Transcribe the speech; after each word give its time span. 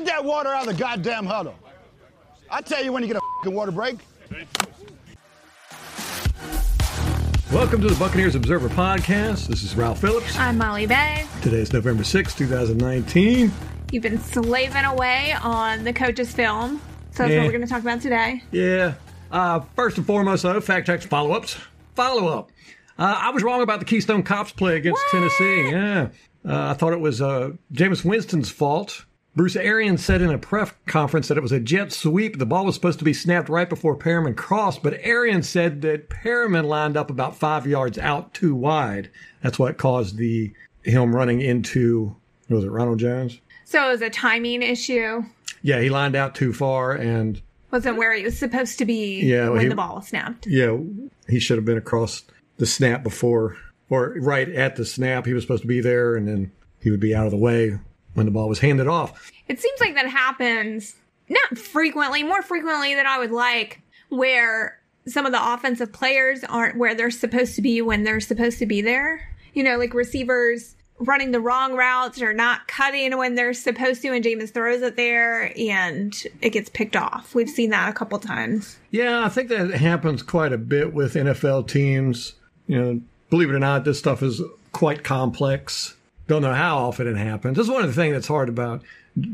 Get 0.00 0.06
that 0.06 0.24
water 0.24 0.48
out 0.48 0.66
of 0.66 0.74
the 0.74 0.82
goddamn 0.82 1.26
huddle. 1.26 1.54
I 2.50 2.62
tell 2.62 2.82
you 2.82 2.90
when 2.90 3.02
you 3.02 3.06
get 3.08 3.18
a 3.18 3.20
fucking 3.42 3.54
water 3.54 3.70
break. 3.70 3.98
Welcome 7.52 7.82
to 7.82 7.86
the 7.88 7.96
Buccaneers 7.98 8.34
Observer 8.34 8.70
Podcast. 8.70 9.48
This 9.48 9.62
is 9.62 9.76
Ralph 9.76 10.00
Phillips. 10.00 10.38
I'm 10.38 10.56
Molly 10.56 10.86
Bay. 10.86 11.26
Today 11.42 11.58
is 11.58 11.74
November 11.74 12.02
6, 12.02 12.34
2019. 12.34 13.52
You've 13.92 14.02
been 14.02 14.18
slaving 14.22 14.86
away 14.86 15.34
on 15.42 15.84
the 15.84 15.92
coach's 15.92 16.32
film. 16.32 16.80
So 17.10 17.24
that's 17.24 17.32
Yeah. 17.32 17.40
what 17.40 17.44
we're 17.48 17.52
going 17.52 17.60
to 17.64 17.68
talk 17.68 17.82
about 17.82 18.00
today. 18.00 18.42
Yeah. 18.52 18.94
Uh, 19.30 19.60
first 19.76 19.98
and 19.98 20.06
foremost, 20.06 20.44
though, 20.44 20.58
fact 20.62 20.86
checks, 20.86 21.04
follow 21.04 21.32
ups. 21.32 21.58
Follow 21.94 22.26
up. 22.28 22.50
Uh, 22.98 23.16
I 23.18 23.30
was 23.32 23.42
wrong 23.42 23.60
about 23.60 23.80
the 23.80 23.84
Keystone 23.84 24.22
Cops 24.22 24.50
play 24.52 24.76
against 24.78 25.02
What? 25.12 25.20
Tennessee. 25.20 25.70
Yeah. 25.70 26.08
Uh, 26.42 26.70
I 26.70 26.72
thought 26.72 26.94
it 26.94 27.00
was 27.00 27.20
uh, 27.20 27.50
Jameis 27.74 28.02
Winston's 28.02 28.50
fault. 28.50 29.04
Bruce 29.36 29.54
Arians 29.56 30.04
said 30.04 30.22
in 30.22 30.30
a 30.30 30.38
press 30.38 30.72
conference 30.86 31.28
that 31.28 31.38
it 31.38 31.42
was 31.42 31.52
a 31.52 31.60
jet 31.60 31.92
sweep. 31.92 32.38
The 32.38 32.46
ball 32.46 32.64
was 32.64 32.74
supposed 32.74 32.98
to 32.98 33.04
be 33.04 33.14
snapped 33.14 33.48
right 33.48 33.68
before 33.68 33.96
Perriman 33.96 34.36
crossed, 34.36 34.82
but 34.82 34.98
Arians 35.02 35.48
said 35.48 35.82
that 35.82 36.10
Perriman 36.10 36.64
lined 36.64 36.96
up 36.96 37.10
about 37.10 37.36
five 37.36 37.66
yards 37.66 37.96
out 37.96 38.34
too 38.34 38.54
wide. 38.56 39.08
That's 39.42 39.58
what 39.58 39.78
caused 39.78 40.16
the 40.16 40.52
him 40.82 41.14
running 41.14 41.40
into 41.40 42.16
was 42.48 42.64
it 42.64 42.70
Ronald 42.70 42.98
Jones? 42.98 43.38
So 43.64 43.86
it 43.88 43.92
was 43.92 44.02
a 44.02 44.10
timing 44.10 44.62
issue. 44.62 45.22
Yeah, 45.62 45.80
he 45.80 45.90
lined 45.90 46.16
out 46.16 46.34
too 46.34 46.52
far, 46.52 46.92
and 46.92 47.40
Wasn't 47.70 47.96
where 47.98 48.12
he 48.12 48.24
was 48.24 48.36
supposed 48.36 48.78
to 48.78 48.84
be 48.84 49.20
Yeah, 49.22 49.50
when 49.50 49.60
he- 49.60 49.68
the 49.68 49.76
ball 49.76 49.96
was 49.96 50.08
snapped. 50.08 50.46
yeah, 50.48 50.76
he 51.28 51.38
should 51.38 51.56
have 51.56 51.64
been 51.64 51.78
across 51.78 52.24
the 52.56 52.66
snap 52.66 53.04
before, 53.04 53.56
or 53.88 54.16
right 54.18 54.48
at 54.48 54.74
the 54.74 54.84
snap. 54.84 55.24
He 55.26 55.32
was 55.34 55.44
supposed 55.44 55.62
to 55.62 55.68
be 55.68 55.80
there, 55.80 56.16
and 56.16 56.26
then 56.26 56.50
he 56.80 56.90
would 56.90 56.98
be 56.98 57.14
out 57.14 57.26
of 57.26 57.30
the 57.30 57.36
way 57.36 57.78
when 58.14 58.26
the 58.26 58.32
ball 58.32 58.48
was 58.48 58.58
handed 58.58 58.88
off. 58.88 59.30
It 59.48 59.60
seems 59.60 59.80
like 59.80 59.94
that 59.94 60.08
happens 60.08 60.96
not 61.28 61.58
frequently, 61.58 62.22
more 62.22 62.42
frequently 62.42 62.94
than 62.94 63.06
I 63.06 63.18
would 63.18 63.30
like, 63.30 63.80
where 64.08 64.78
some 65.06 65.26
of 65.26 65.32
the 65.32 65.52
offensive 65.54 65.92
players 65.92 66.44
aren't 66.44 66.76
where 66.76 66.94
they're 66.94 67.10
supposed 67.10 67.54
to 67.56 67.62
be 67.62 67.80
when 67.82 68.02
they're 68.04 68.20
supposed 68.20 68.58
to 68.58 68.66
be 68.66 68.82
there. 68.82 69.28
You 69.54 69.62
know, 69.62 69.78
like 69.78 69.94
receivers 69.94 70.76
running 70.98 71.30
the 71.30 71.40
wrong 71.40 71.74
routes 71.74 72.20
or 72.20 72.32
not 72.32 72.68
cutting 72.68 73.16
when 73.16 73.34
they're 73.34 73.54
supposed 73.54 74.02
to, 74.02 74.12
and 74.12 74.24
Jameis 74.24 74.52
throws 74.52 74.82
it 74.82 74.96
there 74.96 75.52
and 75.58 76.14
it 76.42 76.50
gets 76.50 76.68
picked 76.68 76.96
off. 76.96 77.34
We've 77.34 77.48
seen 77.48 77.70
that 77.70 77.88
a 77.88 77.92
couple 77.92 78.18
times. 78.18 78.78
Yeah, 78.90 79.24
I 79.24 79.28
think 79.28 79.48
that 79.48 79.70
happens 79.70 80.22
quite 80.22 80.52
a 80.52 80.58
bit 80.58 80.92
with 80.92 81.14
NFL 81.14 81.68
teams. 81.68 82.34
You 82.66 82.80
know, 82.80 83.00
believe 83.30 83.50
it 83.50 83.54
or 83.54 83.58
not, 83.58 83.84
this 83.84 83.98
stuff 83.98 84.22
is 84.22 84.42
quite 84.72 85.02
complex. 85.02 85.94
Don't 86.30 86.42
know 86.42 86.54
how 86.54 86.78
often 86.78 87.08
it 87.08 87.16
happens. 87.16 87.56
That's 87.56 87.68
one 87.68 87.82
of 87.82 87.88
the 87.88 88.00
things 88.00 88.14
that's 88.14 88.28
hard 88.28 88.48
about 88.48 88.84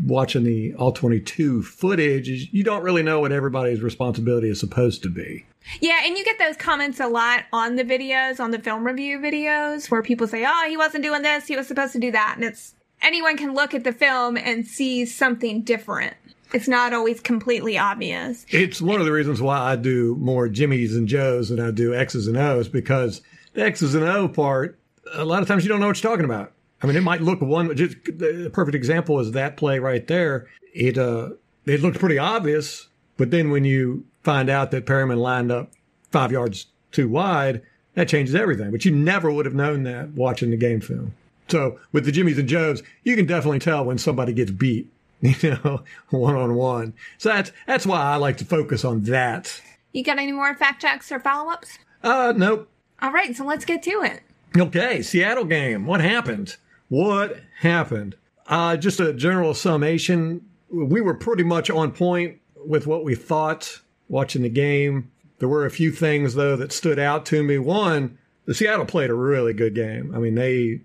watching 0.06 0.44
the 0.44 0.72
all 0.76 0.92
22 0.92 1.62
footage 1.62 2.26
is 2.26 2.50
you 2.54 2.64
don't 2.64 2.82
really 2.82 3.02
know 3.02 3.20
what 3.20 3.32
everybody's 3.32 3.82
responsibility 3.82 4.48
is 4.48 4.58
supposed 4.58 5.02
to 5.02 5.10
be. 5.10 5.44
Yeah, 5.82 6.00
and 6.04 6.16
you 6.16 6.24
get 6.24 6.38
those 6.38 6.56
comments 6.56 6.98
a 6.98 7.06
lot 7.06 7.44
on 7.52 7.76
the 7.76 7.84
videos, 7.84 8.40
on 8.40 8.50
the 8.50 8.58
film 8.58 8.82
review 8.82 9.18
videos, 9.18 9.90
where 9.90 10.00
people 10.00 10.26
say, 10.26 10.46
"Oh, 10.48 10.64
he 10.66 10.78
wasn't 10.78 11.04
doing 11.04 11.20
this; 11.20 11.46
he 11.46 11.54
was 11.54 11.68
supposed 11.68 11.92
to 11.92 11.98
do 11.98 12.10
that," 12.12 12.32
and 12.36 12.46
it's 12.46 12.74
anyone 13.02 13.36
can 13.36 13.52
look 13.52 13.74
at 13.74 13.84
the 13.84 13.92
film 13.92 14.38
and 14.38 14.66
see 14.66 15.04
something 15.04 15.60
different. 15.60 16.14
It's 16.54 16.66
not 16.66 16.94
always 16.94 17.20
completely 17.20 17.76
obvious. 17.76 18.46
It's 18.48 18.80
one 18.80 19.00
of 19.00 19.04
the 19.04 19.12
reasons 19.12 19.42
why 19.42 19.58
I 19.58 19.76
do 19.76 20.16
more 20.18 20.48
Jimmys 20.48 20.96
and 20.96 21.06
Joes 21.06 21.50
than 21.50 21.60
I 21.60 21.72
do 21.72 21.94
X's 21.94 22.26
and 22.26 22.38
O's 22.38 22.68
because 22.68 23.20
the 23.52 23.66
X's 23.66 23.94
and 23.94 24.04
O 24.04 24.28
part, 24.28 24.78
a 25.12 25.26
lot 25.26 25.42
of 25.42 25.48
times 25.48 25.62
you 25.62 25.68
don't 25.68 25.80
know 25.80 25.88
what 25.88 26.02
you're 26.02 26.10
talking 26.10 26.24
about. 26.24 26.52
I 26.86 26.88
mean, 26.88 26.96
it 26.98 27.02
might 27.02 27.20
look 27.20 27.40
one. 27.40 27.74
Just 27.76 27.96
the 28.04 28.48
perfect 28.52 28.76
example 28.76 29.18
is 29.18 29.32
that 29.32 29.56
play 29.56 29.80
right 29.80 30.06
there. 30.06 30.46
It 30.72 30.96
uh, 30.96 31.30
it 31.64 31.82
looked 31.82 31.98
pretty 31.98 32.16
obvious, 32.16 32.86
but 33.16 33.32
then 33.32 33.50
when 33.50 33.64
you 33.64 34.04
find 34.22 34.48
out 34.48 34.70
that 34.70 34.86
Perriman 34.86 35.18
lined 35.18 35.50
up 35.50 35.72
five 36.12 36.30
yards 36.30 36.66
too 36.92 37.08
wide, 37.08 37.62
that 37.94 38.08
changes 38.08 38.36
everything. 38.36 38.70
But 38.70 38.84
you 38.84 38.94
never 38.94 39.32
would 39.32 39.46
have 39.46 39.54
known 39.54 39.82
that 39.82 40.10
watching 40.10 40.50
the 40.50 40.56
game 40.56 40.80
film. 40.80 41.12
So 41.48 41.80
with 41.90 42.04
the 42.04 42.12
Jimmys 42.12 42.38
and 42.38 42.48
Joes, 42.48 42.84
you 43.02 43.16
can 43.16 43.26
definitely 43.26 43.58
tell 43.58 43.84
when 43.84 43.98
somebody 43.98 44.32
gets 44.32 44.52
beat, 44.52 44.88
you 45.20 45.58
know, 45.64 45.82
one 46.10 46.36
on 46.36 46.54
one. 46.54 46.94
So 47.18 47.30
that's 47.30 47.50
that's 47.66 47.84
why 47.84 48.00
I 48.00 48.14
like 48.14 48.36
to 48.36 48.44
focus 48.44 48.84
on 48.84 49.02
that. 49.02 49.60
You 49.90 50.04
got 50.04 50.18
any 50.20 50.30
more 50.30 50.54
fact 50.54 50.82
checks 50.82 51.10
or 51.10 51.18
follow 51.18 51.50
ups? 51.50 51.80
Uh, 52.04 52.32
nope. 52.36 52.68
All 53.02 53.10
right, 53.10 53.34
so 53.34 53.44
let's 53.44 53.64
get 53.64 53.82
to 53.82 54.02
it. 54.02 54.20
Okay, 54.56 55.02
Seattle 55.02 55.46
game. 55.46 55.84
What 55.84 56.00
happened? 56.00 56.56
What 56.88 57.40
happened? 57.60 58.16
Uh, 58.46 58.76
just 58.76 59.00
a 59.00 59.12
general 59.12 59.54
summation. 59.54 60.42
We 60.70 61.00
were 61.00 61.14
pretty 61.14 61.42
much 61.42 61.70
on 61.70 61.92
point 61.92 62.38
with 62.54 62.86
what 62.86 63.04
we 63.04 63.14
thought 63.14 63.80
watching 64.08 64.42
the 64.42 64.48
game. 64.48 65.10
There 65.38 65.48
were 65.48 65.66
a 65.66 65.70
few 65.70 65.92
things, 65.92 66.34
though, 66.34 66.56
that 66.56 66.72
stood 66.72 66.98
out 66.98 67.26
to 67.26 67.42
me. 67.42 67.58
One, 67.58 68.18
the 68.46 68.54
Seattle 68.54 68.86
played 68.86 69.10
a 69.10 69.14
really 69.14 69.52
good 69.52 69.74
game. 69.74 70.14
I 70.14 70.18
mean, 70.18 70.34
they 70.34 70.80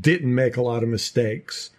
didn't 0.00 0.34
make 0.34 0.56
a 0.56 0.62
lot 0.62 0.82
of 0.82 0.88
mistakes. 0.88 1.70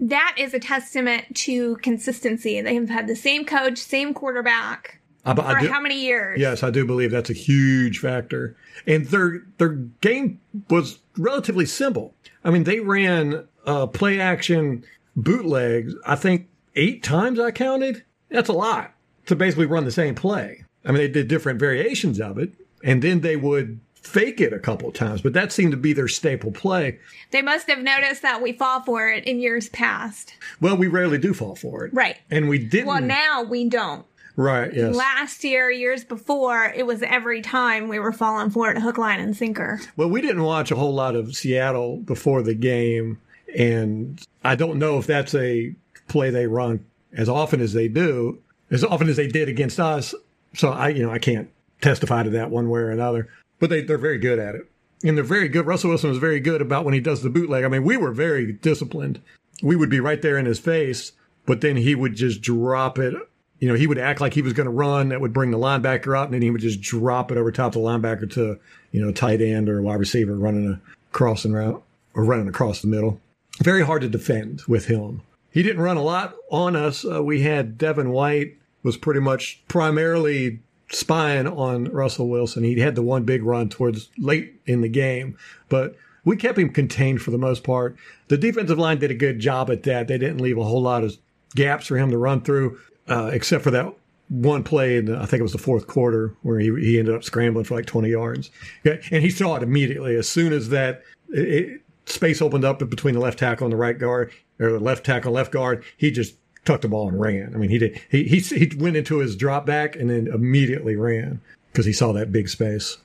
That 0.00 0.36
is 0.38 0.54
a 0.54 0.60
testament 0.60 1.34
to 1.36 1.76
consistency. 1.76 2.60
They 2.60 2.76
have 2.76 2.88
had 2.88 3.08
the 3.08 3.16
same 3.16 3.44
coach, 3.44 3.78
same 3.78 4.14
quarterback 4.14 5.00
I, 5.24 5.34
for 5.34 5.42
I 5.42 5.60
do- 5.62 5.68
how 5.68 5.80
many 5.80 6.00
years? 6.00 6.40
Yes, 6.40 6.62
I 6.62 6.70
do 6.70 6.86
believe 6.86 7.10
that's 7.10 7.30
a 7.30 7.34
huge 7.34 7.98
factor. 7.98 8.56
And 8.86 9.06
their 9.06 9.42
their 9.58 9.70
game 10.00 10.40
was 10.70 11.00
relatively 11.16 11.66
simple. 11.66 12.14
I 12.48 12.50
mean, 12.50 12.64
they 12.64 12.80
ran 12.80 13.46
uh, 13.66 13.86
play 13.88 14.18
action 14.18 14.82
bootlegs. 15.14 15.94
I 16.06 16.16
think 16.16 16.48
eight 16.76 17.02
times 17.02 17.38
I 17.38 17.50
counted. 17.50 18.04
That's 18.30 18.48
a 18.48 18.54
lot 18.54 18.94
to 19.26 19.36
basically 19.36 19.66
run 19.66 19.84
the 19.84 19.90
same 19.90 20.14
play. 20.14 20.64
I 20.82 20.88
mean, 20.88 21.02
they 21.02 21.08
did 21.08 21.28
different 21.28 21.60
variations 21.60 22.18
of 22.18 22.38
it, 22.38 22.52
and 22.82 23.02
then 23.02 23.20
they 23.20 23.36
would 23.36 23.80
fake 23.92 24.40
it 24.40 24.54
a 24.54 24.58
couple 24.58 24.88
of 24.88 24.94
times. 24.94 25.20
But 25.20 25.34
that 25.34 25.52
seemed 25.52 25.72
to 25.72 25.76
be 25.76 25.92
their 25.92 26.08
staple 26.08 26.50
play. 26.50 26.98
They 27.32 27.42
must 27.42 27.68
have 27.68 27.80
noticed 27.80 28.22
that 28.22 28.40
we 28.40 28.54
fall 28.54 28.82
for 28.82 29.10
it 29.10 29.24
in 29.24 29.40
years 29.40 29.68
past. 29.68 30.32
Well, 30.58 30.78
we 30.78 30.86
rarely 30.86 31.18
do 31.18 31.34
fall 31.34 31.54
for 31.54 31.84
it, 31.84 31.92
Right. 31.92 32.16
And 32.30 32.48
we 32.48 32.58
didn't. 32.58 32.86
Well, 32.86 33.02
now 33.02 33.42
we 33.42 33.68
don't. 33.68 34.06
Right? 34.38 34.72
Yes. 34.72 34.94
Last 34.94 35.42
year, 35.42 35.68
years 35.68 36.04
before, 36.04 36.72
it 36.74 36.86
was 36.86 37.02
every 37.02 37.42
time 37.42 37.88
we 37.88 37.98
were 37.98 38.12
falling 38.12 38.50
for 38.50 38.70
it, 38.70 38.78
hook, 38.78 38.96
line, 38.96 39.18
and 39.18 39.36
sinker. 39.36 39.80
Well, 39.96 40.08
we 40.08 40.20
didn't 40.20 40.44
watch 40.44 40.70
a 40.70 40.76
whole 40.76 40.94
lot 40.94 41.16
of 41.16 41.34
Seattle 41.34 41.96
before 41.96 42.42
the 42.42 42.54
game, 42.54 43.18
and 43.56 44.24
I 44.44 44.54
don't 44.54 44.78
know 44.78 44.96
if 44.98 45.06
that's 45.06 45.34
a 45.34 45.74
play 46.06 46.30
they 46.30 46.46
run 46.46 46.84
as 47.12 47.28
often 47.28 47.60
as 47.60 47.72
they 47.72 47.88
do, 47.88 48.38
as 48.70 48.84
often 48.84 49.08
as 49.08 49.16
they 49.16 49.26
did 49.26 49.48
against 49.48 49.80
us. 49.80 50.14
So 50.54 50.70
I, 50.70 50.90
you 50.90 51.02
know, 51.02 51.10
I 51.10 51.18
can't 51.18 51.50
testify 51.80 52.22
to 52.22 52.30
that 52.30 52.50
one 52.50 52.70
way 52.70 52.80
or 52.80 52.90
another. 52.90 53.28
But 53.58 53.70
they 53.70 53.82
they're 53.82 53.98
very 53.98 54.18
good 54.18 54.38
at 54.38 54.54
it, 54.54 54.70
and 55.02 55.16
they're 55.16 55.24
very 55.24 55.48
good. 55.48 55.66
Russell 55.66 55.90
Wilson 55.90 56.10
was 56.10 56.18
very 56.18 56.38
good 56.38 56.62
about 56.62 56.84
when 56.84 56.94
he 56.94 57.00
does 57.00 57.22
the 57.22 57.30
bootleg. 57.30 57.64
I 57.64 57.68
mean, 57.68 57.82
we 57.82 57.96
were 57.96 58.12
very 58.12 58.52
disciplined. 58.52 59.20
We 59.64 59.74
would 59.74 59.90
be 59.90 59.98
right 59.98 60.22
there 60.22 60.38
in 60.38 60.46
his 60.46 60.60
face, 60.60 61.10
but 61.44 61.60
then 61.60 61.76
he 61.76 61.96
would 61.96 62.14
just 62.14 62.40
drop 62.40 63.00
it. 63.00 63.14
You 63.60 63.68
know, 63.68 63.74
he 63.74 63.86
would 63.86 63.98
act 63.98 64.20
like 64.20 64.34
he 64.34 64.42
was 64.42 64.52
going 64.52 64.66
to 64.66 64.72
run. 64.72 65.08
That 65.08 65.20
would 65.20 65.32
bring 65.32 65.50
the 65.50 65.58
linebacker 65.58 66.16
up, 66.16 66.26
and 66.26 66.34
then 66.34 66.42
he 66.42 66.50
would 66.50 66.60
just 66.60 66.80
drop 66.80 67.32
it 67.32 67.38
over 67.38 67.50
top 67.50 67.74
of 67.74 67.82
the 67.82 67.88
linebacker 67.88 68.30
to, 68.34 68.58
you 68.92 69.04
know, 69.04 69.12
tight 69.12 69.40
end 69.40 69.68
or 69.68 69.82
wide 69.82 69.98
receiver 69.98 70.36
running 70.36 70.70
a 70.72 70.80
crossing 71.12 71.52
route 71.52 71.82
or 72.14 72.24
running 72.24 72.48
across 72.48 72.80
the 72.82 72.88
middle. 72.88 73.20
Very 73.60 73.84
hard 73.84 74.02
to 74.02 74.08
defend 74.08 74.62
with 74.68 74.86
him. 74.86 75.22
He 75.50 75.62
didn't 75.62 75.82
run 75.82 75.96
a 75.96 76.02
lot 76.02 76.36
on 76.50 76.76
us. 76.76 77.04
Uh, 77.04 77.22
we 77.22 77.42
had 77.42 77.78
Devin 77.78 78.10
White 78.10 78.56
was 78.82 78.96
pretty 78.96 79.20
much 79.20 79.60
primarily 79.66 80.60
spying 80.90 81.46
on 81.46 81.86
Russell 81.86 82.28
Wilson. 82.28 82.64
He 82.64 82.78
had 82.78 82.94
the 82.94 83.02
one 83.02 83.24
big 83.24 83.42
run 83.42 83.68
towards 83.68 84.10
late 84.18 84.60
in 84.66 84.80
the 84.80 84.88
game, 84.88 85.36
but 85.68 85.96
we 86.24 86.36
kept 86.36 86.58
him 86.58 86.70
contained 86.70 87.22
for 87.22 87.30
the 87.30 87.38
most 87.38 87.64
part. 87.64 87.96
The 88.28 88.36
defensive 88.36 88.78
line 88.78 88.98
did 88.98 89.10
a 89.10 89.14
good 89.14 89.38
job 89.38 89.70
at 89.70 89.82
that. 89.84 90.08
They 90.08 90.18
didn't 90.18 90.40
leave 90.40 90.58
a 90.58 90.64
whole 90.64 90.82
lot 90.82 91.04
of 91.04 91.16
gaps 91.54 91.86
for 91.86 91.96
him 91.96 92.10
to 92.10 92.18
run 92.18 92.42
through, 92.42 92.78
uh, 93.08 93.30
except 93.32 93.64
for 93.64 93.70
that 93.70 93.94
one 94.28 94.62
play 94.62 94.96
in 94.96 95.14
I 95.14 95.24
think 95.24 95.40
it 95.40 95.42
was 95.42 95.52
the 95.52 95.58
fourth 95.58 95.86
quarter 95.86 96.34
where 96.42 96.58
he, 96.58 96.66
he 96.80 96.98
ended 96.98 97.14
up 97.14 97.24
scrambling 97.24 97.64
for 97.64 97.74
like 97.74 97.86
20 97.86 98.10
yards. 98.10 98.50
Okay? 98.84 99.02
And 99.10 99.22
he 99.22 99.30
saw 99.30 99.56
it 99.56 99.62
immediately. 99.62 100.16
As 100.16 100.28
soon 100.28 100.52
as 100.52 100.68
that 100.68 101.02
it, 101.30 101.48
it, 101.48 101.80
space 102.06 102.40
opened 102.40 102.64
up 102.64 102.78
between 102.78 103.14
the 103.14 103.20
left 103.20 103.38
tackle 103.38 103.66
and 103.66 103.72
the 103.72 103.78
right 103.78 103.98
guard, 103.98 104.32
or 104.60 104.72
the 104.72 104.80
left 104.80 105.04
tackle 105.04 105.32
left 105.32 105.52
guard, 105.52 105.84
he 105.96 106.10
just 106.10 106.34
tucked 106.64 106.82
the 106.82 106.88
ball 106.88 107.08
and 107.08 107.18
ran. 107.18 107.54
I 107.54 107.58
mean, 107.58 107.70
he 107.70 107.78
did, 107.78 108.00
he, 108.10 108.24
he, 108.24 108.40
he 108.40 108.70
went 108.76 108.96
into 108.96 109.18
his 109.18 109.36
drop 109.36 109.64
back 109.66 109.96
and 109.96 110.10
then 110.10 110.26
immediately 110.26 110.96
ran 110.96 111.40
because 111.72 111.86
he 111.86 111.92
saw 111.92 112.12
that 112.12 112.32
big 112.32 112.48
space. 112.48 112.98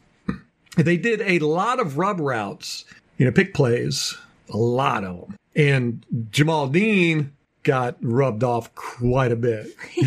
They 0.76 0.98
did 0.98 1.22
a 1.22 1.40
lot 1.40 1.80
of 1.80 1.98
rub 1.98 2.20
routes, 2.20 2.86
you 3.18 3.26
know, 3.26 3.32
pick 3.32 3.54
plays, 3.54 4.18
a 4.50 4.58
lot 4.58 5.04
of 5.04 5.22
them. 5.22 5.38
And 5.56 6.06
Jamel 6.32 6.72
Dean 6.72 7.32
got 7.64 7.98
rubbed 8.02 8.44
off 8.44 8.74
quite 8.76 9.32
a 9.32 9.36
bit. 9.36 9.68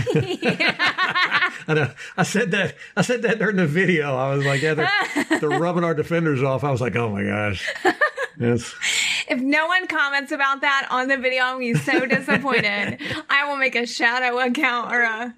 I 1.69 1.75
know. 1.75 1.83
Uh, 1.83 1.91
I 2.17 2.23
said 2.23 2.53
that. 2.53 2.77
I 2.97 3.03
said 3.03 3.23
that 3.23 3.39
during 3.39 3.57
the 3.57 3.67
video. 3.67 4.15
I 4.15 4.35
was 4.35 4.45
like, 4.47 4.63
yeah, 4.63 4.75
they're, 4.75 5.41
they're 5.41 5.59
rubbing 5.59 5.85
our 5.85 5.95
defenders 5.95 6.43
off. 6.43 6.63
I 6.63 6.71
was 6.71 6.81
like, 6.81 6.95
oh 6.97 7.11
my 7.11 7.25
gosh. 7.25 7.69
Yes. 8.39 8.75
If 9.29 9.41
no 9.41 9.67
one 9.67 9.87
comments 9.87 10.31
about 10.31 10.61
that 10.61 10.87
on 10.91 11.09
the 11.09 11.17
video, 11.17 11.43
I'm 11.43 11.59
be 11.59 11.75
so 11.75 12.07
disappointed. 12.07 13.01
I 13.31 13.49
will 13.49 13.57
make 13.57 13.75
a 13.75 13.87
shadow 13.87 14.39
account 14.39 14.93
or 14.93 15.03
a 15.03 15.35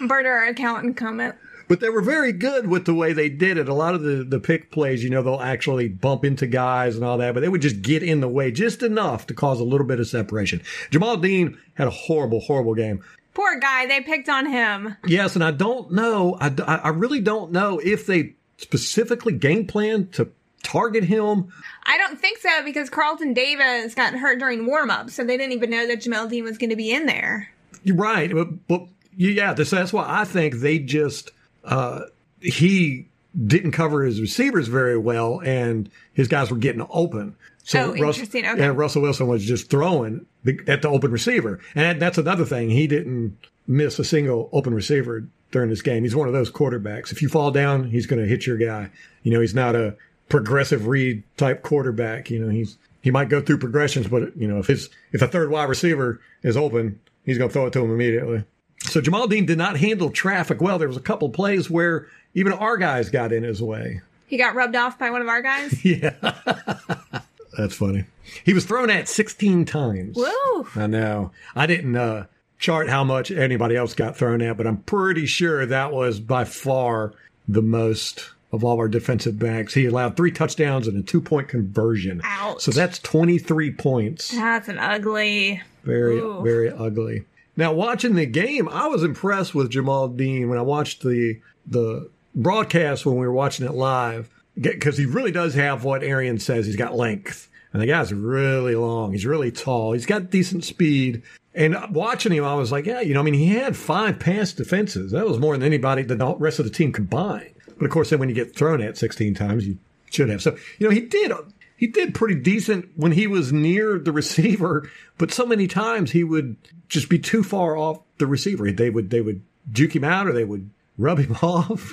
birder 0.00 0.48
account 0.48 0.84
and 0.84 0.96
comment. 0.96 1.34
But 1.68 1.80
they 1.80 1.90
were 1.90 2.02
very 2.02 2.32
good 2.32 2.66
with 2.66 2.86
the 2.86 2.94
way 2.94 3.12
they 3.12 3.28
did 3.28 3.58
it. 3.58 3.68
A 3.68 3.74
lot 3.74 3.94
of 3.94 4.02
the, 4.02 4.24
the 4.24 4.40
pick 4.40 4.70
plays, 4.70 5.04
you 5.04 5.10
know, 5.10 5.22
they'll 5.22 5.40
actually 5.40 5.88
bump 5.88 6.24
into 6.24 6.46
guys 6.46 6.96
and 6.96 7.04
all 7.04 7.18
that, 7.18 7.34
but 7.34 7.40
they 7.40 7.48
would 7.48 7.62
just 7.62 7.82
get 7.82 8.02
in 8.02 8.20
the 8.20 8.28
way 8.28 8.50
just 8.50 8.82
enough 8.82 9.26
to 9.26 9.34
cause 9.34 9.60
a 9.60 9.64
little 9.64 9.86
bit 9.86 10.00
of 10.00 10.06
separation. 10.06 10.62
Jamel 10.90 11.20
Dean 11.20 11.58
had 11.74 11.86
a 11.86 11.90
horrible, 11.90 12.40
horrible 12.40 12.74
game. 12.74 13.04
Poor 13.34 13.60
guy, 13.60 13.86
they 13.86 14.00
picked 14.00 14.28
on 14.28 14.46
him. 14.46 14.96
Yes, 15.06 15.34
and 15.34 15.44
I 15.44 15.50
don't 15.52 15.92
know. 15.92 16.36
I, 16.40 16.50
I 16.66 16.88
really 16.88 17.20
don't 17.20 17.52
know 17.52 17.78
if 17.78 18.06
they 18.06 18.34
specifically 18.56 19.32
game 19.34 19.66
plan 19.66 20.08
to 20.08 20.32
target 20.62 21.04
him. 21.04 21.52
I 21.84 21.98
don't 21.98 22.18
think 22.18 22.38
so 22.38 22.64
because 22.64 22.90
Carlton 22.90 23.34
Davis 23.34 23.94
got 23.94 24.14
hurt 24.14 24.38
during 24.38 24.66
warm 24.66 24.90
up, 24.90 25.10
so 25.10 25.22
they 25.22 25.36
didn't 25.36 25.52
even 25.52 25.70
know 25.70 25.86
that 25.86 26.00
Jamel 26.00 26.28
Dean 26.28 26.44
was 26.44 26.58
going 26.58 26.70
to 26.70 26.76
be 26.76 26.90
in 26.90 27.06
there. 27.06 27.50
You're 27.84 27.96
right, 27.96 28.32
but, 28.32 28.66
but 28.66 28.86
yeah, 29.16 29.52
this, 29.52 29.70
that's 29.70 29.92
why 29.92 30.04
I 30.08 30.24
think 30.24 30.56
they 30.56 30.78
just 30.78 31.30
uh, 31.68 32.00
he 32.40 33.06
didn't 33.46 33.72
cover 33.72 34.02
his 34.02 34.20
receivers 34.20 34.68
very 34.68 34.98
well, 34.98 35.40
and 35.44 35.90
his 36.12 36.28
guys 36.28 36.50
were 36.50 36.56
getting 36.56 36.84
open. 36.90 37.36
So 37.62 37.90
oh, 37.90 37.94
interesting. 37.94 38.46
okay. 38.46 38.64
And 38.64 38.78
Russell 38.78 39.02
Wilson 39.02 39.26
was 39.26 39.44
just 39.44 39.68
throwing 39.68 40.26
at 40.66 40.82
the 40.82 40.88
open 40.88 41.10
receiver, 41.10 41.60
and 41.74 42.00
that's 42.00 42.18
another 42.18 42.46
thing. 42.46 42.70
He 42.70 42.86
didn't 42.86 43.36
miss 43.66 43.98
a 43.98 44.04
single 44.04 44.48
open 44.52 44.72
receiver 44.72 45.28
during 45.50 45.68
this 45.68 45.82
game. 45.82 46.02
He's 46.02 46.16
one 46.16 46.26
of 46.26 46.32
those 46.32 46.50
quarterbacks. 46.50 47.12
If 47.12 47.20
you 47.20 47.28
fall 47.28 47.50
down, 47.50 47.90
he's 47.90 48.06
going 48.06 48.22
to 48.22 48.28
hit 48.28 48.46
your 48.46 48.56
guy. 48.56 48.90
You 49.22 49.32
know, 49.32 49.40
he's 49.40 49.54
not 49.54 49.76
a 49.76 49.94
progressive 50.30 50.86
read 50.86 51.22
type 51.36 51.62
quarterback. 51.62 52.30
You 52.30 52.40
know, 52.40 52.48
he's 52.48 52.78
he 53.02 53.10
might 53.10 53.28
go 53.28 53.42
through 53.42 53.58
progressions, 53.58 54.08
but 54.08 54.34
you 54.36 54.48
know, 54.48 54.58
if 54.58 54.66
his 54.66 54.88
if 55.12 55.20
a 55.20 55.28
third 55.28 55.50
wide 55.50 55.68
receiver 55.68 56.20
is 56.42 56.56
open, 56.56 56.98
he's 57.24 57.36
going 57.36 57.50
to 57.50 57.52
throw 57.52 57.66
it 57.66 57.72
to 57.74 57.84
him 57.84 57.90
immediately. 57.90 58.44
So 58.84 59.00
Jamel 59.00 59.28
Dean 59.28 59.46
did 59.46 59.58
not 59.58 59.76
handle 59.76 60.10
traffic 60.10 60.60
well. 60.60 60.78
There 60.78 60.88
was 60.88 60.96
a 60.96 61.00
couple 61.00 61.28
plays 61.30 61.68
where 61.68 62.08
even 62.34 62.52
our 62.52 62.76
guys 62.76 63.10
got 63.10 63.32
in 63.32 63.42
his 63.42 63.62
way. 63.62 64.00
He 64.26 64.36
got 64.36 64.54
rubbed 64.54 64.76
off 64.76 64.98
by 64.98 65.10
one 65.10 65.22
of 65.22 65.28
our 65.28 65.42
guys. 65.42 65.84
yeah, 65.84 66.14
that's 67.56 67.74
funny. 67.74 68.04
He 68.44 68.52
was 68.52 68.64
thrown 68.64 68.90
at 68.90 69.08
16 69.08 69.64
times. 69.64 70.16
Whoa. 70.18 70.66
I 70.76 70.86
know. 70.86 71.32
I 71.56 71.66
didn't 71.66 71.96
uh, 71.96 72.26
chart 72.58 72.88
how 72.88 73.04
much 73.04 73.30
anybody 73.30 73.74
else 73.74 73.94
got 73.94 74.16
thrown 74.16 74.42
at, 74.42 74.56
but 74.56 74.66
I'm 74.66 74.78
pretty 74.78 75.26
sure 75.26 75.64
that 75.64 75.92
was 75.92 76.20
by 76.20 76.44
far 76.44 77.14
the 77.46 77.62
most 77.62 78.30
of 78.52 78.64
all 78.64 78.78
our 78.78 78.88
defensive 78.88 79.38
backs. 79.38 79.74
He 79.74 79.86
allowed 79.86 80.16
three 80.16 80.30
touchdowns 80.30 80.86
and 80.86 80.98
a 80.98 81.02
two 81.02 81.20
point 81.20 81.48
conversion. 81.48 82.20
Ouch. 82.24 82.62
So 82.62 82.70
that's 82.70 82.98
23 82.98 83.72
points. 83.72 84.30
That's 84.30 84.68
an 84.68 84.78
ugly. 84.78 85.62
Very, 85.84 86.18
Ooh. 86.18 86.42
very 86.42 86.70
ugly. 86.70 87.24
Now, 87.58 87.72
watching 87.72 88.14
the 88.14 88.24
game, 88.24 88.68
I 88.68 88.86
was 88.86 89.02
impressed 89.02 89.52
with 89.52 89.72
Jamel 89.72 90.16
Dean 90.16 90.48
when 90.48 90.60
I 90.60 90.62
watched 90.62 91.02
the 91.02 91.40
the 91.66 92.08
broadcast 92.32 93.04
when 93.04 93.16
we 93.16 93.26
were 93.26 93.32
watching 93.32 93.66
it 93.66 93.74
live 93.74 94.30
because 94.56 94.96
he 94.96 95.06
really 95.06 95.32
does 95.32 95.54
have 95.54 95.82
what 95.82 96.04
Arian 96.04 96.38
says. 96.38 96.66
He's 96.66 96.76
got 96.76 96.94
length, 96.94 97.50
and 97.72 97.82
the 97.82 97.86
guy's 97.86 98.14
really 98.14 98.76
long. 98.76 99.10
He's 99.10 99.26
really 99.26 99.50
tall. 99.50 99.92
He's 99.92 100.06
got 100.06 100.30
decent 100.30 100.62
speed. 100.62 101.24
And 101.52 101.76
watching 101.90 102.30
him, 102.30 102.44
I 102.44 102.54
was 102.54 102.70
like, 102.70 102.86
yeah, 102.86 103.00
you 103.00 103.12
know, 103.12 103.20
I 103.20 103.24
mean, 103.24 103.34
he 103.34 103.48
had 103.48 103.76
five 103.76 104.20
pass 104.20 104.52
defenses. 104.52 105.10
That 105.10 105.26
was 105.26 105.40
more 105.40 105.54
than 105.54 105.66
anybody, 105.66 106.02
the 106.02 106.36
rest 106.38 106.60
of 106.60 106.64
the 106.64 106.70
team 106.70 106.92
combined. 106.92 107.54
But 107.76 107.86
of 107.86 107.90
course, 107.90 108.10
then 108.10 108.20
when 108.20 108.28
you 108.28 108.36
get 108.36 108.54
thrown 108.54 108.80
at 108.80 108.96
16 108.96 109.34
times, 109.34 109.66
you 109.66 109.78
should 110.10 110.28
have. 110.28 110.42
So, 110.42 110.56
you 110.78 110.86
know, 110.86 110.94
he 110.94 111.00
did 111.00 111.32
he 111.76 111.88
did 111.88 112.14
pretty 112.14 112.36
decent 112.36 112.90
when 112.94 113.12
he 113.12 113.26
was 113.26 113.52
near 113.52 113.98
the 113.98 114.12
receiver, 114.22 114.88
but 115.16 115.32
so 115.32 115.44
many 115.44 115.66
times 115.66 116.12
he 116.12 116.22
would 116.22 116.56
just 116.88 117.08
be 117.08 117.18
too 117.18 117.42
far 117.42 117.76
off 117.76 118.00
the 118.18 118.26
receiver. 118.26 118.70
They 118.70 118.90
would 118.90 119.10
they 119.10 119.20
would 119.20 119.42
juke 119.72 119.94
him 119.94 120.04
out 120.04 120.26
or 120.26 120.32
they 120.32 120.44
would 120.44 120.70
rub 120.96 121.18
him 121.18 121.36
off. 121.42 121.92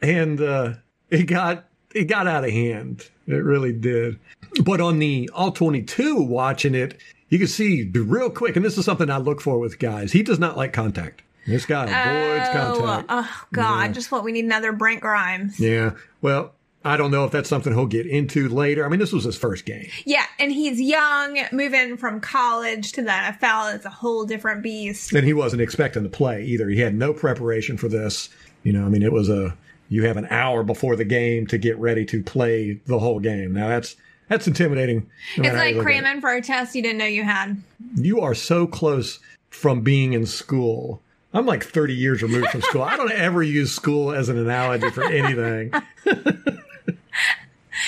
and 0.00 0.40
uh, 0.40 0.74
it 1.10 1.24
got 1.24 1.66
it 1.94 2.04
got 2.04 2.26
out 2.26 2.44
of 2.44 2.50
hand. 2.50 3.08
It 3.26 3.34
really 3.34 3.72
did. 3.72 4.18
But 4.62 4.80
on 4.80 4.98
the 4.98 5.30
all 5.32 5.52
22 5.52 6.20
watching 6.22 6.74
it, 6.74 7.00
you 7.28 7.38
can 7.38 7.46
see 7.46 7.88
real 7.94 8.30
quick, 8.30 8.56
and 8.56 8.64
this 8.64 8.76
is 8.76 8.84
something 8.84 9.08
I 9.10 9.18
look 9.18 9.40
for 9.40 9.58
with 9.58 9.78
guys. 9.78 10.12
He 10.12 10.22
does 10.22 10.38
not 10.38 10.56
like 10.56 10.72
contact. 10.72 11.22
This 11.46 11.64
guy 11.64 11.84
avoids 11.84 12.48
oh, 12.48 12.80
contact. 12.80 13.06
Oh 13.08 13.44
God! 13.52 13.82
Yeah. 13.82 13.92
Just 13.92 14.12
what 14.12 14.24
we 14.24 14.32
need 14.32 14.44
another 14.44 14.72
Brent 14.72 15.00
Grimes. 15.00 15.58
Yeah. 15.58 15.92
Well, 16.20 16.52
I 16.84 16.96
don't 16.96 17.10
know 17.10 17.24
if 17.24 17.30
that's 17.30 17.48
something 17.48 17.74
he'll 17.74 17.86
get 17.86 18.06
into 18.06 18.48
later. 18.48 18.86
I 18.86 18.88
mean, 18.88 19.00
this 19.00 19.12
was 19.12 19.24
his 19.24 19.36
first 19.36 19.66
game. 19.66 19.88
Yeah, 20.06 20.24
and 20.38 20.50
he's 20.50 20.80
young, 20.80 21.38
moving 21.52 21.98
from 21.98 22.20
college 22.20 22.92
to 22.92 23.02
the 23.02 23.10
NFL. 23.10 23.74
It's 23.74 23.84
a 23.84 23.90
whole 23.90 24.24
different 24.24 24.62
beast. 24.62 25.12
And 25.12 25.26
he 25.26 25.34
wasn't 25.34 25.60
expecting 25.60 26.04
to 26.04 26.08
play 26.08 26.42
either. 26.44 26.68
He 26.70 26.80
had 26.80 26.94
no 26.94 27.12
preparation 27.12 27.76
for 27.76 27.88
this. 27.88 28.30
You 28.62 28.72
know, 28.72 28.86
I 28.86 28.88
mean, 28.88 29.02
it 29.02 29.12
was 29.12 29.28
a 29.28 29.54
you 29.90 30.06
have 30.06 30.16
an 30.16 30.26
hour 30.30 30.62
before 30.62 30.96
the 30.96 31.04
game 31.04 31.46
to 31.48 31.58
get 31.58 31.76
ready 31.78 32.06
to 32.06 32.22
play 32.22 32.80
the 32.86 32.98
whole 32.98 33.20
game. 33.20 33.52
Now 33.52 33.68
that's 33.68 33.96
that's 34.28 34.46
intimidating. 34.46 35.10
No 35.36 35.50
it's 35.50 35.58
like 35.58 35.78
cramming 35.78 36.20
for 36.22 36.32
a 36.32 36.40
test 36.40 36.74
you 36.74 36.82
didn't 36.82 36.98
know 36.98 37.04
you 37.04 37.24
had. 37.24 37.60
You 37.96 38.20
are 38.20 38.34
so 38.34 38.66
close 38.66 39.18
from 39.50 39.82
being 39.82 40.14
in 40.14 40.24
school. 40.24 41.02
I'm 41.32 41.46
like 41.46 41.64
30 41.64 41.94
years 41.94 42.22
removed 42.22 42.48
from 42.48 42.62
school. 42.62 42.82
I 42.82 42.96
don't 42.96 43.12
ever 43.12 43.42
use 43.42 43.72
school 43.72 44.12
as 44.12 44.28
an 44.28 44.38
analogy 44.38 44.90
for 44.90 45.04
anything. 45.04 45.72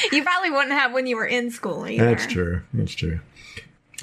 you 0.13 0.23
probably 0.23 0.51
wouldn't 0.51 0.73
have 0.73 0.93
when 0.93 1.07
you 1.07 1.17
were 1.17 1.27
in 1.27 1.51
school 1.51 1.87
either. 1.87 2.05
That's 2.05 2.27
true. 2.27 2.63
That's 2.73 2.95
true. 2.95 3.21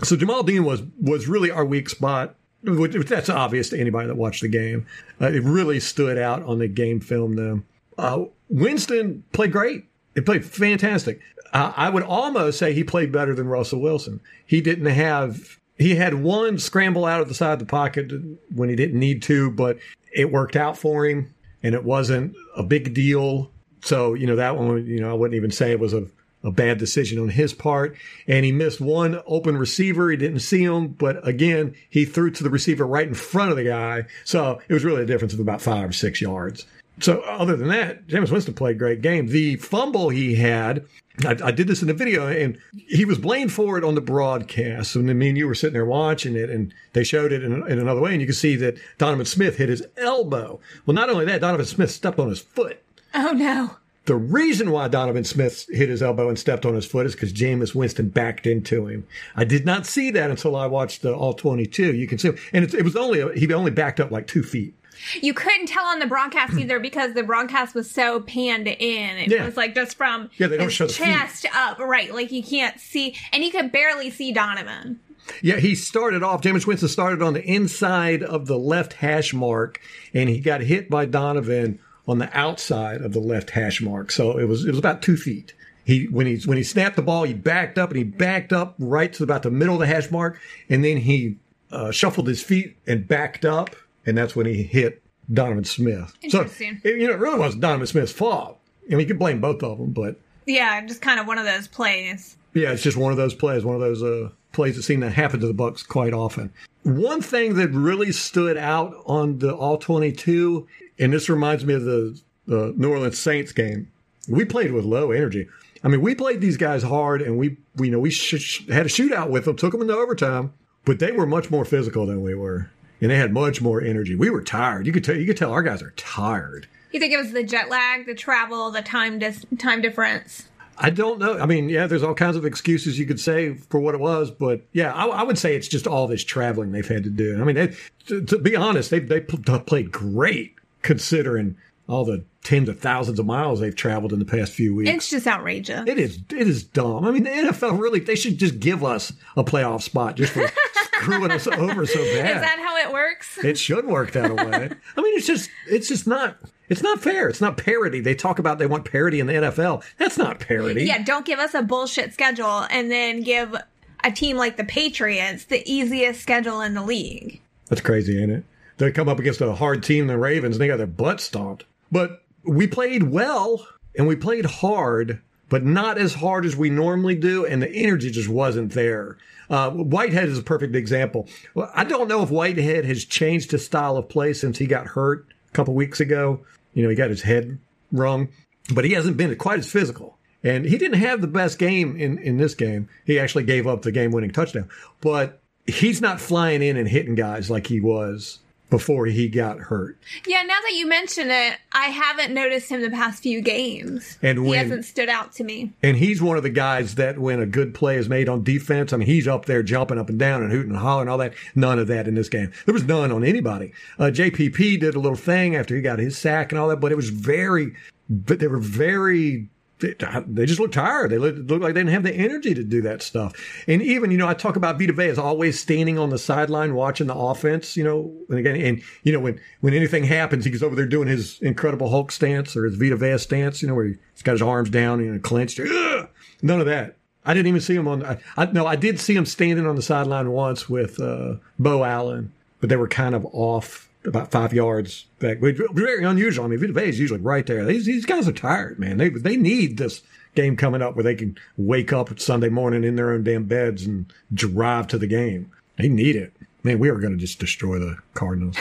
So 0.04 0.16
Jamel 0.16 0.46
Dean 0.46 0.64
was 0.64 0.82
was 1.02 1.28
really 1.28 1.52
our 1.52 1.66
weak 1.66 1.90
spot. 1.90 2.36
Which, 2.62 2.94
that's 3.08 3.30
obvious 3.30 3.70
to 3.70 3.80
anybody 3.80 4.08
that 4.08 4.16
watched 4.16 4.42
the 4.42 4.50
game. 4.50 4.86
Uh, 5.22 5.28
it 5.28 5.44
really 5.44 5.80
stood 5.80 6.18
out 6.18 6.44
on 6.44 6.60
the 6.60 6.68
game 6.68 7.00
film, 7.00 7.38
though. 7.38 7.62
Uh, 7.98 8.26
Winston 8.50 9.24
played 9.32 9.54
great. 9.54 9.86
He 10.14 10.20
played 10.20 10.44
fantastic. 10.44 11.22
Uh, 11.54 11.72
I 11.76 11.90
would 11.90 12.04
almost 12.04 12.60
say 12.60 12.74
he 12.74 12.84
played 12.84 13.14
better 13.14 13.34
than 13.34 13.48
Russell 13.48 13.80
Wilson. 13.80 14.20
He 14.46 14.60
didn't 14.60 14.88
have. 14.88 15.58
He 15.78 15.96
had 15.96 16.16
one 16.16 16.60
scramble 16.60 17.06
out 17.06 17.22
of 17.22 17.30
the 17.30 17.34
side 17.34 17.54
of 17.54 17.60
the 17.60 17.66
pocket 17.66 18.12
when 18.54 18.68
he 18.68 18.76
didn't 18.76 19.00
need 19.00 19.22
to, 19.24 19.50
but 19.52 19.78
it 20.14 20.32
worked 20.32 20.58
out 20.58 20.78
for 20.78 21.06
him, 21.06 21.34
and 21.64 21.74
it 21.74 21.86
wasn't 21.86 22.36
a 22.58 22.64
big 22.64 22.94
deal. 22.94 23.52
So, 23.82 24.14
you 24.14 24.28
know, 24.28 24.36
that 24.36 24.58
one, 24.58 24.86
you 24.86 25.00
know, 25.00 25.10
I 25.10 25.14
wouldn't 25.14 25.36
even 25.36 25.52
say 25.52 25.72
it 25.72 25.80
was 25.80 25.94
a, 25.94 26.06
a 26.44 26.52
bad 26.52 26.78
decision 26.78 27.20
on 27.20 27.30
his 27.30 27.54
part. 27.54 27.96
And 28.28 28.46
he 28.46 28.52
missed 28.52 28.82
one 28.82 29.22
open 29.26 29.58
receiver. 29.58 30.10
He 30.12 30.18
didn't 30.18 30.40
see 30.40 30.64
him, 30.64 30.90
but 30.90 31.26
again, 31.28 31.76
he 31.90 32.06
threw 32.06 32.32
to 32.32 32.44
the 32.44 32.50
receiver 32.50 32.86
right 32.86 33.08
in 33.08 33.14
front 33.14 33.52
of 33.52 33.58
the 33.58 33.64
guy. 33.64 34.06
So 34.26 34.62
it 34.68 34.74
was 34.74 34.84
really 34.84 35.04
a 35.04 35.08
difference 35.08 35.34
of 35.34 35.40
about 35.40 35.62
five 35.62 35.90
or 35.90 35.94
six 35.94 36.22
yards. 36.22 36.66
So 37.02 37.22
other 37.22 37.56
than 37.56 37.70
that, 37.70 38.08
Jameis 38.08 38.32
Winston 38.32 38.54
played 38.54 38.76
a 38.76 38.80
great 38.80 39.02
game. 39.02 39.28
The 39.28 39.56
fumble 39.56 40.10
he 40.10 40.36
had, 40.36 40.86
I, 41.26 41.38
I, 41.46 41.52
did 41.52 41.68
this 41.68 41.82
in 41.82 41.88
the 41.88 41.94
video, 41.94 42.28
and 42.28 42.58
he 42.88 43.06
was 43.06 43.18
blamed 43.18 43.54
for 43.54 43.78
it 43.78 43.84
on 43.84 43.96
the 43.96 44.02
broadcast. 44.02 44.96
And 44.96 45.10
I 45.10 45.14
mean, 45.14 45.36
you 45.36 45.48
were 45.48 45.56
sitting 45.56 45.74
there 45.74 45.86
watching 45.86 46.36
it, 46.36 46.50
and 46.50 46.74
they 46.94 47.04
showed 47.04 47.32
it 47.32 47.44
in, 47.44 47.54
in 47.68 47.80
another 47.80 48.02
way, 48.02 48.12
and 48.12 48.22
you 48.22 48.28
could 48.28 48.36
see 48.36 48.56
that 48.58 48.78
Donovan 48.98 49.26
Smith 49.26 49.58
hit 49.58 49.70
his 49.70 49.86
elbow. 49.98 50.60
Well, 50.86 50.96
not 50.96 51.10
only 51.10 51.26
that, 51.26 51.42
Donovan 51.42 51.66
Smith 51.66 51.92
stepped 51.92 52.20
on 52.20 52.30
his 52.30 52.42
foot. 52.42 52.84
Oh 53.14 53.32
no. 53.32 53.78
The 54.06 54.16
reason 54.16 54.72
why 54.72 54.88
Donovan 54.88 55.24
Smith 55.24 55.68
hit 55.70 55.88
his 55.88 56.02
elbow 56.02 56.30
and 56.30 56.40
stepped 56.40 56.66
on 56.66 56.74
his 56.74 56.86
foot 56.86 57.06
is 57.06 57.14
because 57.14 57.32
Jameis 57.32 57.76
Winston 57.76 58.10
backed 58.10 58.48
into 58.48 58.88
him. 58.88 59.06
I 59.36 59.44
did 59.44 59.68
not 59.68 59.86
see 59.86 60.10
that 60.10 60.32
until 60.32 60.56
I 60.56 60.66
watched 60.66 61.04
the 61.04 61.14
All 61.14 61.36
22. 61.36 61.94
You 61.94 62.08
can 62.08 62.18
see, 62.18 62.32
and 62.52 62.66
it, 62.66 62.74
it 62.74 62.84
was 62.84 62.96
only, 62.96 63.20
a, 63.20 63.32
he 63.34 63.54
only 63.54 63.70
backed 63.70 64.00
up 64.00 64.10
like 64.10 64.26
two 64.26 64.42
feet. 64.42 64.74
You 65.22 65.36
couldn't 65.36 65.68
tell 65.68 65.86
on 65.86 66.00
the 66.00 66.08
broadcast 66.08 66.58
either 66.58 66.80
because 66.80 67.14
the 67.14 67.22
broadcast 67.22 67.76
was 67.76 67.90
so 67.90 68.20
panned 68.22 68.68
in. 68.68 69.18
It 69.18 69.32
yeah. 69.32 69.46
was 69.46 69.56
like 69.56 69.76
just 69.76 69.96
from 69.96 70.32
yeah, 70.38 70.48
they 70.48 70.58
don't 70.58 70.72
show 70.72 70.88
the 70.88 70.94
chest 70.94 71.46
up, 71.54 71.78
right? 71.78 72.14
Like 72.14 72.32
you 72.32 72.44
can't 72.44 72.80
see, 72.80 73.16
and 73.32 73.44
you 73.44 73.52
could 73.52 73.72
barely 73.72 74.10
see 74.10 74.32
Donovan. 74.32 75.00
Yeah, 75.44 75.58
he 75.58 75.76
started 75.76 76.24
off. 76.24 76.42
Jameis 76.42 76.66
Winston 76.66 76.90
started 76.90 77.22
on 77.22 77.34
the 77.34 77.44
inside 77.44 78.24
of 78.24 78.48
the 78.48 78.58
left 78.58 78.94
hash 78.94 79.34
mark, 79.34 79.80
and 80.14 80.28
he 80.30 80.40
got 80.40 80.62
hit 80.62 80.90
by 80.90 81.06
Donovan 81.06 81.80
on 82.10 82.18
the 82.18 82.38
outside 82.38 83.02
of 83.02 83.14
the 83.14 83.20
left 83.20 83.52
hash 83.52 83.82
mark. 83.82 84.12
So 84.12 84.38
it 84.38 84.46
was 84.46 84.66
it 84.66 84.72
was 84.72 84.80
about 84.80 85.02
two 85.02 85.16
feet. 85.16 85.54
He 85.86 86.06
when 86.06 86.26
he 86.26 86.38
when 86.46 86.58
he 86.58 86.64
snapped 86.64 86.96
the 86.96 87.02
ball, 87.04 87.24
he 87.24 87.34
backed 87.34 87.78
up 87.78 87.90
and 87.90 87.98
he 87.98 88.04
backed 88.04 88.52
up 88.52 88.76
right 88.80 89.14
to 89.14 89.24
about 89.24 89.44
the 89.44 89.52
middle 89.52 89.76
of 89.76 89.80
the 89.80 89.88
hash 89.88 90.10
mark, 90.10 90.40
and 90.70 90.84
then 90.84 90.98
he 90.98 91.38
uh, 91.72 91.92
shuffled 91.92 92.28
his 92.28 92.42
feet 92.42 92.76
and 92.88 93.08
backed 93.08 93.46
up, 93.46 93.76
and 94.06 94.18
that's 94.18 94.36
when 94.36 94.48
he 94.48 94.64
hit 94.64 95.04
Donovan 95.32 95.64
Smith. 95.64 96.16
Interesting. 96.22 96.80
So 96.82 96.90
it, 96.90 97.00
you 97.00 97.08
know, 97.08 97.14
it 97.14 97.20
really 97.20 97.40
was 97.40 97.56
Donovan 97.56 97.88
Smith's 97.88 98.12
fault. 98.12 98.60
I 98.88 98.92
mean, 98.92 99.02
you 99.02 99.06
can 99.06 99.18
blame 99.18 99.40
both 99.40 99.62
of 99.62 99.78
them, 99.78 99.92
but 99.92 100.20
yeah, 100.48 100.84
just 100.86 101.02
kind 101.02 101.20
of 101.20 101.28
one 101.28 101.38
of 101.38 101.46
those 101.46 101.68
plays. 101.68 102.38
Yeah, 102.56 102.72
it's 102.72 102.82
just 102.82 102.98
one 102.98 103.12
of 103.12 103.18
those 103.18 103.36
plays, 103.36 103.64
one 103.64 103.76
of 103.76 103.82
those 103.82 104.02
uh, 104.02 104.30
plays 104.52 104.76
that 104.76 104.84
seem 104.84 105.02
to 105.02 105.12
happen 105.12 105.40
to 105.42 105.48
the 105.48 105.54
Bucks 105.54 105.84
quite 105.84 106.14
often. 106.14 106.52
One 106.82 107.22
thing 107.22 107.54
that 107.56 107.70
really 107.70 108.12
stood 108.12 108.58
out 108.58 108.96
on 109.06 109.38
the 109.38 109.54
All 109.54 109.78
22 109.78 110.68
and 111.00 111.14
this 111.14 111.30
reminds 111.30 111.66
me 111.66 111.74
of 111.74 111.84
the, 111.84 112.20
the 112.46 112.74
New 112.76 112.92
Orleans 112.92 113.18
Saints 113.18 113.52
game. 113.52 113.92
We 114.28 114.46
played 114.46 114.72
with 114.72 114.86
low 114.86 115.12
energy. 115.12 115.48
I 115.84 115.88
mean, 115.88 116.02
we 116.02 116.14
played 116.14 116.42
these 116.42 116.58
guys 116.58 116.84
hard, 116.84 117.22
and 117.22 117.38
we, 117.38 117.58
we 117.76 117.88
you 117.88 117.92
know 117.92 118.00
we 118.00 118.12
sh- 118.12 118.42
sh- 118.42 118.68
had 118.68 118.86
a 118.86 118.90
shootout 118.90 119.30
with 119.30 119.46
them, 119.46 119.56
took 119.56 119.72
them 119.72 119.82
into 119.82 119.96
overtime, 119.96 120.54
but 120.86 121.00
they 121.00 121.12
were 121.12 121.26
much 121.26 121.50
more 121.50 121.66
physical 121.66 122.06
than 122.06 122.22
we 122.22 122.36
were, 122.36 122.70
and 123.02 123.10
they 123.10 123.16
had 123.16 123.32
much 123.32 123.62
more 123.62 123.82
energy. 123.82 124.16
We 124.16 124.30
were 124.30 124.44
tired. 124.44 124.86
You 124.86 124.92
could 124.92 125.04
tell. 125.04 125.16
You 125.16 125.26
could 125.26 125.38
tell 125.38 125.52
our 125.52 125.64
guys 125.64 125.82
are 125.82 125.92
tired. 125.92 126.68
You 126.92 127.00
think 127.00 127.14
it 127.14 127.18
was 127.18 127.32
the 127.32 127.44
jet 127.44 127.70
lag, 127.70 128.06
the 128.06 128.16
travel, 128.16 128.72
the 128.72 128.82
time 128.82 129.20
dis- 129.20 129.46
time 129.58 129.82
difference? 129.82 130.50
I 130.82 130.90
don't 130.90 131.20
know. 131.20 131.38
I 131.38 131.46
mean, 131.46 131.70
yeah, 131.70 131.88
there's 131.88 132.04
all 132.04 132.14
kinds 132.14 132.38
of 132.38 132.46
excuses 132.46 132.98
you 132.98 133.06
could 133.06 133.20
say 133.20 133.56
for 133.56 133.80
what 133.80 133.96
it 133.96 134.00
was, 134.00 134.32
but 134.32 134.62
yeah, 134.72 134.94
I, 134.94 135.08
I 135.08 135.24
would 135.24 135.38
say 135.38 135.56
it's 135.56 135.68
just 135.68 135.86
all 135.86 136.08
this 136.08 136.24
traveling 136.24 136.72
they've 136.72 136.88
had 136.88 137.04
to 137.04 137.10
do. 137.10 137.40
I 137.40 137.44
mean, 137.44 137.56
they, 137.56 137.76
to, 138.08 138.24
to, 138.24 138.38
be 138.38 138.56
honest, 138.56 138.90
they 138.90 139.00
they 139.00 139.20
played 139.20 139.92
great 139.92 140.56
considering 140.82 141.58
all 141.88 142.06
the 142.06 142.24
tens 142.44 142.70
of 142.70 142.80
thousands 142.80 143.20
of 143.20 143.26
miles 143.26 143.60
they've 143.60 143.76
traveled 143.76 144.14
in 144.14 144.20
the 144.20 144.26
past 144.26 144.54
few 144.54 144.76
weeks. 144.76 144.90
It's 144.90 145.10
just 145.10 145.28
outrageous. 145.28 145.88
It 145.88 145.98
is. 145.98 146.20
It 146.30 146.48
is 146.48 146.64
dumb. 146.64 147.04
I 147.04 147.12
mean, 147.12 147.24
the 147.24 147.30
NFL 147.30 147.80
really 147.80 148.00
they 148.00 148.16
should 148.16 148.38
just 148.38 148.60
give 148.60 148.84
us 148.84 149.12
a 149.36 149.44
playoff 149.44 149.82
spot 149.82 150.16
just 150.16 150.34
for 150.34 150.48
screwing 150.94 151.32
us 151.32 151.48
over 151.48 151.86
so 151.86 152.00
bad. 152.16 152.36
Is 152.36 152.42
that 152.42 152.60
how 152.60 152.78
it 152.78 152.94
works? 152.94 153.44
It 153.44 153.58
should 153.58 153.86
work 153.86 154.12
that 154.12 154.34
way. 154.34 154.70
I 154.98 155.02
mean, 155.02 155.18
it's 155.18 155.28
just 155.28 155.50
it's 155.68 155.88
just 155.88 156.06
not 156.06 156.38
it's 156.70 156.84
not 156.84 157.02
fair. 157.02 157.28
It's 157.28 157.42
not 157.42 157.58
parity. 157.58 158.00
They 158.00 158.14
talk 158.14 158.38
about 158.38 158.60
they 158.60 158.68
want 158.68 158.86
parity 158.86 159.20
in 159.20 159.28
the 159.28 159.34
NFL. 159.34 159.84
That's 159.98 160.18
not 160.18 160.40
parity. 160.40 160.86
Yeah, 160.86 161.04
don't 161.04 161.26
give 161.26 161.40
us 161.40 161.56
a 161.56 161.64
bullshit 161.64 162.14
schedule 162.14 162.68
and 162.70 162.92
then 162.92 163.22
give 163.22 163.56
a 164.04 164.12
team 164.12 164.38
like 164.38 164.58
the 164.58 164.64
Patriots 164.64 165.46
the 165.46 165.64
easiest 165.70 166.22
schedule 166.22 166.62
in 166.62 166.76
the 166.76 166.84
league. 166.84 167.42
That's 167.68 167.82
crazy, 167.82 168.22
ain't 168.22 168.32
it? 168.32 168.46
They 168.80 168.92
come 168.92 169.10
up 169.10 169.20
against 169.20 169.42
a 169.42 169.54
hard 169.54 169.84
team, 169.84 170.08
the 170.08 170.18
Ravens, 170.18 170.56
and 170.56 170.62
they 170.62 170.68
got 170.68 170.78
their 170.78 170.88
butt 170.88 171.20
stomped. 171.20 171.66
But 171.92 172.24
we 172.44 172.66
played 172.66 173.04
well 173.04 173.68
and 173.98 174.08
we 174.08 174.16
played 174.16 174.46
hard, 174.46 175.22
but 175.50 175.66
not 175.66 175.98
as 175.98 176.14
hard 176.14 176.46
as 176.46 176.56
we 176.56 176.70
normally 176.70 177.16
do, 177.16 177.46
and 177.46 177.62
the 177.62 177.70
energy 177.70 178.10
just 178.10 178.30
wasn't 178.30 178.72
there. 178.72 179.18
Uh, 179.50 179.72
Whitehead 179.72 180.30
is 180.30 180.40
a 180.40 180.44
perfect 180.44 180.76
example. 180.76 181.28
I 181.74 181.84
don't 181.84 182.08
know 182.08 182.24
if 182.24 182.30
Whitehead 182.30 182.86
has 182.86 183.04
changed 183.04 183.52
his 183.52 183.66
style 183.66 183.98
of 183.98 184.08
play 184.08 184.32
since 184.32 184.58
he 184.58 184.66
got 184.66 184.88
hurt 184.88 185.26
a 185.50 185.52
couple 185.52 185.74
weeks 185.74 186.00
ago. 186.00 186.40
You 186.74 186.84
know, 186.84 186.90
he 186.90 186.96
got 186.96 187.10
his 187.10 187.24
head 187.24 187.60
wrong, 187.92 188.30
but 188.74 188.86
he 188.86 188.94
hasn't 188.94 189.18
been 189.18 189.36
quite 189.36 189.60
as 189.60 189.70
physical. 189.70 190.18
And 190.42 190.64
he 190.64 190.78
didn't 190.78 191.02
have 191.02 191.20
the 191.20 191.28
best 191.28 191.60
game 191.60 191.98
in, 191.98 192.18
in 192.20 192.38
this 192.38 192.56
game. 192.56 192.88
He 193.06 193.20
actually 193.20 193.44
gave 193.44 193.68
up 193.68 193.82
the 193.82 193.92
game 193.92 194.12
winning 194.12 194.32
touchdown, 194.32 194.70
but 195.02 195.42
he's 195.66 196.00
not 196.00 196.22
flying 196.22 196.62
in 196.62 196.78
and 196.78 196.88
hitting 196.88 197.16
guys 197.16 197.50
like 197.50 197.68
he 197.68 197.82
was 197.82 198.40
before 198.70 199.08
he 199.08 199.28
got 199.28 199.60
hurt. 199.60 199.98
Yeah, 200.28 200.42
now 200.42 200.60
that 200.62 200.74
you 200.74 200.88
mention 200.88 201.32
it, 201.32 201.58
I 201.72 201.86
haven't 201.86 202.34
noticed 202.34 202.70
him 202.70 202.82
the 202.82 202.90
past 202.90 203.24
few 203.24 203.42
games. 203.42 204.18
And 204.22 204.44
when, 204.44 204.52
he 204.52 204.56
hasn't 204.58 204.86
stood 204.86 205.10
out 205.10 205.32
to 205.34 205.44
me. 205.44 205.74
And 205.82 205.98
he's 205.98 206.22
one 206.22 206.38
of 206.38 206.44
the 206.44 206.50
guys 206.50 206.96
that 206.96 207.18
when 207.18 207.42
a 207.42 207.46
good 207.46 207.74
play 207.74 207.98
is 207.98 208.08
made 208.08 208.30
on 208.30 208.44
defense, 208.44 208.94
I 208.94 208.98
mean, 208.98 209.08
he's 209.08 209.28
up 209.28 209.46
there 209.46 209.64
jumping 209.64 209.98
up 209.98 210.10
and 210.10 210.20
down 210.20 210.44
and 210.44 210.52
hooting 210.52 210.72
and 210.72 210.80
hollering 210.80 211.08
and 211.08 211.10
all 211.10 211.18
that. 211.18 211.34
None 211.56 211.80
of 211.80 211.88
that 211.88 212.08
in 212.08 212.16
this 212.16 212.30
game. 212.30 212.52
There 212.66 212.74
was 212.74 212.84
none 212.84 213.12
on 213.12 213.24
anybody. 213.24 213.74
Uh, 213.98 214.06
JPP 214.06 214.80
did 214.80 214.96
a 214.96 215.00
little 215.00 215.18
thing 215.18 215.56
after 215.56 215.76
he 215.76 215.82
got 215.82 216.00
his 216.00 216.18
sack 216.18 216.52
and 216.52 216.60
all 216.60 216.68
that, 216.70 216.80
but 216.80 216.92
it 216.92 216.96
was 216.96 217.10
very, 217.10 217.74
but 218.10 218.40
they 218.40 218.48
were 218.48 218.60
very 218.60 219.50
they 219.80 220.46
just 220.46 220.60
look 220.60 220.72
tired. 220.72 221.12
They 221.12 221.18
look, 221.18 221.36
like 221.50 221.74
they 221.74 221.80
didn't 221.80 221.94
have 221.94 222.04
the 222.04 222.14
energy 222.14 222.54
to 222.54 222.64
do 222.64 222.82
that 222.82 223.02
stuff. 223.02 223.34
And 223.68 223.82
even, 223.82 224.12
you 224.12 224.18
know, 224.18 224.28
I 224.28 224.34
talk 224.34 224.56
about 224.56 224.78
Vita 224.78 224.94
Vea 224.94 225.16
always 225.16 225.60
standing 225.60 225.98
on 225.98 226.10
the 226.10 226.18
sideline 226.18 226.76
watching 226.76 227.08
the 227.08 227.16
offense, 227.16 227.78
you 227.78 227.84
know, 227.84 228.14
and 228.30 228.40
again, 228.40 228.56
and, 228.58 228.82
you 229.04 229.14
know, 229.14 229.20
when, 229.20 229.40
when 229.62 229.74
anything 229.74 230.04
happens, 230.04 230.46
he 230.46 230.52
goes 230.52 230.64
over 230.64 230.76
there 230.76 230.86
doing 230.86 231.08
his 231.08 231.40
incredible 231.42 231.90
Hulk 231.90 232.12
stance 232.12 232.56
or 232.56 232.66
his 232.66 232.76
Vita 232.76 232.96
Vea 232.96 233.18
stance, 233.18 233.62
you 233.62 233.68
know, 233.68 233.76
where 233.76 233.86
he's 233.86 234.22
got 234.24 234.34
his 234.34 234.42
arms 234.42 234.70
down, 234.70 235.06
know, 235.06 235.20
clenched. 235.20 235.60
Ugh! 235.60 236.10
None 236.42 236.60
of 236.60 236.66
that. 236.66 236.98
I 237.26 237.34
didn't 237.34 237.48
even 237.48 237.62
see 237.62 237.76
him 237.76 237.88
on, 237.88 238.06
I, 238.06 238.18
I, 238.38 238.46
no, 238.46 238.66
I 238.66 238.76
did 238.76 239.00
see 239.00 239.16
him 239.16 239.26
standing 239.26 239.66
on 239.68 239.76
the 239.76 239.82
sideline 239.82 240.32
once 240.32 240.70
with, 240.70 241.00
uh, 241.00 241.36
Beau 241.58 241.84
Allen, 241.84 242.32
but 242.60 242.70
they 242.70 242.78
were 242.78 242.88
kind 242.88 243.14
of 243.14 243.26
off 243.34 243.89
about 244.06 244.32
five 244.32 244.54
yards 244.54 245.06
back. 245.20 245.40
Very 245.40 246.04
unusual. 246.04 246.46
I 246.46 246.48
mean, 246.48 246.60
Vita 246.60 246.74
Vea 246.74 246.90
is 246.90 247.00
usually 247.00 247.20
right 247.20 247.46
there. 247.46 247.66
These, 247.66 247.86
these 247.86 248.06
guys 248.06 248.28
are 248.28 248.34
tired, 248.34 248.80
man. 248.80 248.98
They 248.98 249.10
they 249.10 249.36
need 249.36 249.78
this 249.78 250.02
game 250.36 250.56
coming 250.56 250.82
up 250.82 250.96
where 250.96 251.04
they 251.04 251.16
can 251.16 251.38
wake 251.58 251.92
up 251.92 252.20
Sunday 252.20 252.50
morning 252.50 252.84
in 252.84 252.96
their 252.96 253.12
own 253.12 253.24
damn 253.24 253.46
beds 253.46 253.86
and 253.86 254.12
drive 254.34 254.88
to 254.88 254.98
the 254.98 255.08
game. 255.08 255.52
They 255.78 255.88
need 255.88 256.16
it. 256.16 256.34
Man, 256.64 256.80
we 256.80 256.90
are 256.90 257.00
going 257.00 257.14
to 257.14 257.20
just 257.20 257.40
destroy 257.40 257.80
the 257.80 257.98
Cardinals. 258.14 258.58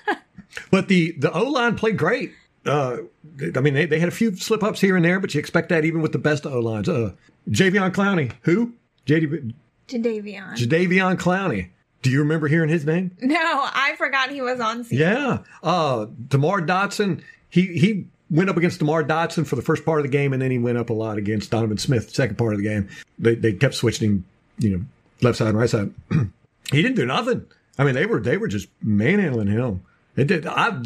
but 0.70 0.88
the 0.88 1.12
the 1.12 1.32
O 1.32 1.44
line 1.44 1.76
played 1.76 1.96
great. 1.96 2.32
Uh, 2.66 2.98
I 3.56 3.60
mean, 3.60 3.74
they, 3.74 3.86
they 3.86 3.98
had 3.98 4.08
a 4.08 4.12
few 4.12 4.34
slip 4.36 4.62
ups 4.62 4.80
here 4.80 4.96
and 4.96 5.04
there, 5.04 5.20
but 5.20 5.34
you 5.34 5.38
expect 5.38 5.70
that 5.70 5.84
even 5.84 6.02
with 6.02 6.12
the 6.12 6.18
best 6.18 6.44
O 6.44 6.58
lines. 6.60 6.88
Uh, 6.88 7.12
Javion 7.48 7.92
Clowney, 7.92 8.32
who? 8.42 8.74
JD, 9.06 9.54
Jadeveon. 9.88 10.54
Jadeveon 10.54 11.16
Clowney. 11.16 11.68
Do 12.02 12.10
you 12.10 12.20
remember 12.20 12.48
hearing 12.48 12.68
his 12.68 12.84
name? 12.84 13.10
No, 13.20 13.36
I 13.36 13.94
forgot 13.96 14.30
he 14.30 14.40
was 14.40 14.60
on. 14.60 14.84
Season. 14.84 14.98
Yeah, 14.98 15.38
uh, 15.62 16.06
Demar 16.28 16.60
Dotson. 16.60 17.22
He 17.50 17.78
he 17.78 18.06
went 18.30 18.50
up 18.50 18.56
against 18.56 18.78
Demar 18.78 19.02
Dotson 19.04 19.46
for 19.46 19.56
the 19.56 19.62
first 19.62 19.84
part 19.84 20.00
of 20.00 20.04
the 20.04 20.10
game, 20.10 20.32
and 20.32 20.40
then 20.40 20.50
he 20.50 20.58
went 20.58 20.78
up 20.78 20.90
a 20.90 20.92
lot 20.92 21.18
against 21.18 21.50
Donovan 21.50 21.78
Smith 21.78 22.10
second 22.10 22.36
part 22.36 22.52
of 22.52 22.58
the 22.58 22.64
game. 22.64 22.88
They 23.18 23.34
they 23.34 23.52
kept 23.52 23.74
switching, 23.74 24.24
you 24.58 24.70
know, 24.70 24.84
left 25.22 25.38
side 25.38 25.48
and 25.48 25.58
right 25.58 25.70
side. 25.70 25.92
he 26.72 26.82
didn't 26.82 26.96
do 26.96 27.06
nothing. 27.06 27.46
I 27.78 27.84
mean, 27.84 27.94
they 27.94 28.06
were 28.06 28.20
they 28.20 28.36
were 28.36 28.48
just 28.48 28.68
manhandling 28.82 29.48
him. 29.48 29.82
It 30.16 30.26
did. 30.26 30.46
I 30.46 30.82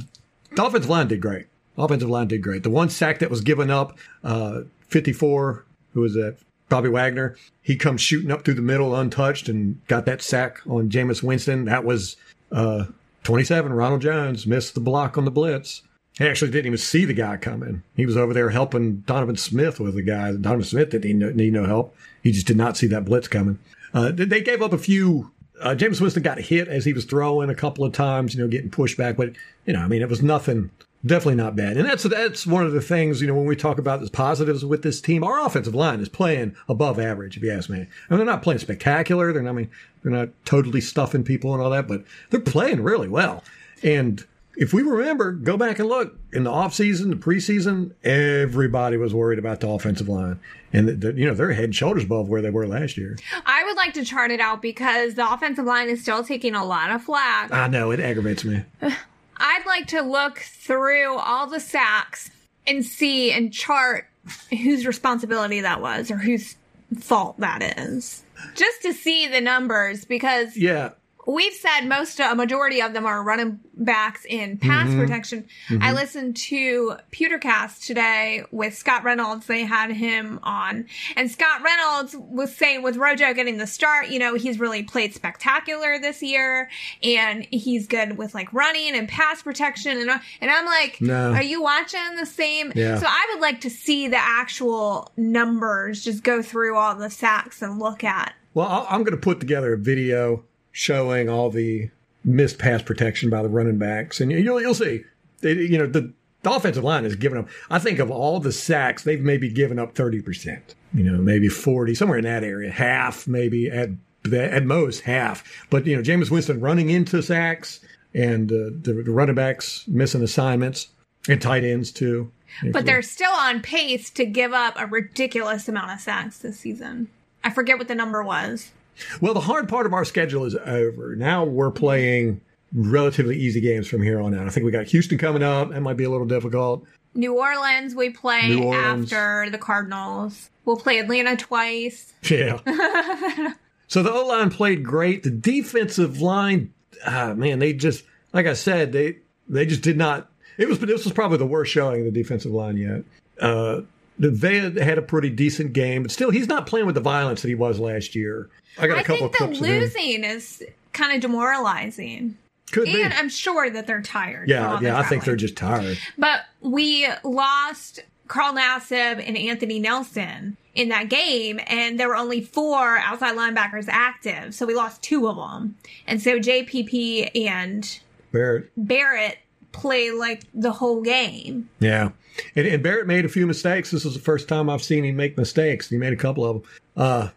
the 0.54 0.64
offensive 0.64 0.90
line 0.90 1.08
did 1.08 1.20
great. 1.20 1.46
Offensive 1.76 2.10
line 2.10 2.28
did 2.28 2.42
great. 2.42 2.62
The 2.62 2.70
one 2.70 2.90
sack 2.90 3.18
that 3.20 3.30
was 3.30 3.40
given 3.40 3.70
up, 3.70 3.98
uh, 4.22 4.62
fifty 4.88 5.12
four. 5.12 5.64
Who 5.94 6.00
was 6.00 6.14
that? 6.14 6.36
Bobby 6.72 6.88
Wagner, 6.88 7.36
he 7.60 7.76
comes 7.76 8.00
shooting 8.00 8.30
up 8.30 8.46
through 8.46 8.54
the 8.54 8.62
middle 8.62 8.96
untouched 8.96 9.46
and 9.50 9.78
got 9.88 10.06
that 10.06 10.22
sack 10.22 10.62
on 10.66 10.88
Jameis 10.88 11.22
Winston. 11.22 11.66
That 11.66 11.84
was 11.84 12.16
uh, 12.50 12.86
27. 13.24 13.74
Ronald 13.74 14.00
Jones 14.00 14.46
missed 14.46 14.72
the 14.72 14.80
block 14.80 15.18
on 15.18 15.26
the 15.26 15.30
blitz. 15.30 15.82
He 16.16 16.26
actually 16.26 16.50
didn't 16.50 16.68
even 16.68 16.78
see 16.78 17.04
the 17.04 17.12
guy 17.12 17.36
coming. 17.36 17.82
He 17.94 18.06
was 18.06 18.16
over 18.16 18.32
there 18.32 18.48
helping 18.48 19.00
Donovan 19.00 19.36
Smith 19.36 19.80
with 19.80 19.96
the 19.96 20.02
guy. 20.02 20.32
Donovan 20.32 20.64
Smith 20.64 20.88
didn't 20.88 21.36
need 21.36 21.52
no 21.52 21.66
help. 21.66 21.94
He 22.22 22.32
just 22.32 22.46
did 22.46 22.56
not 22.56 22.78
see 22.78 22.86
that 22.86 23.04
blitz 23.04 23.28
coming. 23.28 23.58
Uh, 23.92 24.10
they 24.10 24.40
gave 24.40 24.62
up 24.62 24.72
a 24.72 24.78
few. 24.78 25.30
Uh, 25.60 25.74
Jameis 25.74 26.00
Winston 26.00 26.22
got 26.22 26.38
hit 26.38 26.68
as 26.68 26.86
he 26.86 26.94
was 26.94 27.04
throwing 27.04 27.50
a 27.50 27.54
couple 27.54 27.84
of 27.84 27.92
times, 27.92 28.34
you 28.34 28.40
know, 28.40 28.48
getting 28.48 28.70
pushed 28.70 28.96
back. 28.96 29.18
But, 29.18 29.32
you 29.66 29.74
know, 29.74 29.80
I 29.80 29.88
mean, 29.88 30.00
it 30.00 30.08
was 30.08 30.22
nothing 30.22 30.70
definitely 31.04 31.36
not 31.36 31.56
bad. 31.56 31.76
And 31.76 31.86
that's 31.86 32.04
that's 32.04 32.46
one 32.46 32.64
of 32.64 32.72
the 32.72 32.80
things, 32.80 33.20
you 33.20 33.26
know, 33.26 33.34
when 33.34 33.46
we 33.46 33.56
talk 33.56 33.78
about 33.78 34.00
the 34.00 34.10
positives 34.10 34.64
with 34.64 34.82
this 34.82 35.00
team, 35.00 35.24
our 35.24 35.44
offensive 35.44 35.74
line 35.74 36.00
is 36.00 36.08
playing 36.08 36.56
above 36.68 36.98
average, 36.98 37.36
if 37.36 37.42
you 37.42 37.50
ask 37.50 37.68
me. 37.68 37.80
I 37.80 37.82
mean, 37.82 38.18
they're 38.18 38.24
not 38.24 38.42
playing 38.42 38.60
spectacular. 38.60 39.32
They're 39.32 39.42
not, 39.42 39.50
I 39.50 39.54
mean, 39.54 39.70
they're 40.02 40.12
not 40.12 40.28
totally 40.44 40.80
stuffing 40.80 41.24
people 41.24 41.52
and 41.52 41.62
all 41.62 41.70
that, 41.70 41.88
but 41.88 42.04
they're 42.30 42.40
playing 42.40 42.82
really 42.82 43.08
well. 43.08 43.42
And 43.82 44.24
if 44.54 44.72
we 44.72 44.82
remember, 44.82 45.32
go 45.32 45.56
back 45.56 45.78
and 45.78 45.88
look 45.88 46.18
in 46.32 46.44
the 46.44 46.50
offseason, 46.50 47.08
the 47.08 47.16
preseason, 47.16 47.92
everybody 48.04 48.96
was 48.96 49.14
worried 49.14 49.38
about 49.38 49.60
the 49.60 49.68
offensive 49.68 50.08
line. 50.08 50.38
And, 50.72 50.88
the, 50.88 50.92
the, 50.92 51.12
you 51.14 51.26
know, 51.26 51.34
they're 51.34 51.52
head 51.52 51.64
and 51.64 51.74
shoulders 51.74 52.04
above 52.04 52.28
where 52.28 52.42
they 52.42 52.50
were 52.50 52.66
last 52.66 52.96
year. 52.96 53.16
I 53.46 53.64
would 53.64 53.76
like 53.76 53.94
to 53.94 54.04
chart 54.04 54.30
it 54.30 54.40
out 54.40 54.62
because 54.62 55.14
the 55.14 55.30
offensive 55.30 55.64
line 55.64 55.88
is 55.88 56.02
still 56.02 56.22
taking 56.22 56.54
a 56.54 56.64
lot 56.64 56.90
of 56.90 57.02
flack. 57.02 57.50
I 57.50 57.68
know, 57.68 57.90
it 57.90 58.00
aggravates 58.00 58.44
me. 58.44 58.64
I'd 59.42 59.66
like 59.66 59.88
to 59.88 60.02
look 60.02 60.38
through 60.38 61.16
all 61.18 61.48
the 61.48 61.58
sacks 61.58 62.30
and 62.64 62.84
see 62.84 63.32
and 63.32 63.52
chart 63.52 64.06
whose 64.50 64.86
responsibility 64.86 65.60
that 65.62 65.82
was 65.82 66.12
or 66.12 66.16
whose 66.16 66.56
fault 67.00 67.40
that 67.40 67.60
is. 67.76 68.22
Just 68.54 68.82
to 68.82 68.92
see 68.92 69.26
the 69.26 69.40
numbers 69.40 70.04
because 70.04 70.56
yeah 70.56 70.90
we've 71.26 71.52
said 71.52 71.82
most 71.82 72.20
a 72.20 72.34
majority 72.34 72.80
of 72.80 72.92
them 72.92 73.06
are 73.06 73.22
running 73.22 73.60
backs 73.74 74.24
in 74.24 74.58
pass 74.58 74.88
mm-hmm. 74.88 75.00
protection. 75.00 75.46
Mm-hmm. 75.68 75.82
I 75.82 75.92
listened 75.92 76.36
to 76.36 76.96
Pewtercast 77.10 77.86
today 77.86 78.44
with 78.50 78.76
Scott 78.76 79.04
Reynolds. 79.04 79.46
They 79.46 79.64
had 79.64 79.90
him 79.92 80.40
on, 80.42 80.86
and 81.16 81.30
Scott 81.30 81.62
Reynolds 81.62 82.16
was 82.16 82.54
saying 82.54 82.82
with 82.82 82.96
Rojo 82.96 83.32
getting 83.34 83.58
the 83.58 83.66
start, 83.66 84.08
you 84.08 84.18
know, 84.18 84.34
he's 84.34 84.58
really 84.58 84.82
played 84.82 85.14
spectacular 85.14 85.98
this 85.98 86.22
year, 86.22 86.70
and 87.02 87.46
he's 87.50 87.86
good 87.86 88.16
with 88.16 88.34
like 88.34 88.52
running 88.52 88.94
and 88.94 89.08
pass 89.08 89.42
protection. 89.42 89.98
And 89.98 90.10
and 90.40 90.50
I'm 90.50 90.66
like, 90.66 91.00
no. 91.00 91.32
are 91.32 91.42
you 91.42 91.62
watching 91.62 92.16
the 92.16 92.26
same? 92.26 92.72
Yeah. 92.74 92.98
So 92.98 93.06
I 93.08 93.26
would 93.32 93.40
like 93.40 93.60
to 93.62 93.70
see 93.70 94.08
the 94.08 94.18
actual 94.18 95.10
numbers, 95.16 96.02
just 96.04 96.22
go 96.22 96.42
through 96.42 96.76
all 96.76 96.94
the 96.94 97.10
sacks 97.10 97.62
and 97.62 97.78
look 97.78 98.04
at. 98.04 98.34
Well, 98.54 98.86
I'm 98.90 99.02
going 99.02 99.16
to 99.16 99.22
put 99.22 99.40
together 99.40 99.72
a 99.72 99.78
video 99.78 100.44
showing 100.72 101.28
all 101.28 101.50
the 101.50 101.90
missed 102.24 102.58
pass 102.58 102.82
protection 102.82 103.30
by 103.30 103.42
the 103.42 103.48
running 103.48 103.78
backs, 103.78 104.20
and 104.20 104.32
you'll 104.32 104.60
you'll 104.60 104.74
see. 104.74 105.04
They, 105.40 105.52
you 105.52 105.78
know 105.78 105.86
the, 105.86 106.12
the 106.42 106.52
offensive 106.52 106.84
line 106.84 107.04
has 107.04 107.16
given 107.16 107.38
up. 107.38 107.48
I 107.70 107.78
think 107.78 107.98
of 107.98 108.10
all 108.10 108.40
the 108.40 108.52
sacks, 108.52 109.04
they've 109.04 109.20
maybe 109.20 109.48
given 109.48 109.78
up 109.78 109.94
thirty 109.94 110.20
percent. 110.20 110.74
You 110.94 111.04
know, 111.04 111.18
maybe 111.18 111.48
forty, 111.48 111.94
somewhere 111.94 112.18
in 112.18 112.24
that 112.24 112.44
area, 112.44 112.70
half 112.70 113.26
maybe 113.28 113.70
at 113.70 113.90
at 114.32 114.64
most 114.64 115.00
half. 115.00 115.66
But 115.70 115.86
you 115.86 115.96
know, 115.96 116.02
Jameis 116.02 116.30
Winston 116.30 116.60
running 116.60 116.90
into 116.90 117.22
sacks 117.22 117.80
and 118.14 118.50
uh, 118.52 118.70
the, 118.82 119.02
the 119.04 119.10
running 119.10 119.34
backs 119.34 119.84
missing 119.88 120.22
assignments 120.22 120.88
and 121.28 121.40
tight 121.40 121.64
ends 121.64 121.90
too. 121.90 122.30
But 122.70 122.84
they're 122.84 123.02
still 123.02 123.32
on 123.32 123.62
pace 123.62 124.10
to 124.10 124.26
give 124.26 124.52
up 124.52 124.74
a 124.76 124.86
ridiculous 124.86 125.68
amount 125.68 125.92
of 125.92 126.00
sacks 126.00 126.38
this 126.38 126.58
season. 126.58 127.08
I 127.42 127.50
forget 127.50 127.78
what 127.78 127.88
the 127.88 127.94
number 127.94 128.22
was. 128.22 128.72
Well, 129.20 129.34
the 129.34 129.40
hard 129.40 129.68
part 129.68 129.86
of 129.86 129.92
our 129.92 130.04
schedule 130.04 130.44
is 130.44 130.54
over. 130.54 131.16
Now 131.16 131.44
we're 131.44 131.70
playing 131.70 132.40
relatively 132.72 133.38
easy 133.38 133.60
games 133.60 133.86
from 133.86 134.02
here 134.02 134.20
on 134.20 134.34
out. 134.34 134.46
I 134.46 134.50
think 134.50 134.64
we 134.64 134.72
got 134.72 134.86
Houston 134.86 135.18
coming 135.18 135.42
up. 135.42 135.70
That 135.70 135.80
might 135.80 135.96
be 135.96 136.04
a 136.04 136.10
little 136.10 136.26
difficult. 136.26 136.84
New 137.14 137.38
Orleans, 137.38 137.94
we 137.94 138.10
play 138.10 138.54
Orleans. 138.54 139.12
after 139.12 139.50
the 139.50 139.58
Cardinals. 139.58 140.50
We'll 140.64 140.76
play 140.76 140.98
Atlanta 140.98 141.36
twice. 141.36 142.12
Yeah. 142.22 142.60
so 143.88 144.02
the 144.02 144.12
O 144.12 144.26
line 144.26 144.50
played 144.50 144.82
great. 144.84 145.22
The 145.22 145.30
defensive 145.30 146.20
line, 146.20 146.72
ah, 147.06 147.34
man, 147.34 147.58
they 147.58 147.72
just 147.72 148.04
like 148.32 148.46
I 148.46 148.54
said, 148.54 148.92
they 148.92 149.18
they 149.48 149.66
just 149.66 149.82
did 149.82 149.96
not. 149.96 150.30
It 150.56 150.68
was 150.68 150.78
this 150.78 151.04
was 151.04 151.12
probably 151.12 151.38
the 151.38 151.46
worst 151.46 151.72
showing 151.72 152.06
of 152.06 152.12
the 152.12 152.22
defensive 152.22 152.52
line 152.52 152.76
yet. 152.76 153.02
Uh, 153.40 153.82
they 154.30 154.70
had 154.82 154.98
a 154.98 155.02
pretty 155.02 155.30
decent 155.30 155.72
game, 155.72 156.02
but 156.02 156.12
still, 156.12 156.30
he's 156.30 156.48
not 156.48 156.66
playing 156.66 156.86
with 156.86 156.94
the 156.94 157.00
violence 157.00 157.42
that 157.42 157.48
he 157.48 157.54
was 157.54 157.80
last 157.80 158.14
year. 158.14 158.48
I 158.78 158.86
got 158.86 158.98
a 158.98 159.00
I 159.00 159.02
couple 159.02 159.16
think 159.16 159.26
of 159.26 159.32
the 159.32 159.38
clips 159.38 159.60
of 159.60 159.66
losing 159.66 160.24
is 160.24 160.62
kind 160.92 161.14
of 161.14 161.20
demoralizing. 161.20 162.36
Could 162.70 162.84
be. 162.84 163.02
And 163.02 163.12
I'm 163.12 163.28
sure 163.28 163.68
that 163.68 163.86
they're 163.86 164.00
tired. 164.00 164.48
Yeah, 164.48 164.80
yeah, 164.80 164.92
the 164.92 164.98
I 164.98 165.02
think 165.02 165.24
they're 165.24 165.36
just 165.36 165.56
tired. 165.56 165.98
But 166.16 166.40
we 166.60 167.06
lost 167.22 168.00
Carl 168.28 168.54
Nassib 168.54 169.22
and 169.26 169.36
Anthony 169.36 169.78
Nelson 169.78 170.56
in 170.74 170.88
that 170.88 171.10
game, 171.10 171.60
and 171.66 172.00
there 172.00 172.08
were 172.08 172.16
only 172.16 172.40
four 172.40 172.96
outside 172.96 173.36
linebackers 173.36 173.86
active, 173.88 174.54
so 174.54 174.64
we 174.64 174.74
lost 174.74 175.02
two 175.02 175.28
of 175.28 175.36
them. 175.36 175.76
And 176.06 176.22
so 176.22 176.38
JPP 176.38 177.30
and 177.34 178.00
Barrett. 178.32 178.70
Barrett 178.76 179.38
play 179.72 180.10
like 180.10 180.44
the 180.54 180.72
whole 180.72 181.02
game. 181.02 181.68
Yeah. 181.80 182.10
And, 182.54 182.66
and 182.66 182.82
Barrett 182.82 183.06
made 183.06 183.24
a 183.24 183.28
few 183.28 183.46
mistakes. 183.46 183.90
This 183.90 184.04
is 184.04 184.14
the 184.14 184.20
first 184.20 184.48
time 184.48 184.70
I've 184.70 184.82
seen 184.82 185.04
him 185.04 185.16
make 185.16 185.36
mistakes. 185.36 185.88
He 185.88 185.96
made 185.96 186.12
a 186.12 186.16
couple 186.16 186.44
of 186.44 186.62
them. 186.62 186.70
Uh, 186.96 187.28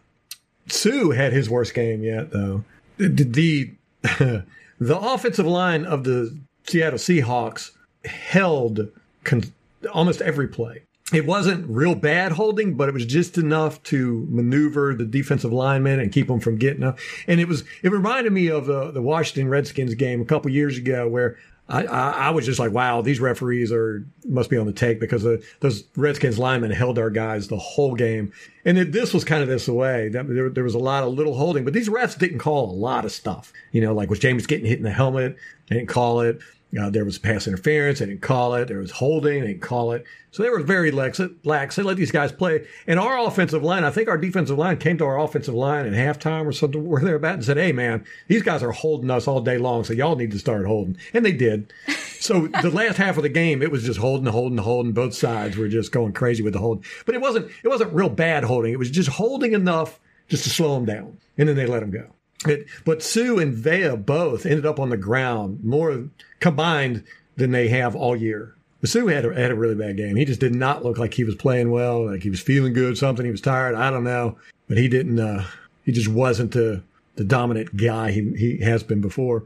Suh 0.68 1.10
had 1.10 1.32
his 1.32 1.48
worst 1.48 1.74
game 1.74 2.02
yet, 2.02 2.30
though. 2.30 2.64
The, 2.98 3.08
the, 3.08 3.70
the 4.80 4.98
offensive 4.98 5.46
line 5.46 5.84
of 5.84 6.04
the 6.04 6.36
Seattle 6.64 6.98
Seahawks 6.98 7.72
held 8.04 8.88
con- 9.24 9.44
almost 9.92 10.20
every 10.22 10.48
play. 10.48 10.82
It 11.12 11.24
wasn't 11.24 11.68
real 11.68 11.94
bad 11.94 12.32
holding, 12.32 12.74
but 12.74 12.88
it 12.88 12.92
was 12.92 13.06
just 13.06 13.38
enough 13.38 13.80
to 13.84 14.26
maneuver 14.28 14.92
the 14.92 15.04
defensive 15.04 15.52
linemen 15.52 16.00
and 16.00 16.10
keep 16.10 16.26
them 16.26 16.40
from 16.40 16.56
getting 16.56 16.82
up. 16.82 16.98
And 17.28 17.40
it 17.40 17.46
was 17.46 17.62
it 17.84 17.92
reminded 17.92 18.32
me 18.32 18.48
of 18.48 18.66
the, 18.66 18.90
the 18.90 19.02
Washington 19.02 19.48
Redskins 19.48 19.94
game 19.94 20.20
a 20.20 20.24
couple 20.24 20.50
years 20.50 20.78
ago 20.78 21.06
where 21.06 21.38
I, 21.68 21.84
I, 21.84 22.10
I 22.10 22.30
was 22.30 22.46
just 22.46 22.60
like, 22.60 22.70
wow, 22.70 23.02
these 23.02 23.18
referees 23.18 23.72
are 23.72 24.06
must 24.24 24.50
be 24.50 24.56
on 24.56 24.66
the 24.66 24.72
take 24.72 25.00
because 25.00 25.24
the, 25.24 25.44
those 25.60 25.84
Redskins 25.96 26.38
linemen 26.38 26.70
held 26.70 26.98
our 26.98 27.10
guys 27.10 27.48
the 27.48 27.56
whole 27.56 27.94
game. 27.94 28.32
And 28.64 28.78
it, 28.78 28.92
this 28.92 29.12
was 29.12 29.24
kind 29.24 29.42
of 29.42 29.48
this 29.48 29.66
way. 29.66 30.08
That, 30.08 30.28
there, 30.28 30.48
there 30.48 30.64
was 30.64 30.74
a 30.74 30.78
lot 30.78 31.02
of 31.02 31.14
little 31.14 31.34
holding, 31.34 31.64
but 31.64 31.72
these 31.72 31.88
refs 31.88 32.16
didn't 32.16 32.38
call 32.38 32.70
a 32.70 32.72
lot 32.72 33.04
of 33.04 33.10
stuff. 33.10 33.52
You 33.72 33.80
know, 33.80 33.94
like 33.94 34.10
was 34.10 34.20
Jameis 34.20 34.46
getting 34.46 34.66
hit 34.66 34.78
in 34.78 34.84
the 34.84 34.92
helmet? 34.92 35.36
They 35.68 35.76
didn't 35.76 35.88
call 35.88 36.20
it. 36.20 36.38
Uh, 36.78 36.90
there 36.90 37.04
was 37.04 37.18
pass 37.18 37.46
interference. 37.46 38.00
They 38.00 38.06
didn't 38.06 38.22
call 38.22 38.54
it. 38.54 38.68
There 38.68 38.78
was 38.78 38.90
holding. 38.90 39.40
They 39.40 39.48
didn't 39.48 39.62
call 39.62 39.92
it. 39.92 40.04
So 40.30 40.42
they 40.42 40.50
were 40.50 40.60
very 40.60 40.90
lax. 40.90 41.20
lax. 41.44 41.76
They 41.76 41.82
let 41.82 41.96
these 41.96 42.10
guys 42.10 42.32
play. 42.32 42.66
And 42.86 42.98
our 42.98 43.18
offensive 43.26 43.62
line, 43.62 43.84
I 43.84 43.90
think 43.90 44.08
our 44.08 44.18
defensive 44.18 44.58
line 44.58 44.76
came 44.76 44.98
to 44.98 45.04
our 45.04 45.18
offensive 45.18 45.54
line 45.54 45.86
at 45.86 45.92
halftime 45.92 46.44
or 46.44 46.52
something 46.52 46.86
where 46.86 47.02
they're 47.02 47.14
about 47.14 47.34
and 47.34 47.44
said, 47.44 47.56
hey, 47.56 47.72
man, 47.72 48.04
these 48.28 48.42
guys 48.42 48.62
are 48.62 48.72
holding 48.72 49.10
us 49.10 49.26
all 49.26 49.40
day 49.40 49.58
long. 49.58 49.84
So 49.84 49.94
y'all 49.94 50.16
need 50.16 50.32
to 50.32 50.38
start 50.38 50.66
holding. 50.66 50.98
And 51.14 51.24
they 51.24 51.32
did. 51.32 51.72
So 52.18 52.48
the 52.48 52.70
last 52.70 52.96
half 52.96 53.18
of 53.18 53.22
the 53.22 53.28
game, 53.28 53.62
it 53.62 53.70
was 53.70 53.84
just 53.84 54.00
holding, 54.00 54.26
holding, 54.26 54.58
holding. 54.58 54.92
Both 54.92 55.14
sides 55.14 55.56
were 55.56 55.68
just 55.68 55.92
going 55.92 56.12
crazy 56.14 56.42
with 56.42 56.54
the 56.54 56.58
hold. 56.58 56.84
But 57.04 57.14
it 57.14 57.20
wasn't, 57.20 57.50
it 57.62 57.68
wasn't 57.68 57.92
real 57.92 58.08
bad 58.08 58.42
holding. 58.42 58.72
It 58.72 58.78
was 58.78 58.90
just 58.90 59.10
holding 59.10 59.52
enough 59.52 60.00
just 60.26 60.42
to 60.44 60.50
slow 60.50 60.74
them 60.74 60.86
down. 60.86 61.18
And 61.38 61.48
then 61.48 61.54
they 61.54 61.66
let 61.66 61.80
them 61.80 61.90
go. 61.90 62.06
It, 62.44 62.66
but 62.84 63.02
Suh 63.02 63.38
and 63.38 63.54
Vea 63.54 63.96
both 63.96 64.44
ended 64.44 64.66
up 64.66 64.78
on 64.78 64.90
the 64.90 64.96
ground 64.96 65.64
more 65.64 66.08
combined 66.40 67.04
than 67.36 67.50
they 67.50 67.68
have 67.68 67.96
all 67.96 68.14
year. 68.14 68.54
But 68.80 68.90
Suh 68.90 69.06
had 69.06 69.24
a, 69.24 69.34
had 69.34 69.50
a 69.50 69.54
really 69.54 69.74
bad 69.74 69.96
game. 69.96 70.16
He 70.16 70.24
just 70.24 70.40
did 70.40 70.54
not 70.54 70.84
look 70.84 70.98
like 70.98 71.14
he 71.14 71.24
was 71.24 71.34
playing 71.34 71.70
well, 71.70 72.06
like 72.06 72.22
he 72.22 72.30
was 72.30 72.40
feeling 72.40 72.74
good, 72.74 72.98
something. 72.98 73.24
He 73.24 73.30
was 73.30 73.40
tired. 73.40 73.74
I 73.74 73.90
don't 73.90 74.04
know. 74.04 74.36
But 74.68 74.76
he 74.76 74.88
didn't, 74.88 75.18
uh, 75.18 75.44
he 75.84 75.92
just 75.92 76.08
wasn't 76.08 76.52
the, 76.52 76.82
the 77.14 77.24
dominant 77.24 77.76
guy 77.76 78.10
he, 78.10 78.32
he 78.36 78.58
has 78.58 78.82
been 78.82 79.00
before. 79.00 79.44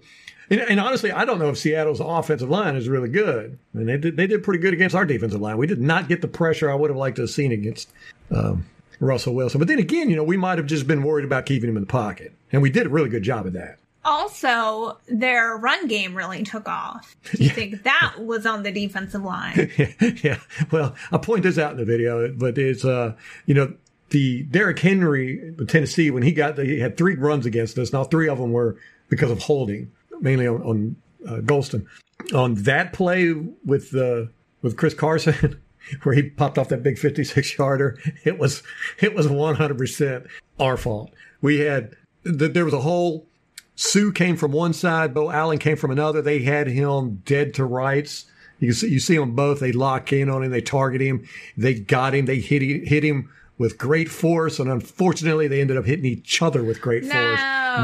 And, 0.51 0.61
and 0.61 0.81
honestly, 0.81 1.13
I 1.13 1.25
don't 1.25 1.39
know 1.39 1.51
if 1.51 1.59
Seattle's 1.59 2.01
offensive 2.01 2.51
line 2.51 2.75
is 2.75 2.89
really 2.89 3.09
good. 3.09 3.57
I 3.73 3.79
mean, 3.79 3.87
they 3.87 3.97
did, 3.99 4.17
they 4.17 4.27
did 4.27 4.43
pretty 4.43 4.61
good 4.61 4.75
against 4.75 4.97
our 4.97 5.05
defensive 5.05 5.41
line. 5.41 5.59
We 5.59 5.69
did 5.69 5.81
not 5.81 6.09
get 6.09 6.23
the 6.23 6.29
pressure 6.29 6.69
I 6.71 6.75
would 6.75 6.91
have 6.91 6.97
liked 6.97 7.17
to 7.17 7.23
have 7.23 7.31
seen 7.31 7.53
against 7.53 7.89
um, 8.35 8.67
Russell 8.99 9.35
Wilson. 9.35 9.61
But 9.61 9.69
then 9.69 9.79
again, 9.79 10.11
you 10.11 10.17
know, 10.17 10.25
we 10.25 10.37
might 10.37 10.59
have 10.59 10.67
just 10.67 10.89
been 10.89 11.05
worried 11.05 11.25
about 11.25 11.47
keeping 11.47 11.71
him 11.71 11.77
in 11.77 11.83
the 11.83 11.87
pocket. 11.87 12.35
And 12.53 12.63
we 12.63 12.71
did 12.71 12.87
a 12.87 12.91
really 12.91 13.09
good 13.09 13.23
job 13.23 13.47
of 13.47 13.53
that. 13.55 13.79
Also, 14.03 14.99
their 15.09 15.57
run 15.57 15.87
game 15.87 16.15
really 16.15 16.43
took 16.43 16.67
off. 16.67 17.17
Do 17.35 17.45
you 17.45 17.51
think 17.51 17.83
that 17.83 18.15
was 18.19 18.47
on 18.47 18.63
the 18.63 18.73
defensive 18.73 19.23
line? 19.23 19.71
yeah. 20.23 20.39
Well, 20.71 20.95
I 21.13 21.19
point 21.19 21.43
this 21.43 21.59
out 21.59 21.73
in 21.73 21.77
the 21.77 21.85
video, 21.85 22.33
but 22.33 22.57
it's, 22.57 22.85
uh, 22.85 23.15
you 23.45 23.53
know, 23.53 23.75
the 24.09 24.45
Derrick 24.45 24.79
Henry, 24.79 25.55
Tennessee, 25.69 26.11
when 26.11 26.23
he 26.23 26.33
got, 26.33 26.57
the, 26.57 26.65
he 26.65 26.81
had 26.81 26.97
three 26.97 27.15
runs 27.15 27.45
against 27.45 27.77
us. 27.79 27.93
Now, 27.93 28.05
three 28.05 28.29
of 28.29 28.39
them 28.39 28.53
were 28.53 28.79
because 29.11 29.31
of 29.31 29.43
holding, 29.43 29.93
mainly 30.21 30.47
on, 30.47 30.63
on 30.63 30.97
uh, 31.27 31.41
Golston. 31.41 31.87
On 32.35 32.55
that 32.55 32.95
play 32.95 33.33
with, 33.33 33.95
uh, 33.95 34.25
with 34.63 34.79
Chris 34.79 34.95
Carson, 34.95 35.61
where 36.05 36.15
he 36.15 36.23
popped 36.23 36.57
off 36.57 36.71
that 36.71 36.83
big 36.83 36.99
56 36.99 37.59
yarder, 37.59 37.99
it 38.25 38.39
was, 38.39 38.63
it 38.99 39.15
was 39.15 39.27
100% 39.27 40.27
our 40.59 40.77
fault. 40.79 41.13
We 41.43 41.61
had, 41.61 41.97
th- 42.25 42.53
there 42.53 42.65
was 42.65 42.75
a 42.75 42.81
whole, 42.81 43.27
Suh 43.75 44.11
came 44.13 44.37
from 44.37 44.53
one 44.53 44.73
side, 44.73 45.15
Beau 45.15 45.31
Allen 45.31 45.59
came 45.59 45.77
from 45.77 45.91
another. 45.91 46.21
They 46.23 46.41
had 46.41 46.67
him 46.69 47.23
dead 47.25 47.55
to 47.55 47.65
rights. 47.65 48.27
You 48.59 48.73
see, 48.75 48.89
you 48.89 49.01
see 49.01 49.17
them 49.17 49.35
both. 49.35 49.61
They 49.61 49.73
lock 49.73 50.13
in 50.13 50.29
on 50.29 50.43
him. 50.43 50.51
They 50.51 50.61
target 50.61 51.01
him. 51.01 51.27
They 51.57 51.75
got 51.75 52.15
him. 52.15 52.27
They 52.27 52.41
hit 52.41 52.63
him, 52.63 52.85
hit 52.85 53.03
him 53.03 53.31
with 53.57 53.79
great 53.79 54.11
force. 54.11 54.59
And 54.59 54.71
unfortunately, 54.71 55.49
they 55.49 55.63
ended 55.63 55.79
up 55.79 55.87
hitting 55.87 56.05
each 56.05 56.43
other 56.43 56.63
with 56.63 56.81
great 56.83 57.05
No. 57.05 57.11
force, 57.13 57.41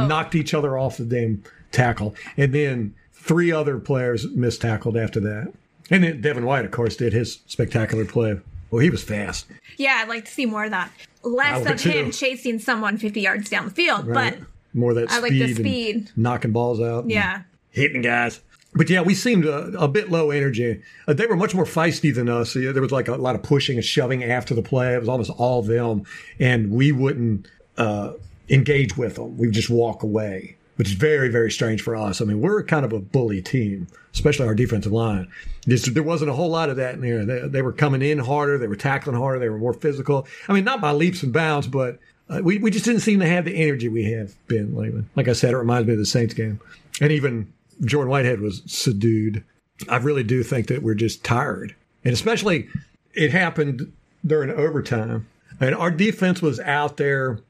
knocked 0.09 0.35
each 0.35 0.53
other 0.53 0.77
off 0.77 0.99
the 0.99 1.05
damn 1.05 1.43
tackle. 1.73 2.15
And 2.37 2.53
then 2.55 2.95
three 3.15 3.51
other 3.51 3.79
players 3.79 4.27
missed 4.35 4.61
tackled 4.61 4.99
after 4.99 5.19
that. 5.21 5.53
And 5.91 6.05
then 6.05 6.21
Devin 6.21 6.45
White, 6.45 6.65
of 6.67 6.73
course, 6.73 6.97
did 6.97 7.13
his 7.15 7.39
spectacular 7.47 8.05
play. 8.05 8.39
Well, 8.71 8.81
he 8.81 8.91
was 8.91 9.03
fast. 9.03 9.47
Yeah, 9.77 10.01
I'd 10.03 10.09
like 10.09 10.25
to 10.27 10.31
see 10.31 10.47
more 10.47 10.65
of 10.65 10.71
that. 10.73 10.91
Less 11.23 11.67
of 11.69 11.81
him 11.81 12.07
too. 12.07 12.13
chasing 12.13 12.59
someone 12.59 12.99
50 12.99 13.21
yards 13.21 13.49
down 13.51 13.65
the 13.67 13.71
field, 13.71 14.07
Right? 14.07 14.39
but 14.39 14.49
More 14.75 14.91
of 14.91 14.97
that 14.97 15.11
I 15.11 15.19
speed, 15.19 15.41
like 15.41 15.49
the 15.49 15.55
speed. 15.55 16.11
knocking 16.17 16.53
balls 16.53 16.81
out. 16.81 17.09
yeah. 17.09 17.43
hitting 17.71 18.03
guys. 18.03 18.41
But 18.75 18.91
yeah, 18.91 19.01
we 19.01 19.15
seemed 19.15 19.47
a, 19.47 19.69
a 19.81 19.89
bit 19.89 20.11
low 20.11 20.31
energy. 20.31 20.83
Uh, 21.09 21.15
they 21.15 21.27
were 21.27 21.37
much 21.37 21.55
more 21.55 21.65
feisty 21.65 22.15
than 22.15 22.29
us. 22.29 22.55
Yeah, 22.55 22.73
There 22.73 22.83
was 22.83 22.93
like 22.93 23.09
a 23.09 23.15
lot 23.17 23.35
of 23.35 23.43
pushing 23.43 23.77
and 23.77 23.85
shoving 23.85 24.23
after 24.23 24.55
the 24.55 24.63
play. 24.63 24.95
It 24.95 25.01
was 25.01 25.09
almost 25.09 25.31
all 25.31 25.63
them, 25.63 26.05
and 26.39 26.71
we 26.71 26.93
wouldn't 26.93 27.49
uh, 27.79 28.13
engage 28.51 28.97
with 28.97 29.15
them. 29.15 29.39
We 29.39 29.47
would 29.47 29.55
just 29.55 29.71
walk 29.71 30.03
away, 30.03 30.56
which 30.77 30.89
is 30.89 30.95
very, 30.95 31.29
very 31.29 31.51
strange 31.51 31.83
for 31.83 31.97
us. 31.97 32.21
I 32.21 32.25
mean, 32.25 32.41
we're 32.41 32.63
kind 32.63 32.85
of 32.85 32.93
a 32.93 33.01
bully 33.01 33.43
team, 33.43 33.89
especially 34.13 34.47
our 34.47 34.55
defensive 34.55 34.93
line. 34.93 35.29
Just, 35.67 35.93
there 35.95 36.03
wasn't 36.03 36.31
a 36.31 36.35
whole 36.35 36.51
lot 36.51 36.71
of 36.71 36.77
that 36.77 36.95
in 36.95 37.01
there. 37.01 37.25
They, 37.25 37.49
they 37.49 37.63
were 37.63 37.73
coming 37.73 38.03
in 38.03 38.19
harder. 38.19 38.59
They 38.59 38.69
were 38.69 38.77
tackling 38.77 39.17
harder. 39.17 39.39
They 39.39 39.49
were 39.49 39.59
more 39.59 39.75
physical. 39.75 40.27
I 40.49 40.53
mean, 40.53 40.65
not 40.65 40.81
by 40.81 40.93
leaps 40.93 41.23
and 41.23 41.33
bounds, 41.33 41.67
but 41.67 41.99
uh, 42.29 42.41
we, 42.43 42.59
we 42.59 42.71
just 42.71 42.85
didn't 42.85 43.01
seem 43.01 43.21
to 43.21 43.27
have 43.27 43.45
the 43.45 43.57
energy 43.57 43.89
we 43.89 44.05
have 44.13 44.35
been 44.49 44.75
lately. 44.75 45.05
Like 45.15 45.29
I 45.29 45.33
said, 45.33 45.53
it 45.53 45.59
reminds 45.59 45.87
me 45.87 45.95
of 45.95 45.99
the 45.99 46.07
Saints 46.07 46.35
game. 46.35 46.61
And 47.01 47.13
even 47.13 47.53
Jordan 47.85 48.11
Whitehead 48.11 48.41
was 48.41 48.63
subdued. 48.67 49.45
I 49.89 49.97
really 49.97 50.25
do 50.25 50.43
think 50.43 50.69
that 50.69 50.83
we're 50.83 50.95
just 50.95 51.25
tired. 51.25 51.75
And 52.05 52.13
especially 52.13 52.69
it 53.15 53.33
happened 53.33 53.93
during 54.25 54.51
overtime. 54.51 55.27
And 55.61 55.75
our 55.75 55.91
defense 55.91 56.43
was 56.43 56.61
out 56.61 56.97
there 56.97 57.41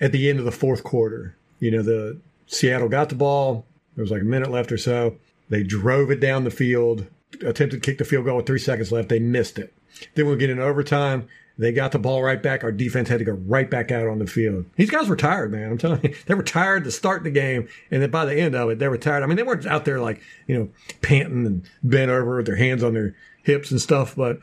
at 0.00 0.12
the 0.12 0.28
end 0.28 0.38
of 0.38 0.44
the 0.44 0.52
fourth 0.52 0.82
quarter. 0.82 1.36
You 1.60 1.70
know, 1.70 1.82
the 1.82 2.18
Seattle 2.46 2.88
got 2.88 3.08
the 3.08 3.14
ball. 3.14 3.66
There 3.94 4.02
was 4.02 4.10
like 4.10 4.22
a 4.22 4.26
minute 4.26 4.50
left 4.50 4.72
or 4.72 4.78
so. 4.78 5.16
They 5.48 5.62
drove 5.62 6.10
it 6.10 6.20
down 6.20 6.44
the 6.44 6.50
field, 6.50 7.06
attempted 7.40 7.70
to 7.70 7.80
kick 7.80 7.98
the 7.98 8.04
field 8.04 8.24
goal 8.24 8.36
with 8.36 8.46
three 8.46 8.58
seconds 8.58 8.92
left. 8.92 9.08
They 9.08 9.18
missed 9.18 9.58
it. 9.58 9.72
Then 10.14 10.28
we 10.28 10.36
get 10.36 10.50
in 10.50 10.58
overtime. 10.58 11.28
They 11.58 11.72
got 11.72 11.92
the 11.92 11.98
ball 11.98 12.22
right 12.22 12.42
back. 12.42 12.64
Our 12.64 12.72
defense 12.72 13.08
had 13.08 13.18
to 13.20 13.24
go 13.24 13.32
right 13.32 13.70
back 13.70 13.90
out 13.90 14.08
on 14.08 14.18
the 14.18 14.26
field. 14.26 14.66
These 14.76 14.90
guys 14.90 15.08
were 15.08 15.16
tired, 15.16 15.52
man. 15.52 15.70
I'm 15.70 15.78
telling 15.78 16.02
you, 16.02 16.14
they 16.26 16.34
were 16.34 16.42
tired 16.42 16.84
to 16.84 16.90
start 16.90 17.24
the 17.24 17.30
game, 17.30 17.68
and 17.90 18.02
then 18.02 18.10
by 18.10 18.26
the 18.26 18.34
end 18.34 18.54
of 18.54 18.68
it, 18.68 18.78
they 18.78 18.88
were 18.88 18.98
tired. 18.98 19.22
I 19.22 19.26
mean, 19.26 19.36
they 19.36 19.42
weren't 19.42 19.66
out 19.66 19.86
there 19.86 20.00
like 20.00 20.20
you 20.46 20.58
know 20.58 20.68
panting 21.00 21.46
and 21.46 21.68
bent 21.82 22.10
over 22.10 22.36
with 22.36 22.46
their 22.46 22.56
hands 22.56 22.82
on 22.82 22.92
their 22.92 23.14
hips 23.42 23.70
and 23.70 23.80
stuff, 23.80 24.14
but 24.14 24.40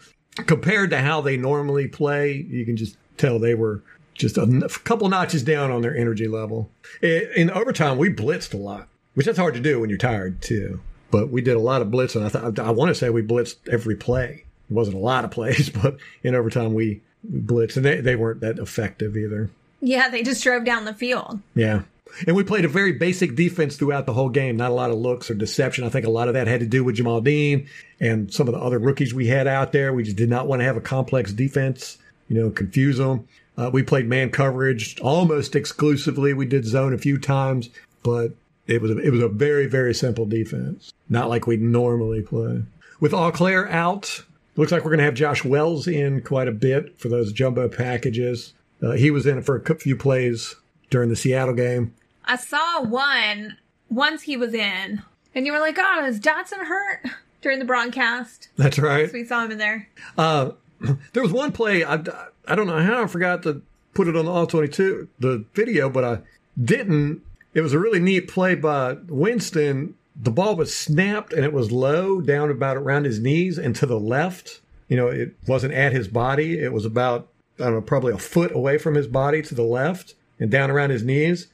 compared 0.48 0.90
to 0.90 1.00
how 1.00 1.22
they 1.22 1.38
normally 1.38 1.88
play, 1.88 2.34
you 2.34 2.66
can 2.66 2.78
just 2.78 2.98
tell 3.18 3.38
they 3.38 3.54
were 3.54 3.84
just 4.14 4.38
a 4.38 4.70
couple 4.84 5.10
notches 5.10 5.44
down 5.44 5.72
on 5.72 5.82
their 5.82 5.96
energy 5.96 6.28
level. 6.28 6.70
In 7.02 7.50
overtime, 7.52 7.98
we 7.98 8.10
blitzed 8.10 8.54
a 8.54 8.58
lot, 8.58 8.88
which 9.14 9.26
that's 9.26 9.38
hard 9.38 9.54
to 9.56 9.60
do 9.60 9.80
when 9.80 9.90
you're 9.90 9.98
tired 9.98 10.42
too. 10.42 10.80
But 11.12 11.30
we 11.30 11.42
did 11.42 11.56
a 11.56 11.60
lot 11.60 11.82
of 11.82 11.90
blitzing. 11.90 12.26
I, 12.26 12.30
th- 12.30 12.60
I 12.60 12.72
want 12.72 12.90
to 12.90 12.96
say 12.96 13.10
we 13.10 13.22
blitzed 13.22 13.56
every 13.72 13.96
play. 13.96 14.46
It 14.70 14.74
wasn't 14.74 14.98
a 14.98 15.00
lot 15.00 15.26
of 15.26 15.32
plays, 15.32 15.70
but 15.84 15.98
in 16.24 16.36
overtime 16.36 16.74
we, 16.74 17.02
we 17.30 17.40
blitzed, 17.40 17.78
and 17.78 17.86
they, 17.86 18.02
they 18.02 18.16
weren't 18.16 18.42
that 18.42 18.60
effective 18.60 19.16
either. 19.16 19.50
Yeah, 19.80 20.10
they 20.10 20.24
just 20.24 20.44
drove 20.44 20.64
down 20.64 20.86
the 20.86 20.94
field. 20.94 21.40
Yeah. 21.56 21.84
And 22.28 22.36
we 22.36 22.44
played 22.44 22.64
a 22.64 22.70
very 22.70 22.94
basic 22.94 23.36
defense 23.36 23.76
throughout 23.76 24.06
the 24.06 24.14
whole 24.14 24.30
game. 24.30 24.56
Not 24.56 24.72
a 24.72 24.74
lot 24.74 24.92
of 24.92 24.98
looks 24.98 25.30
or 25.30 25.34
deception. 25.34 25.84
I 25.84 25.90
think 25.90 26.06
a 26.06 26.12
lot 26.12 26.28
of 26.28 26.36
that 26.36 26.48
had 26.48 26.60
to 26.60 26.66
do 26.66 26.84
with 26.84 26.98
Jamel 26.98 27.24
Dean 27.24 27.68
and 28.00 28.32
some 28.32 28.48
of 28.48 28.54
the 28.54 28.60
other 28.60 28.78
rookies 28.78 29.14
we 29.14 29.28
had 29.28 29.48
out 29.48 29.72
there. 29.72 29.94
We 29.94 30.04
just 30.04 30.16
did 30.16 30.30
not 30.30 30.48
want 30.48 30.62
to 30.62 30.66
have 30.66 30.78
a 30.78 30.82
complex 30.82 31.34
defense, 31.34 31.98
you 32.30 32.40
know, 32.40 32.50
confuse 32.52 32.98
them. 32.98 33.28
Uh, 33.58 33.70
we 33.72 33.84
played 33.84 34.08
man 34.08 34.30
coverage 34.32 35.00
almost 35.00 35.56
exclusively. 35.56 36.34
We 36.34 36.46
did 36.46 36.66
zone 36.66 36.94
a 36.94 36.98
few 36.98 37.18
times, 37.20 37.70
but 38.02 38.32
it 38.68 38.82
was 38.82 38.92
a, 38.92 38.98
it 38.98 39.12
was 39.12 39.22
a 39.22 39.28
very 39.28 39.68
very 39.68 39.94
simple 39.94 40.26
defense, 40.26 40.92
not 41.10 41.30
like 41.30 41.46
we 41.48 41.58
normally 41.58 42.22
play. 42.22 42.64
With 43.00 43.12
Auclair 43.14 43.70
out, 43.70 44.24
looks 44.56 44.72
like 44.72 44.84
we're 44.84 44.92
going 44.92 45.00
to 45.00 45.06
have 45.06 45.14
Josh 45.14 45.44
Wells 45.44 45.88
in 45.88 46.22
quite 46.22 46.48
a 46.48 46.52
bit 46.54 46.98
for 46.98 47.10
those 47.10 47.32
jumbo 47.34 47.68
packages. 47.70 48.54
Uh, 48.82 48.92
he 48.92 49.12
was 49.12 49.26
in 49.26 49.42
for 49.42 49.58
a 49.58 49.76
few 49.76 49.96
plays 49.96 50.56
during 50.90 51.10
the 51.10 51.16
Seattle 51.16 51.54
game. 51.54 51.94
I 52.26 52.38
saw 52.38 52.82
one 52.82 53.58
once 53.90 54.24
he 54.24 54.38
was 54.38 54.54
in, 54.54 55.02
and 55.36 55.46
you 55.46 55.52
were 55.52 55.60
like, 55.60 55.78
"Oh, 55.80 56.06
is 56.06 56.20
Dotson 56.20 56.66
hurt?" 56.66 57.06
During 57.42 57.60
the 57.60 57.66
broadcast, 57.66 58.48
That's 58.56 58.80
right. 58.80 59.08
so 59.08 59.14
we 59.14 59.26
saw 59.26 59.44
him 59.44 59.52
in 59.52 59.58
there. 59.58 59.90
Uh, 60.18 60.52
there 61.12 61.22
was 61.22 61.34
one 61.34 61.52
play 61.52 61.84
I, 61.84 62.02
I 62.48 62.56
don't 62.56 62.68
know 62.68 62.82
how 62.82 63.04
I 63.04 63.08
forgot 63.08 63.44
to 63.44 63.62
put 63.94 64.08
it 64.08 64.16
on 64.16 64.26
the 64.26 64.32
all 64.32 64.48
22 64.48 65.08
the 65.20 65.46
video 65.54 65.90
but 65.90 66.04
I 66.04 66.20
didn't. 66.62 67.22
It 67.54 67.62
was 67.62 67.74
a 67.74 67.80
really 67.80 68.00
neat 68.00 68.28
play 68.28 68.56
by 68.56 68.98
Winston. 69.08 69.96
The 70.16 70.32
ball 70.32 70.56
was 70.56 70.76
snapped 70.76 71.34
and 71.34 71.44
it 71.46 71.54
was 71.54 71.72
low 71.72 72.22
down 72.22 72.50
about 72.50 72.78
around 72.78 73.06
his 73.06 73.20
knees 73.20 73.58
and 73.58 73.76
to 73.76 73.86
the 73.86 74.00
left. 74.00 74.62
You 74.88 74.98
know 74.98 75.08
it 75.08 75.36
wasn't 75.48 75.74
at 75.74 75.94
his 75.94 76.08
body. 76.08 76.60
It 76.60 76.74
was 76.74 76.86
about 76.86 77.28
I 77.60 77.66
don't 77.66 77.74
know 77.76 77.82
probably 77.82 78.14
a 78.14 78.18
foot 78.18 78.54
away 78.54 78.78
from 78.78 78.96
his 78.96 79.08
body 79.08 79.42
to 79.44 79.56
the 79.56 79.64
left 79.64 80.16
and 80.40 80.50
down 80.50 80.72
around 80.72 80.90
his 80.90 81.04
knees. 81.04 81.48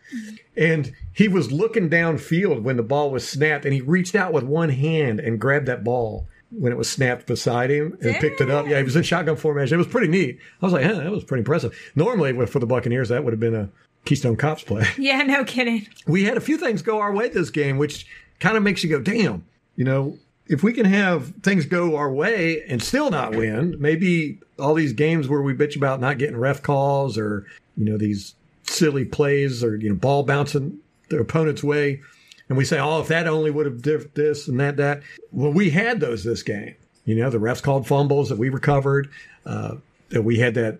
And 0.55 0.93
he 1.13 1.27
was 1.27 1.51
looking 1.51 1.89
downfield 1.89 2.63
when 2.63 2.77
the 2.77 2.83
ball 2.83 3.11
was 3.11 3.27
snapped 3.27 3.65
and 3.65 3.73
he 3.73 3.81
reached 3.81 4.15
out 4.15 4.33
with 4.33 4.43
one 4.43 4.69
hand 4.69 5.19
and 5.19 5.39
grabbed 5.39 5.67
that 5.67 5.83
ball 5.83 6.27
when 6.51 6.71
it 6.71 6.77
was 6.77 6.89
snapped 6.89 7.27
beside 7.27 7.69
him 7.69 7.97
and 8.01 8.15
picked 8.15 8.41
it 8.41 8.49
up. 8.49 8.67
Yeah, 8.67 8.77
he 8.77 8.83
was 8.83 8.95
in 8.95 9.03
shotgun 9.03 9.35
formation. 9.35 9.75
It 9.75 9.77
was 9.77 9.87
pretty 9.87 10.07
neat. 10.07 10.39
I 10.61 10.65
was 10.65 10.73
like, 10.73 10.85
huh, 10.85 10.95
that 10.95 11.11
was 11.11 11.23
pretty 11.23 11.41
impressive. 11.41 11.77
Normally, 11.95 12.45
for 12.47 12.59
the 12.59 12.65
Buccaneers, 12.65 13.09
that 13.09 13.23
would 13.23 13.33
have 13.33 13.39
been 13.39 13.55
a 13.55 13.69
Keystone 14.05 14.35
Cops 14.35 14.63
play. 14.63 14.85
Yeah, 14.97 15.21
no 15.23 15.43
kidding. 15.43 15.87
We 16.07 16.23
had 16.23 16.37
a 16.37 16.41
few 16.41 16.57
things 16.57 16.81
go 16.81 16.99
our 16.99 17.13
way 17.13 17.29
this 17.29 17.49
game, 17.49 17.77
which 17.77 18.07
kind 18.39 18.57
of 18.57 18.63
makes 18.63 18.83
you 18.83 18.89
go, 18.89 18.99
damn, 18.99 19.45
you 19.75 19.85
know, 19.85 20.17
if 20.47 20.63
we 20.63 20.73
can 20.73 20.85
have 20.85 21.33
things 21.43 21.65
go 21.65 21.95
our 21.95 22.11
way 22.11 22.63
and 22.67 22.81
still 22.81 23.11
not 23.11 23.35
win, 23.35 23.75
maybe 23.79 24.39
all 24.57 24.73
these 24.73 24.93
games 24.93 25.27
where 25.27 25.41
we 25.41 25.53
bitch 25.53 25.75
about 25.75 25.99
not 25.99 26.17
getting 26.17 26.37
ref 26.37 26.63
calls 26.63 27.17
or, 27.17 27.45
you 27.77 27.85
know, 27.85 27.97
these 27.97 28.33
silly 28.63 29.05
plays 29.05 29.63
or, 29.63 29.75
you 29.75 29.89
know, 29.89 29.95
ball 29.95 30.23
bouncing 30.23 30.79
their 31.09 31.21
opponent's 31.21 31.63
way. 31.63 32.01
And 32.49 32.57
we 32.57 32.65
say, 32.65 32.79
oh, 32.79 32.99
if 32.99 33.07
that 33.07 33.27
only 33.27 33.51
would 33.51 33.67
have 33.67 33.81
did 33.81 34.13
this 34.15 34.47
and 34.47 34.59
that, 34.59 34.77
that. 34.77 35.03
Well, 35.31 35.53
we 35.53 35.69
had 35.69 35.99
those 35.99 36.23
this 36.23 36.43
game. 36.43 36.75
You 37.05 37.15
know, 37.15 37.29
the 37.29 37.37
refs 37.37 37.61
called 37.61 37.87
fumbles 37.87 38.29
that 38.29 38.37
we 38.37 38.49
recovered. 38.49 39.09
Uh, 39.45 39.75
that 40.09 40.23
we 40.23 40.39
had 40.39 40.55
that 40.55 40.79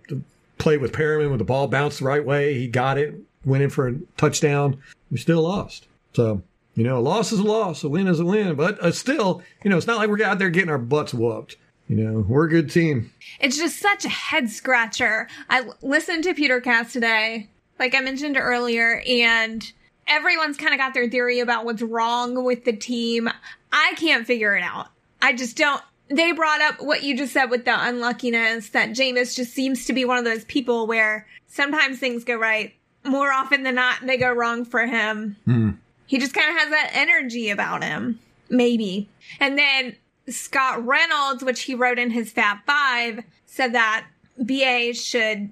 play 0.57 0.77
with 0.77 0.91
Perriman 0.91 1.29
with 1.29 1.39
the 1.39 1.45
ball 1.45 1.67
bounced 1.67 1.99
the 1.99 2.05
right 2.05 2.23
way. 2.23 2.55
He 2.55 2.67
got 2.67 2.97
it, 2.97 3.15
went 3.45 3.63
in 3.63 3.69
for 3.69 3.87
a 3.87 3.95
touchdown. 4.17 4.81
We 5.11 5.17
still 5.17 5.43
lost. 5.43 5.87
So, 6.13 6.41
you 6.75 6.83
know, 6.83 6.97
a 6.97 6.99
loss 6.99 7.31
is 7.31 7.39
a 7.39 7.43
loss, 7.43 7.83
a 7.83 7.89
win 7.89 8.07
is 8.07 8.19
a 8.19 8.25
win. 8.25 8.55
But 8.55 8.79
uh, 8.83 8.91
still, 8.91 9.41
you 9.63 9.69
know, 9.69 9.77
it's 9.77 9.87
not 9.87 9.97
like 9.97 10.09
we're 10.09 10.23
out 10.23 10.39
there 10.39 10.49
getting 10.49 10.69
our 10.69 10.77
butts 10.77 11.13
whooped. 11.13 11.55
You 11.87 11.95
know, 11.95 12.25
we're 12.27 12.45
a 12.45 12.49
good 12.49 12.69
team. 12.69 13.11
It's 13.39 13.57
just 13.57 13.79
such 13.79 14.05
a 14.05 14.09
head 14.09 14.49
scratcher. 14.49 15.27
I 15.49 15.69
listened 15.81 16.23
to 16.25 16.35
Pewtercast 16.35 16.91
today, 16.91 17.49
like 17.79 17.95
I 17.95 18.01
mentioned 18.01 18.37
earlier, 18.37 19.01
and 19.07 19.71
everyone's 20.09 20.57
kind 20.57 20.73
of 20.73 20.79
got 20.79 20.93
their 20.93 21.09
theory 21.09 21.39
about 21.39 21.65
what's 21.65 21.81
wrong 21.81 22.43
with 22.43 22.65
the 22.65 22.73
team. 22.73 23.29
I 23.71 23.93
can't 23.95 24.25
figure 24.27 24.55
it 24.57 24.63
out. 24.63 24.87
I 25.21 25.33
just 25.33 25.57
don't. 25.57 25.81
They 26.09 26.31
brought 26.31 26.61
up 26.61 26.81
what 26.81 27.03
you 27.03 27.15
just 27.15 27.33
said 27.33 27.45
with 27.45 27.65
the 27.65 27.87
unluckiness 27.87 28.69
that 28.69 28.89
Jameis 28.89 29.35
just 29.35 29.53
seems 29.53 29.85
to 29.85 29.93
be 29.93 30.05
one 30.05 30.17
of 30.17 30.25
those 30.25 30.43
people 30.45 30.87
where 30.87 31.27
sometimes 31.47 31.99
things 31.99 32.23
go 32.23 32.35
right. 32.35 32.73
More 33.05 33.31
often 33.31 33.63
than 33.63 33.75
not, 33.75 33.99
they 34.03 34.17
go 34.17 34.31
wrong 34.31 34.65
for 34.65 34.85
him. 34.85 35.37
Hmm. 35.45 35.71
He 36.07 36.17
just 36.17 36.33
kind 36.33 36.49
of 36.49 36.57
has 36.57 36.69
that 36.71 36.91
energy 36.93 37.49
about 37.49 37.83
him. 37.83 38.19
Maybe. 38.49 39.07
And 39.39 39.57
then 39.57 39.95
Scott 40.27 40.85
Reynolds, 40.85 41.43
which 41.43 41.61
he 41.61 41.75
wrote 41.75 41.99
in 41.99 42.09
his 42.09 42.31
Fab 42.31 42.57
Five, 42.65 43.23
said 43.45 43.73
that 43.73 44.05
BA 44.43 44.93
should 44.93 45.49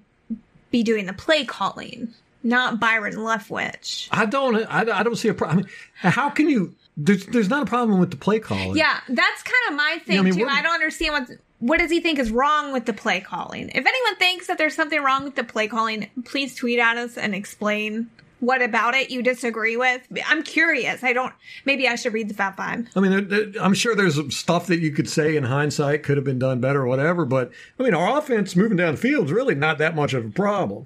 be 0.72 0.84
doing 0.84 1.06
the 1.06 1.14
play 1.14 1.46
calling, 1.46 2.14
not 2.48 2.80
Byron 2.80 3.16
Leftwich. 3.16 4.08
I 4.12 4.26
don't. 4.26 4.56
I, 4.56 4.80
I 5.00 5.04
don't 5.04 5.16
see 5.16 5.28
a 5.28 5.34
problem. 5.34 5.60
I 5.60 5.62
mean, 5.64 6.14
how 6.14 6.30
can 6.30 6.50
you? 6.50 6.74
There's 6.96 7.26
there's 7.28 7.50
not 7.50 7.64
a 7.64 7.66
problem 7.66 8.00
with 8.00 8.10
the 8.12 8.18
play 8.18 8.40
calling. 8.40 8.76
Yeah, 8.76 9.00
that's 9.08 9.44
kind 9.44 9.56
of 9.70 9.76
my 9.76 10.00
thing 10.06 10.16
Yeah, 10.16 10.22
I 10.22 10.24
mean, 10.24 10.34
too. 10.34 10.48
I 10.48 10.62
don't 10.62 10.74
understand 10.74 11.14
what 11.14 11.38
what 11.60 11.80
does 11.80 11.92
he 11.92 12.00
think 12.00 12.20
is 12.20 12.32
wrong 12.32 12.72
with 12.74 12.86
the 12.86 12.94
play 12.94 13.20
calling. 13.20 13.70
If 13.70 13.86
anyone 13.86 14.16
thinks 14.18 14.48
that 14.48 14.58
there's 14.58 14.76
something 14.76 15.02
wrong 15.02 15.24
with 15.24 15.36
the 15.36 15.44
play 15.44 15.68
calling, 15.68 16.10
please 16.26 16.56
tweet 16.56 16.80
at 16.80 16.98
us 16.98 17.18
and 17.18 17.36
explain 17.36 18.10
what 18.40 18.62
about 18.62 18.94
it 18.94 19.10
you 19.10 19.24
disagree 19.24 19.76
with. 19.78 20.02
I'm 20.28 20.44
curious. 20.44 21.04
I 21.04 21.14
don't. 21.14 21.34
Maybe 21.66 21.88
I 21.88 21.96
should 21.96 22.14
read 22.14 22.30
the 22.30 22.36
Fab 22.36 22.56
Five. 22.56 22.88
I 22.96 23.00
mean, 23.00 23.12
there, 23.12 23.22
there- 23.22 23.62
I'm 23.62 23.74
sure 23.74 23.96
there's 23.96 24.36
stuff 24.36 24.68
that 24.68 24.80
you 24.80 24.92
could 24.92 25.10
say 25.10 25.36
in 25.36 25.44
hindsight 25.44 26.04
could 26.04 26.18
have 26.18 26.24
been 26.24 26.40
done 26.40 26.60
better 26.62 26.82
or 26.82 26.88
whatever, 26.88 27.26
but 27.26 27.52
I 27.80 27.84
mean, 27.84 27.94
our 27.96 28.18
offense 28.18 28.56
moving 28.56 28.78
down 28.78 28.94
the 28.96 29.02
field 29.02 29.26
is 29.26 29.32
really 29.32 29.56
not 29.56 29.80
that 29.80 29.96
much 29.96 30.14
of 30.14 30.26
a 30.26 30.30
problem. 30.30 30.86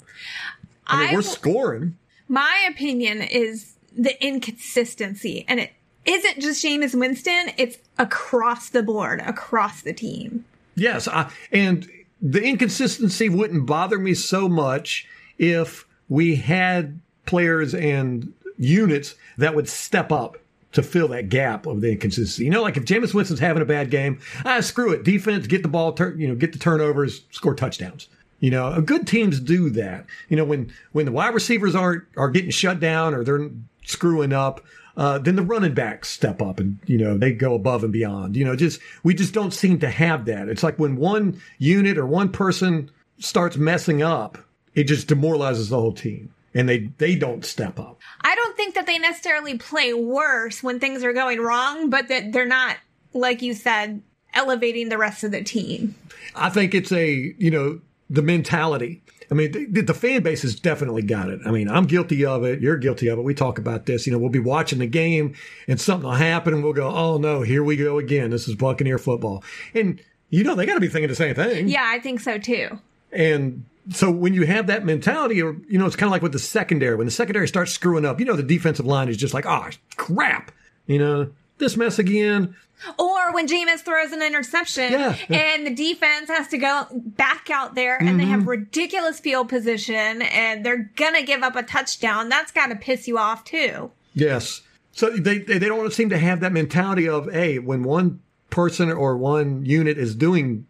I 0.91 0.99
mean, 0.99 1.09
I 1.09 1.13
we're 1.13 1.21
scoring. 1.21 1.97
My 2.27 2.67
opinion 2.69 3.21
is 3.21 3.75
the 3.95 4.23
inconsistency, 4.25 5.45
and 5.47 5.59
it 5.59 5.71
isn't 6.05 6.39
just 6.39 6.63
Jameis 6.63 6.97
Winston. 6.97 7.51
It's 7.57 7.77
across 7.97 8.69
the 8.69 8.83
board, 8.83 9.21
across 9.25 9.81
the 9.81 9.93
team. 9.93 10.45
Yes, 10.75 11.07
I, 11.07 11.29
and 11.51 11.89
the 12.21 12.41
inconsistency 12.43 13.29
wouldn't 13.29 13.65
bother 13.65 13.99
me 13.99 14.13
so 14.13 14.47
much 14.47 15.07
if 15.37 15.85
we 16.07 16.35
had 16.35 16.99
players 17.25 17.73
and 17.73 18.33
units 18.57 19.15
that 19.37 19.55
would 19.55 19.67
step 19.67 20.11
up 20.11 20.37
to 20.73 20.81
fill 20.81 21.09
that 21.09 21.29
gap 21.29 21.65
of 21.65 21.81
the 21.81 21.91
inconsistency. 21.91 22.45
You 22.45 22.51
know, 22.51 22.61
like 22.61 22.77
if 22.77 22.85
Jameis 22.85 23.13
Winston's 23.13 23.39
having 23.39 23.61
a 23.61 23.65
bad 23.65 23.89
game, 23.89 24.19
ah, 24.45 24.61
screw 24.61 24.91
it. 24.91 25.03
Defense, 25.03 25.47
get 25.47 25.63
the 25.63 25.69
ball, 25.69 25.93
tur- 25.93 26.15
you 26.17 26.27
know, 26.27 26.35
get 26.35 26.53
the 26.53 26.59
turnovers, 26.59 27.23
score 27.31 27.55
touchdowns. 27.55 28.07
You 28.41 28.49
know, 28.49 28.81
good 28.81 29.07
teams 29.07 29.39
do 29.39 29.69
that. 29.69 30.05
You 30.27 30.35
know, 30.35 30.43
when 30.43 30.73
when 30.91 31.05
the 31.05 31.11
wide 31.11 31.33
receivers 31.33 31.75
aren't 31.75 32.03
are 32.17 32.29
getting 32.29 32.49
shut 32.49 32.79
down 32.79 33.13
or 33.13 33.23
they're 33.23 33.49
screwing 33.85 34.33
up, 34.33 34.65
uh, 34.97 35.19
then 35.19 35.35
the 35.35 35.43
running 35.43 35.75
backs 35.75 36.09
step 36.09 36.41
up 36.41 36.59
and 36.59 36.79
you 36.85 36.97
know 36.97 37.17
they 37.17 37.31
go 37.31 37.53
above 37.53 37.83
and 37.83 37.93
beyond. 37.93 38.35
You 38.35 38.43
know, 38.43 38.55
just 38.55 38.81
we 39.03 39.13
just 39.13 39.33
don't 39.33 39.53
seem 39.53 39.79
to 39.79 39.89
have 39.89 40.25
that. 40.25 40.49
It's 40.49 40.63
like 40.63 40.79
when 40.79 40.95
one 40.95 41.39
unit 41.59 41.99
or 41.99 42.05
one 42.07 42.29
person 42.29 42.89
starts 43.19 43.57
messing 43.57 44.01
up, 44.01 44.39
it 44.73 44.85
just 44.85 45.07
demoralizes 45.07 45.69
the 45.69 45.79
whole 45.79 45.93
team, 45.93 46.33
and 46.55 46.67
they 46.67 46.89
they 46.97 47.13
don't 47.13 47.45
step 47.45 47.79
up. 47.79 47.99
I 48.21 48.33
don't 48.33 48.57
think 48.57 48.73
that 48.73 48.87
they 48.87 48.97
necessarily 48.97 49.55
play 49.59 49.93
worse 49.93 50.63
when 50.63 50.79
things 50.79 51.03
are 51.03 51.13
going 51.13 51.39
wrong, 51.39 51.91
but 51.91 52.07
that 52.07 52.31
they're 52.31 52.47
not, 52.47 52.77
like 53.13 53.43
you 53.43 53.53
said, 53.53 54.01
elevating 54.33 54.89
the 54.89 54.97
rest 54.97 55.23
of 55.23 55.29
the 55.29 55.43
team. 55.43 55.93
I 56.35 56.49
think 56.49 56.73
it's 56.73 56.91
a 56.91 57.35
you 57.37 57.51
know 57.51 57.81
the 58.11 58.21
mentality. 58.21 59.01
I 59.31 59.33
mean, 59.33 59.51
the, 59.53 59.81
the 59.81 59.93
fan 59.93 60.21
base 60.21 60.41
has 60.41 60.59
definitely 60.59 61.03
got 61.03 61.29
it. 61.29 61.39
I 61.45 61.51
mean, 61.51 61.69
I'm 61.69 61.85
guilty 61.85 62.25
of 62.25 62.43
it. 62.43 62.59
You're 62.59 62.75
guilty 62.75 63.07
of 63.07 63.17
it. 63.17 63.21
We 63.21 63.33
talk 63.33 63.57
about 63.57 63.85
this. 63.85 64.05
You 64.05 64.11
know, 64.11 64.19
we'll 64.19 64.29
be 64.29 64.39
watching 64.39 64.79
the 64.79 64.87
game 64.87 65.35
and 65.69 65.79
something 65.79 66.09
will 66.09 66.17
happen 66.17 66.53
and 66.53 66.61
we'll 66.61 66.73
go, 66.73 66.89
oh 66.89 67.17
no, 67.17 67.41
here 67.41 67.63
we 67.63 67.77
go 67.77 67.97
again. 67.97 68.29
This 68.29 68.49
is 68.49 68.55
Buccaneer 68.55 68.97
football. 68.97 69.41
And, 69.73 70.01
you 70.29 70.43
know, 70.43 70.53
they 70.53 70.65
got 70.65 70.73
to 70.73 70.81
be 70.81 70.89
thinking 70.89 71.07
the 71.07 71.15
same 71.15 71.33
thing. 71.33 71.69
Yeah, 71.69 71.85
I 71.85 71.99
think 71.99 72.19
so 72.19 72.37
too. 72.37 72.79
And 73.13 73.63
so 73.89 74.11
when 74.11 74.33
you 74.33 74.45
have 74.45 74.67
that 74.67 74.83
mentality, 74.83 75.41
or, 75.41 75.55
you 75.69 75.77
know, 75.77 75.85
it's 75.85 75.95
kind 75.95 76.09
of 76.09 76.11
like 76.11 76.21
with 76.21 76.33
the 76.33 76.39
secondary. 76.39 76.97
When 76.97 77.07
the 77.07 77.11
secondary 77.11 77.47
starts 77.47 77.71
screwing 77.71 78.05
up, 78.05 78.19
you 78.19 78.25
know, 78.25 78.35
the 78.35 78.43
defensive 78.43 78.85
line 78.85 79.07
is 79.07 79.15
just 79.15 79.33
like, 79.33 79.45
oh, 79.45 79.69
crap. 79.95 80.51
You 80.87 80.99
know, 80.99 81.31
this 81.57 81.77
mess 81.77 81.99
again. 81.99 82.57
Or 82.97 83.33
when 83.33 83.47
Jameis 83.47 83.81
throws 83.81 84.11
an 84.11 84.21
interception 84.21 84.91
Yeah, 84.91 85.15
and 85.29 85.67
the 85.67 85.73
defense 85.73 86.29
has 86.29 86.47
to 86.49 86.57
go 86.57 86.87
back 86.91 87.49
out 87.49 87.75
there 87.75 88.01
and 88.01 88.19
they 88.19 88.25
have 88.25 88.41
mm-hmm. 88.41 88.49
ridiculous 88.49 89.19
field 89.19 89.49
position 89.49 90.21
and 90.21 90.65
they're 90.65 90.89
gonna 90.95 91.23
give 91.23 91.43
up 91.43 91.55
a 91.55 91.63
touchdown, 91.63 92.29
that's 92.29 92.51
gotta 92.51 92.75
piss 92.75 93.07
you 93.07 93.17
off 93.17 93.43
too. 93.43 93.91
Yes. 94.13 94.61
So 94.93 95.09
they, 95.09 95.39
they 95.39 95.57
they 95.57 95.67
don't 95.67 95.93
seem 95.93 96.09
to 96.09 96.17
have 96.17 96.41
that 96.41 96.51
mentality 96.51 97.07
of, 97.07 97.31
hey, 97.31 97.59
when 97.59 97.83
one 97.83 98.19
person 98.49 98.91
or 98.91 99.15
one 99.17 99.65
unit 99.65 99.97
is 99.97 100.15
doing 100.15 100.65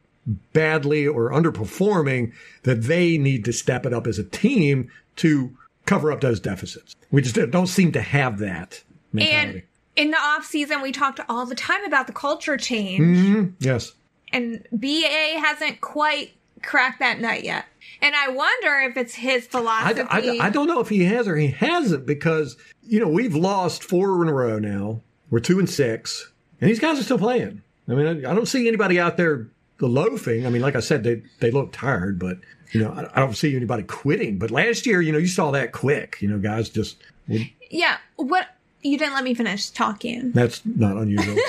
badly 0.53 1.07
or 1.07 1.31
underperforming, 1.31 2.31
that 2.63 2.83
they 2.83 3.17
need 3.17 3.43
to 3.45 3.53
step 3.53 3.85
it 3.85 3.93
up 3.93 4.05
as 4.05 4.19
a 4.19 4.23
team 4.23 4.89
to 5.17 5.55
cover 5.85 6.11
up 6.11 6.21
those 6.21 6.39
deficits. 6.39 6.95
We 7.09 7.21
just 7.21 7.35
don't 7.51 7.67
seem 7.67 7.91
to 7.93 8.01
have 8.01 8.37
that 8.39 8.83
mentality. 9.11 9.59
And 9.59 9.63
in 9.95 10.11
the 10.11 10.17
off 10.17 10.45
season, 10.45 10.81
we 10.81 10.91
talked 10.91 11.19
all 11.29 11.45
the 11.45 11.55
time 11.55 11.83
about 11.85 12.07
the 12.07 12.13
culture 12.13 12.57
change. 12.57 13.01
Mm-hmm. 13.01 13.49
yes. 13.59 13.93
and 14.31 14.65
BA 14.71 15.39
hasn't 15.39 15.81
quite 15.81 16.31
cracked 16.61 16.99
that 16.99 17.19
nut 17.19 17.43
yet. 17.43 17.65
And 18.01 18.15
I 18.15 18.29
wonder 18.29 18.79
if 18.79 18.97
it's 18.97 19.13
his 19.15 19.45
I, 19.45 19.47
philosophy. 19.47 20.39
I, 20.39 20.47
I 20.47 20.49
don't 20.49 20.67
know 20.67 20.79
if 20.79 20.89
he 20.89 21.03
has 21.05 21.27
or 21.27 21.35
he 21.35 21.47
hasn't 21.47 22.05
because 22.05 22.57
you 22.83 22.99
know 22.99 23.07
we've 23.07 23.35
lost 23.35 23.83
four 23.83 24.21
in 24.21 24.29
a 24.29 24.33
row 24.33 24.59
now. 24.59 25.01
We're 25.29 25.39
two 25.39 25.59
and 25.59 25.69
six, 25.69 26.31
and 26.59 26.69
these 26.69 26.79
guys 26.79 26.99
are 26.99 27.03
still 27.03 27.17
playing. 27.17 27.61
I 27.87 27.93
mean, 27.93 28.25
I, 28.25 28.31
I 28.31 28.33
don't 28.33 28.47
see 28.47 28.67
anybody 28.67 28.99
out 28.99 29.17
there 29.17 29.47
loafing. 29.79 30.45
I 30.45 30.49
mean, 30.49 30.61
like 30.61 30.75
I 30.75 30.79
said, 30.79 31.03
they 31.03 31.21
they 31.39 31.51
look 31.51 31.71
tired, 31.71 32.19
but 32.19 32.37
you 32.71 32.81
know, 32.81 32.91
I, 32.91 33.17
I 33.17 33.19
don't 33.19 33.35
see 33.35 33.55
anybody 33.55 33.83
quitting. 33.83 34.37
But 34.39 34.51
last 34.51 34.85
year, 34.85 35.01
you 35.01 35.11
know, 35.11 35.17
you 35.17 35.27
saw 35.27 35.51
that 35.51 35.71
quick. 35.71 36.17
You 36.21 36.29
know, 36.29 36.39
guys 36.39 36.69
just 36.69 36.97
would, 37.27 37.49
yeah. 37.69 37.97
What? 38.15 38.47
You 38.83 38.97
didn't 38.97 39.13
let 39.13 39.23
me 39.23 39.33
finish 39.33 39.69
talking. 39.69 40.31
that's 40.31 40.61
not 40.65 40.97
unusual. 40.97 41.37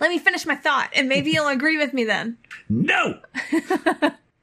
Let 0.00 0.10
me 0.10 0.18
finish 0.18 0.46
my 0.46 0.54
thought, 0.54 0.90
and 0.94 1.08
maybe 1.08 1.30
you'll 1.32 1.48
agree 1.48 1.76
with 1.76 1.92
me 1.92 2.04
then. 2.04 2.36
no, 2.68 3.18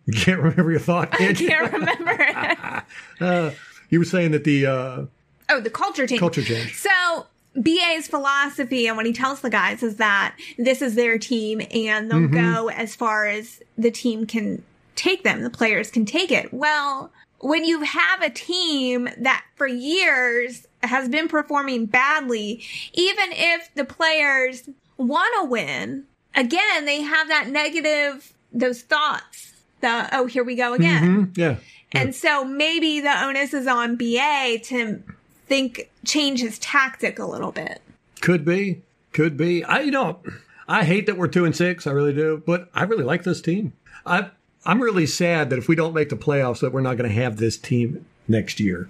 you 0.06 0.14
can't 0.14 0.40
remember 0.42 0.70
your 0.72 0.80
thought. 0.80 1.14
I 1.14 1.18
Can 1.18 1.36
you? 1.38 1.48
can't 1.48 1.72
remember 1.74 2.18
it. 2.20 3.56
you 3.90 4.00
were 4.00 4.06
saying 4.06 4.32
that 4.32 4.44
the 4.44 4.66
uh, 4.66 5.06
Oh, 5.50 5.60
the 5.62 5.70
culture 5.70 6.06
change. 6.06 6.20
culture 6.20 6.44
change. 6.44 6.76
So 6.76 7.26
BA's 7.56 8.08
philosophy 8.08 8.88
and 8.88 8.96
what 8.98 9.06
he 9.06 9.14
tells 9.14 9.42
the 9.42 9.50
guys 9.50 9.82
is 9.82 9.96
that 9.96 10.36
this 10.58 10.82
is 10.82 10.96
their 10.96 11.18
team 11.18 11.62
and 11.72 12.12
they'll 12.12 12.28
go 12.28 12.70
as 12.70 12.94
far 12.96 13.26
as 13.26 13.62
the 13.78 13.92
team 13.92 14.26
can 14.28 14.62
take 14.96 15.24
them. 15.24 15.42
The 15.42 15.50
players 15.50 15.90
can 15.90 16.06
take 16.06 16.32
it. 16.32 16.54
Well, 16.54 17.12
when 17.40 17.64
you 17.66 17.82
have 17.82 18.22
a 18.22 18.30
team 18.30 19.10
that 19.18 19.44
for 19.56 19.66
years 19.68 20.68
has 20.84 21.10
been 21.10 21.28
performing 21.28 21.86
badly, 21.86 22.64
even 22.94 23.30
if 23.32 23.74
the 23.76 23.86
players 23.86 24.70
want 24.98 25.34
to 25.40 25.50
win, 25.50 26.06
again, 26.36 26.86
they 26.86 27.02
have 27.02 27.28
that 27.28 27.48
negative, 27.50 28.34
those 28.52 28.82
thoughts. 28.82 29.54
The, 29.82 30.10
oh, 30.12 30.26
here 30.26 30.44
we 30.44 30.56
go 30.56 30.72
mm-hmm. 30.72 30.82
again. 30.82 31.34
Yeah. 31.36 31.56
And 31.92 32.14
so 32.14 32.44
maybe 32.44 33.00
the 33.00 33.24
onus 33.24 33.54
is 33.54 33.66
on 33.66 33.96
BA 33.96 34.60
to 34.66 35.02
think, 35.48 35.90
change 36.06 36.42
his 36.42 36.60
tactic 36.60 37.18
a 37.18 37.26
little 37.26 37.52
bit. 37.52 37.82
Could 38.22 38.46
be. 38.46 38.82
Could 39.12 39.38
be. 39.38 39.64
I 39.64 39.82
you 39.82 39.92
know, 39.92 40.20
I 40.68 40.84
hate 40.84 41.08
that 41.08 41.18
we're 41.18 41.28
two 41.28 41.46
and 41.46 41.56
six. 41.56 41.88
I 41.88 41.92
really 41.92 42.14
do. 42.14 42.44
But 42.46 42.70
I 42.76 42.84
really 42.84 43.04
like 43.04 43.24
this 43.24 43.42
team. 43.42 43.74
I 44.06 44.30
I'm 44.66 44.82
really 44.82 45.08
sad 45.08 45.50
that 45.50 45.58
if 45.58 45.68
we 45.68 45.76
don't 45.76 45.94
make 45.94 46.10
the 46.10 46.16
playoffs, 46.16 46.60
that 46.60 46.72
we're 46.72 46.82
not 46.82 46.98
going 46.98 47.10
to 47.10 47.16
have 47.16 47.38
this 47.38 47.58
team 47.58 48.06
next 48.28 48.60
year. 48.60 48.90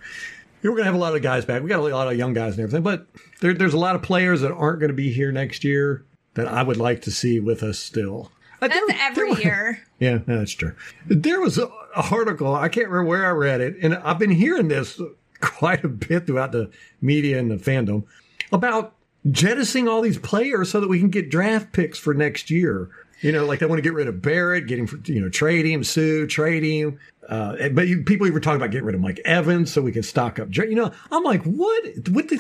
We're 0.61 0.71
going 0.71 0.79
to 0.81 0.85
have 0.85 0.95
a 0.95 0.99
lot 0.99 1.15
of 1.15 1.21
guys 1.21 1.45
back. 1.45 1.61
We 1.63 1.69
got 1.69 1.79
a 1.79 1.83
lot 1.83 2.07
of 2.11 2.17
young 2.17 2.33
guys 2.33 2.53
and 2.53 2.61
everything, 2.63 2.83
but 2.83 3.07
there, 3.41 3.53
there's 3.53 3.73
a 3.73 3.77
lot 3.79 3.95
of 3.95 4.01
players 4.01 4.41
that 4.41 4.51
aren't 4.51 4.79
going 4.79 4.89
to 4.89 4.95
be 4.95 5.11
here 5.11 5.31
next 5.31 5.63
year 5.63 6.05
that 6.33 6.47
I 6.47 6.63
would 6.63 6.77
like 6.77 7.01
to 7.03 7.11
see 7.11 7.39
with 7.39 7.63
us 7.63 7.79
still. 7.79 8.31
Uh, 8.61 8.67
That's 8.67 8.87
there- 8.87 8.97
every 9.01 9.33
there- 9.35 9.41
year. 9.43 9.81
yeah, 9.99 10.17
that's 10.25 10.51
true. 10.51 10.73
There 11.07 11.39
was 11.39 11.57
a, 11.57 11.65
a 11.95 12.03
article, 12.11 12.53
I 12.53 12.67
can't 12.69 12.89
remember 12.89 13.09
where 13.09 13.25
I 13.25 13.31
read 13.31 13.61
it, 13.61 13.77
and 13.81 13.95
I've 13.95 14.19
been 14.19 14.31
hearing 14.31 14.67
this 14.67 14.99
quite 15.41 15.83
a 15.85 15.89
bit 15.89 16.27
throughout 16.27 16.51
the 16.51 16.69
media 17.01 17.39
and 17.39 17.49
the 17.49 17.55
fandom 17.55 18.03
about 18.51 18.93
jettisoning 19.31 19.87
all 19.87 20.01
these 20.01 20.17
players 20.17 20.69
so 20.69 20.79
that 20.81 20.89
we 20.89 20.99
can 20.99 21.09
get 21.09 21.29
draft 21.29 21.71
picks 21.71 21.97
for 21.99 22.13
next 22.13 22.49
year. 22.49 22.89
You 23.21 23.31
know, 23.31 23.45
like 23.45 23.59
they 23.59 23.65
want 23.65 23.79
to 23.79 23.83
get 23.83 23.93
rid 23.93 24.07
of 24.07 24.21
Barrett, 24.21 24.67
get 24.67 24.79
him, 24.79 24.87
for, 24.87 24.97
you 25.05 25.19
know, 25.19 25.29
trade 25.29 25.65
him, 25.65 25.83
Suh, 25.83 26.25
trade 26.27 26.63
him. 26.63 26.99
Uh, 27.27 27.69
but 27.69 27.87
you, 27.87 28.03
people 28.03 28.25
even 28.27 28.41
talking 28.41 28.57
about 28.57 28.71
getting 28.71 28.85
rid 28.85 28.95
of 28.95 29.01
Mike 29.01 29.19
Evans 29.25 29.71
so 29.71 29.81
we 29.81 29.91
can 29.91 30.03
stock 30.03 30.39
up. 30.39 30.55
You 30.55 30.75
know, 30.75 30.91
I'm 31.11 31.23
like, 31.23 31.43
what? 31.43 32.09
What 32.09 32.29
the? 32.29 32.39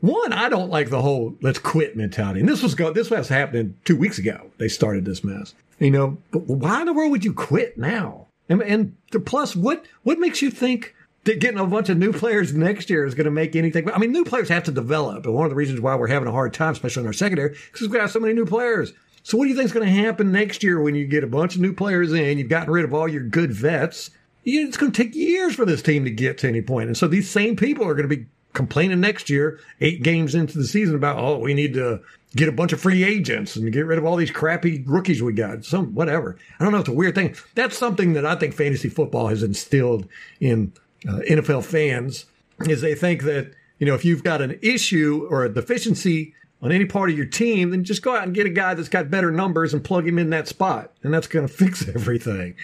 One, 0.00 0.32
I 0.32 0.48
don't 0.48 0.70
like 0.70 0.88
the 0.88 1.02
whole 1.02 1.36
let's 1.42 1.58
quit 1.58 1.96
mentality. 1.96 2.40
And 2.40 2.48
this 2.48 2.62
was 2.62 2.74
go 2.74 2.90
this 2.90 3.10
was 3.10 3.28
happening 3.28 3.76
two 3.84 3.96
weeks 3.96 4.18
ago. 4.18 4.50
They 4.58 4.68
started 4.68 5.04
this 5.04 5.22
mess. 5.22 5.54
You 5.78 5.90
know, 5.90 6.18
but 6.30 6.42
why 6.46 6.80
in 6.80 6.86
the 6.86 6.92
world 6.92 7.10
would 7.10 7.24
you 7.24 7.32
quit 7.32 7.78
now? 7.78 8.26
And, 8.48 8.62
and 8.62 8.96
plus, 9.24 9.54
what 9.54 9.84
what 10.02 10.18
makes 10.18 10.42
you 10.42 10.50
think 10.50 10.94
that 11.24 11.38
getting 11.38 11.58
a 11.58 11.66
bunch 11.66 11.88
of 11.90 11.98
new 11.98 12.12
players 12.12 12.54
next 12.54 12.90
year 12.90 13.04
is 13.04 13.14
going 13.14 13.26
to 13.26 13.30
make 13.30 13.54
anything? 13.54 13.90
I 13.90 13.98
mean, 13.98 14.10
new 14.10 14.24
players 14.24 14.48
have 14.48 14.64
to 14.64 14.72
develop, 14.72 15.26
and 15.26 15.34
one 15.34 15.44
of 15.44 15.50
the 15.50 15.56
reasons 15.56 15.80
why 15.80 15.94
we're 15.94 16.08
having 16.08 16.28
a 16.28 16.32
hard 16.32 16.52
time, 16.54 16.72
especially 16.72 17.02
in 17.02 17.06
our 17.06 17.12
secondary, 17.12 17.52
is 17.52 17.58
because 17.66 17.82
we've 17.82 17.92
got 17.92 18.10
so 18.10 18.20
many 18.20 18.32
new 18.32 18.46
players. 18.46 18.92
So, 19.22 19.36
what 19.36 19.44
do 19.44 19.50
you 19.50 19.56
think 19.56 19.66
is 19.66 19.72
going 19.72 19.86
to 19.86 20.02
happen 20.02 20.32
next 20.32 20.62
year 20.62 20.80
when 20.80 20.94
you 20.94 21.06
get 21.06 21.24
a 21.24 21.28
bunch 21.28 21.54
of 21.54 21.60
new 21.60 21.72
players 21.72 22.12
in? 22.12 22.38
You've 22.38 22.48
gotten 22.48 22.72
rid 22.72 22.84
of 22.84 22.94
all 22.94 23.08
your 23.08 23.22
good 23.22 23.52
vets. 23.52 24.10
It's 24.44 24.76
going 24.76 24.92
to 24.92 25.02
take 25.02 25.14
years 25.14 25.54
for 25.54 25.66
this 25.66 25.82
team 25.82 26.04
to 26.04 26.10
get 26.10 26.38
to 26.38 26.48
any 26.48 26.62
point. 26.62 26.88
And 26.88 26.96
so 26.96 27.06
these 27.06 27.30
same 27.30 27.56
people 27.56 27.86
are 27.86 27.94
going 27.94 28.08
to 28.08 28.16
be 28.16 28.26
complaining 28.52 29.00
next 29.00 29.30
year, 29.30 29.60
eight 29.80 30.02
games 30.02 30.34
into 30.34 30.58
the 30.58 30.64
season, 30.64 30.94
about, 30.94 31.18
oh, 31.18 31.38
we 31.38 31.54
need 31.54 31.74
to 31.74 32.00
get 32.36 32.48
a 32.48 32.52
bunch 32.52 32.72
of 32.72 32.80
free 32.80 33.04
agents 33.04 33.56
and 33.56 33.72
get 33.72 33.86
rid 33.86 33.98
of 33.98 34.04
all 34.04 34.16
these 34.16 34.30
crappy 34.30 34.82
rookies 34.86 35.22
we 35.22 35.32
got. 35.32 35.64
Some, 35.64 35.94
whatever. 35.94 36.36
I 36.58 36.64
don't 36.64 36.72
know. 36.72 36.80
It's 36.80 36.88
a 36.88 36.92
weird 36.92 37.14
thing. 37.14 37.36
That's 37.54 37.76
something 37.76 38.14
that 38.14 38.24
I 38.24 38.36
think 38.36 38.54
fantasy 38.54 38.88
football 38.88 39.28
has 39.28 39.42
instilled 39.42 40.08
in 40.40 40.72
uh, 41.08 41.18
NFL 41.28 41.64
fans 41.64 42.26
is 42.60 42.80
they 42.80 42.94
think 42.94 43.22
that, 43.24 43.52
you 43.78 43.86
know, 43.86 43.94
if 43.94 44.04
you've 44.04 44.24
got 44.24 44.42
an 44.42 44.58
issue 44.62 45.26
or 45.30 45.44
a 45.44 45.52
deficiency 45.52 46.34
on 46.62 46.72
any 46.72 46.84
part 46.84 47.10
of 47.10 47.16
your 47.16 47.26
team, 47.26 47.70
then 47.70 47.84
just 47.84 48.02
go 48.02 48.14
out 48.14 48.24
and 48.24 48.34
get 48.34 48.46
a 48.46 48.50
guy 48.50 48.74
that's 48.74 48.88
got 48.88 49.10
better 49.10 49.30
numbers 49.30 49.72
and 49.72 49.82
plug 49.82 50.06
him 50.06 50.18
in 50.18 50.30
that 50.30 50.48
spot. 50.48 50.92
And 51.02 51.12
that's 51.12 51.26
going 51.26 51.46
to 51.48 51.52
fix 51.52 51.88
everything. 51.88 52.54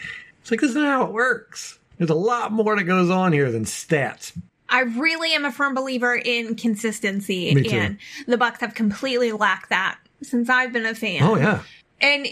It's 0.40 0.50
like, 0.50 0.60
this 0.60 0.70
is 0.70 0.76
how 0.76 1.04
it 1.04 1.12
works. 1.12 1.78
There's 1.98 2.10
a 2.10 2.14
lot 2.14 2.52
more 2.52 2.76
that 2.76 2.84
goes 2.84 3.10
on 3.10 3.32
here 3.32 3.50
than 3.50 3.64
stats. 3.64 4.32
I 4.68 4.80
really 4.80 5.32
am 5.32 5.44
a 5.44 5.52
firm 5.52 5.74
believer 5.74 6.14
in 6.14 6.56
consistency, 6.56 7.50
and 7.50 7.98
the 8.26 8.36
Bucks 8.36 8.60
have 8.60 8.74
completely 8.74 9.32
lacked 9.32 9.70
that 9.70 9.98
since 10.22 10.50
I've 10.50 10.72
been 10.72 10.86
a 10.86 10.94
fan. 10.94 11.22
Oh, 11.22 11.36
yeah. 11.36 11.62
And 12.00 12.26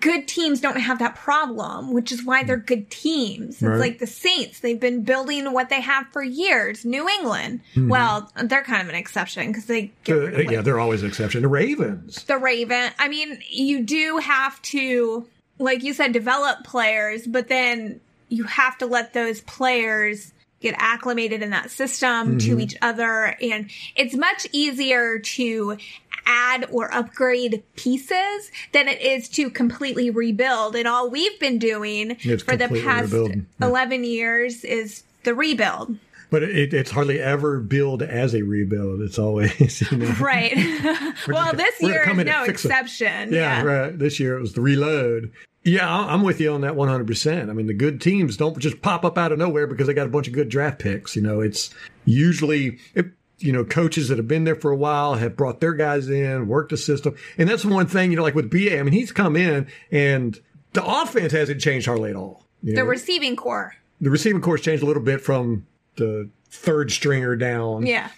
good 0.00 0.26
teams 0.26 0.60
don't 0.62 0.80
have 0.80 0.98
that 1.00 1.14
problem, 1.14 1.92
which 1.92 2.10
is 2.10 2.24
why 2.24 2.42
they're 2.42 2.56
good 2.56 2.88
teams. 2.90 3.56
It's 3.56 3.62
Right. 3.62 3.78
like 3.78 3.98
the 3.98 4.06
Saints. 4.06 4.60
They've 4.60 4.80
been 4.80 5.02
building 5.02 5.52
what 5.52 5.68
they 5.68 5.80
have 5.82 6.06
for 6.12 6.22
years. 6.22 6.84
New 6.86 7.06
England. 7.08 7.60
Well, 7.76 8.30
they're 8.42 8.64
kind 8.64 8.80
of 8.82 8.88
an 8.88 8.94
exception 8.94 9.48
because 9.48 9.66
they 9.66 9.92
get 10.04 10.16
Mm-hmm. 10.16 10.48
Uh, 10.48 10.52
yeah, 10.52 10.60
they're 10.62 10.80
always 10.80 11.02
an 11.02 11.08
exception. 11.08 11.42
The 11.42 11.48
Ravens. 11.48 12.24
the 12.24 12.38
Raven. 12.38 12.92
I 12.98 13.08
mean, 13.08 13.38
you 13.50 13.82
do 13.84 14.18
have 14.18 14.60
to, 14.62 15.26
like 15.58 15.82
you 15.82 15.92
said, 15.92 16.12
develop 16.12 16.64
players, 16.64 17.26
but 17.26 17.48
then 17.48 18.00
you 18.30 18.44
have 18.44 18.78
to 18.78 18.86
let 18.86 19.12
those 19.12 19.42
players 19.42 20.32
get 20.60 20.74
acclimated 20.78 21.42
in 21.42 21.50
that 21.50 21.70
system 21.70 22.38
to 22.38 22.58
each 22.58 22.74
other. 22.80 23.36
And 23.42 23.70
it's 23.96 24.14
much 24.14 24.46
easier 24.50 25.18
to 25.18 25.76
add 26.26 26.66
or 26.70 26.92
upgrade 26.92 27.62
pieces 27.76 28.50
than 28.72 28.88
it 28.88 29.00
is 29.00 29.28
to 29.30 29.50
completely 29.50 30.10
rebuild. 30.10 30.76
And 30.76 30.88
all 30.88 31.10
we've 31.10 31.38
been 31.40 31.58
doing 31.58 32.16
It's 32.20 32.42
for 32.42 32.56
the 32.56 32.68
past 32.68 33.12
rebuilding. 33.12 33.46
Yeah. 33.60 33.68
11 33.68 34.04
years 34.04 34.64
is 34.64 35.04
the 35.24 35.34
rebuild. 35.34 35.96
But 36.30 36.42
it, 36.42 36.74
it's 36.74 36.90
hardly 36.90 37.20
ever 37.20 37.60
billed 37.60 38.02
as 38.02 38.34
a 38.34 38.42
rebuild. 38.42 39.02
It's 39.02 39.18
always, 39.18 39.82
you 39.90 39.98
know. 39.98 40.14
Right. 40.20 40.54
well, 41.28 41.52
this 41.52 41.80
year 41.80 42.08
is 42.08 42.16
no 42.24 42.44
exception. 42.44 43.32
Yeah, 43.32 43.62
right. 43.62 43.98
This 43.98 44.18
year 44.18 44.36
it 44.36 44.40
was 44.40 44.54
the 44.54 44.60
reload. 44.60 45.32
Yeah, 45.64 45.88
I'm 45.88 46.22
with 46.22 46.40
you 46.40 46.52
on 46.52 46.60
that 46.60 46.74
100%. 46.74 47.48
I 47.48 47.52
mean, 47.54 47.66
the 47.66 47.74
good 47.74 48.00
teams 48.00 48.36
don't 48.36 48.58
just 48.58 48.82
pop 48.82 49.04
up 49.04 49.16
out 49.16 49.32
of 49.32 49.38
nowhere 49.38 49.66
because 49.66 49.86
they 49.86 49.94
got 49.94 50.06
a 50.06 50.10
bunch 50.10 50.26
of 50.26 50.34
good 50.34 50.50
draft 50.50 50.78
picks. 50.78 51.16
You 51.16 51.22
know, 51.22 51.40
it's 51.40 51.70
usually, 52.04 52.78
it, 52.94 53.06
you 53.38 53.52
know, 53.52 53.64
coaches 53.64 54.08
that 54.08 54.18
have 54.18 54.28
been 54.28 54.44
there 54.44 54.54
for 54.54 54.70
a 54.70 54.76
while 54.76 55.14
have 55.14 55.36
brought 55.36 55.60
their 55.60 55.74
guys 55.74 56.08
in, 56.08 56.46
worked 56.48 56.70
the 56.70 56.76
system. 56.76 57.14
And 57.36 57.48
that's 57.48 57.64
one 57.64 57.86
thing, 57.86 58.10
you 58.10 58.16
know, 58.16 58.22
like 58.22 58.34
with 58.34 58.50
BA, 58.50 58.78
I 58.78 58.82
mean, 58.82 58.92
he's 58.92 59.12
come 59.12 59.36
in 59.36 59.66
and 59.90 60.38
the 60.72 60.84
offense 60.84 61.32
hasn't 61.32 61.60
changed 61.60 61.86
hardly 61.86 62.10
at 62.10 62.16
all. 62.16 62.44
You 62.62 62.72
The 62.74 62.80
know, 62.82 62.84
receiving 62.86 63.36
corps. 63.36 63.74
the 64.00 64.10
receiving 64.10 64.40
course 64.40 64.60
changed 64.62 64.82
a 64.82 64.86
little 64.86 65.02
bit 65.02 65.20
from 65.20 65.66
the 65.96 66.28
third 66.50 66.90
stringer 66.92 67.36
down 67.36 67.86
Yeah. 67.86 68.08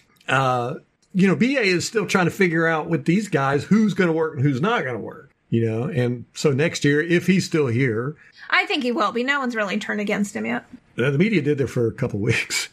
you 1.14 1.26
know, 1.26 1.34
BA 1.36 1.62
is 1.62 1.86
still 1.86 2.06
trying 2.06 2.26
to 2.26 2.30
figure 2.30 2.66
out 2.66 2.88
with 2.88 3.04
these 3.06 3.28
guys 3.28 3.64
who's 3.64 3.94
going 3.94 4.08
to 4.08 4.12
work 4.12 4.34
and 4.36 4.42
who's 4.42 4.60
not 4.60 4.82
going 4.82 4.96
to 4.96 5.00
work. 5.02 5.30
You 5.48 5.64
know, 5.70 5.84
and 5.84 6.24
so 6.34 6.50
next 6.50 6.84
year, 6.84 7.00
if 7.00 7.26
he's 7.28 7.46
still 7.46 7.68
here, 7.68 8.16
I 8.50 8.66
think 8.66 8.82
he 8.82 8.90
will 8.90 9.12
be. 9.12 9.22
No 9.22 9.38
one's 9.38 9.54
really 9.54 9.78
turned 9.78 10.00
against 10.00 10.34
him 10.34 10.44
yet. 10.44 10.64
uh, 10.98 11.10
the 11.10 11.18
media 11.18 11.40
did 11.40 11.56
there 11.56 11.68
for 11.68 11.86
a 11.86 11.92
couple 11.92 12.18
weeks, 12.30 12.65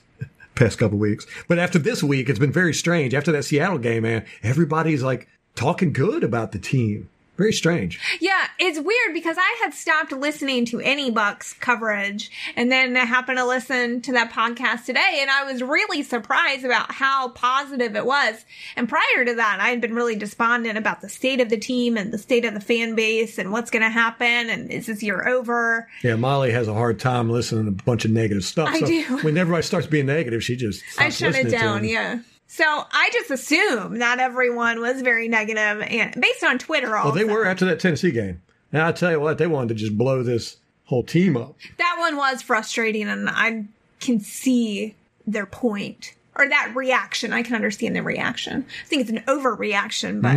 past 0.55 0.77
couple 0.77 0.97
weeks. 0.97 1.25
But 1.47 1.59
after 1.59 1.79
this 1.79 2.03
week, 2.03 2.29
it's 2.29 2.39
been 2.39 2.51
very 2.51 2.73
strange. 2.73 3.13
After 3.13 3.31
that 3.31 3.43
Seattle 3.43 3.77
game, 3.77 4.03
man, 4.03 4.25
everybody's 4.41 5.03
like 5.03 5.27
talking 5.55 5.93
good 5.93 6.23
about 6.23 6.51
the 6.51 6.59
team. 6.59 7.09
Very 7.37 7.53
strange. 7.53 7.99
Yeah, 8.21 8.45
it's 8.59 8.79
weird 8.79 9.13
because 9.13 9.37
I 9.39 9.59
had 9.63 9.73
stopped 9.73 10.11
listening 10.11 10.65
to 10.67 10.79
any 10.79 11.09
Bucks 11.09 11.53
coverage 11.53 12.29
and 12.55 12.71
then 12.71 12.95
I 12.95 13.05
happened 13.05 13.39
to 13.39 13.45
listen 13.45 14.01
to 14.01 14.13
that 14.13 14.31
podcast 14.31 14.85
today 14.85 15.17
and 15.19 15.31
I 15.31 15.51
was 15.51 15.63
really 15.63 16.03
surprised 16.03 16.63
about 16.63 16.91
how 16.91 17.29
positive 17.29 17.95
it 17.95 18.05
was. 18.05 18.45
And 18.75 18.87
prior 18.87 19.25
to 19.25 19.33
that, 19.35 19.57
I 19.59 19.69
had 19.69 19.81
been 19.81 19.95
really 19.95 20.15
despondent 20.15 20.77
about 20.77 21.01
the 21.01 21.09
state 21.09 21.41
of 21.41 21.49
the 21.49 21.57
team 21.57 21.97
and 21.97 22.13
the 22.13 22.19
state 22.19 22.45
of 22.45 22.53
the 22.53 22.59
fan 22.59 22.93
base 22.93 23.39
and 23.39 23.51
what's 23.51 23.71
going 23.71 23.83
to 23.83 23.89
happen 23.89 24.27
and 24.27 24.69
is 24.69 24.85
this 24.85 25.01
year 25.01 25.27
over? 25.27 25.87
Yeah, 26.03 26.15
Molly 26.15 26.51
has 26.51 26.67
a 26.67 26.73
hard 26.73 26.99
time 26.99 27.31
listening 27.31 27.65
to 27.65 27.71
a 27.71 27.83
bunch 27.83 28.05
of 28.05 28.11
negative 28.11 28.45
stuff. 28.45 28.69
I 28.69 28.79
so 28.79 28.85
do. 28.85 29.17
when 29.23 29.37
everybody 29.37 29.63
starts 29.63 29.87
being 29.87 30.05
negative, 30.05 30.43
she 30.43 30.55
just 30.55 30.83
I 30.99 31.09
shut 31.09 31.35
it 31.35 31.49
down, 31.49 31.83
yeah. 31.83 32.19
So 32.55 32.63
I 32.67 33.09
just 33.11 33.31
assume 33.31 33.97
not 33.97 34.19
everyone 34.19 34.79
was 34.79 35.01
very 35.01 35.27
negative 35.27 35.81
and 35.89 36.13
based 36.21 36.43
on 36.43 36.59
Twitter 36.59 36.95
also. 36.95 37.09
Well, 37.09 37.17
they 37.17 37.23
were 37.33 37.47
after 37.47 37.65
that 37.65 37.79
Tennessee 37.79 38.11
game. 38.11 38.43
And 38.71 38.83
I 38.83 38.91
tell 38.91 39.09
you 39.09 39.19
what, 39.19 39.39
they 39.39 39.47
wanted 39.47 39.69
to 39.69 39.73
just 39.73 39.97
blow 39.97 40.21
this 40.21 40.57
whole 40.85 41.01
team 41.01 41.35
up. 41.35 41.55
That 41.79 41.95
one 41.97 42.15
was 42.15 42.43
frustrating, 42.43 43.07
and 43.07 43.27
I 43.27 43.65
can 43.99 44.19
see 44.19 44.93
their 45.25 45.47
point 45.47 46.13
or 46.35 46.47
that 46.47 46.73
reaction. 46.75 47.33
I 47.33 47.41
can 47.41 47.55
understand 47.55 47.95
the 47.95 48.03
reaction. 48.03 48.67
I 48.83 48.87
think 48.87 49.01
it's 49.01 49.09
an 49.11 49.23
overreaction, 49.27 50.21
but 50.21 50.35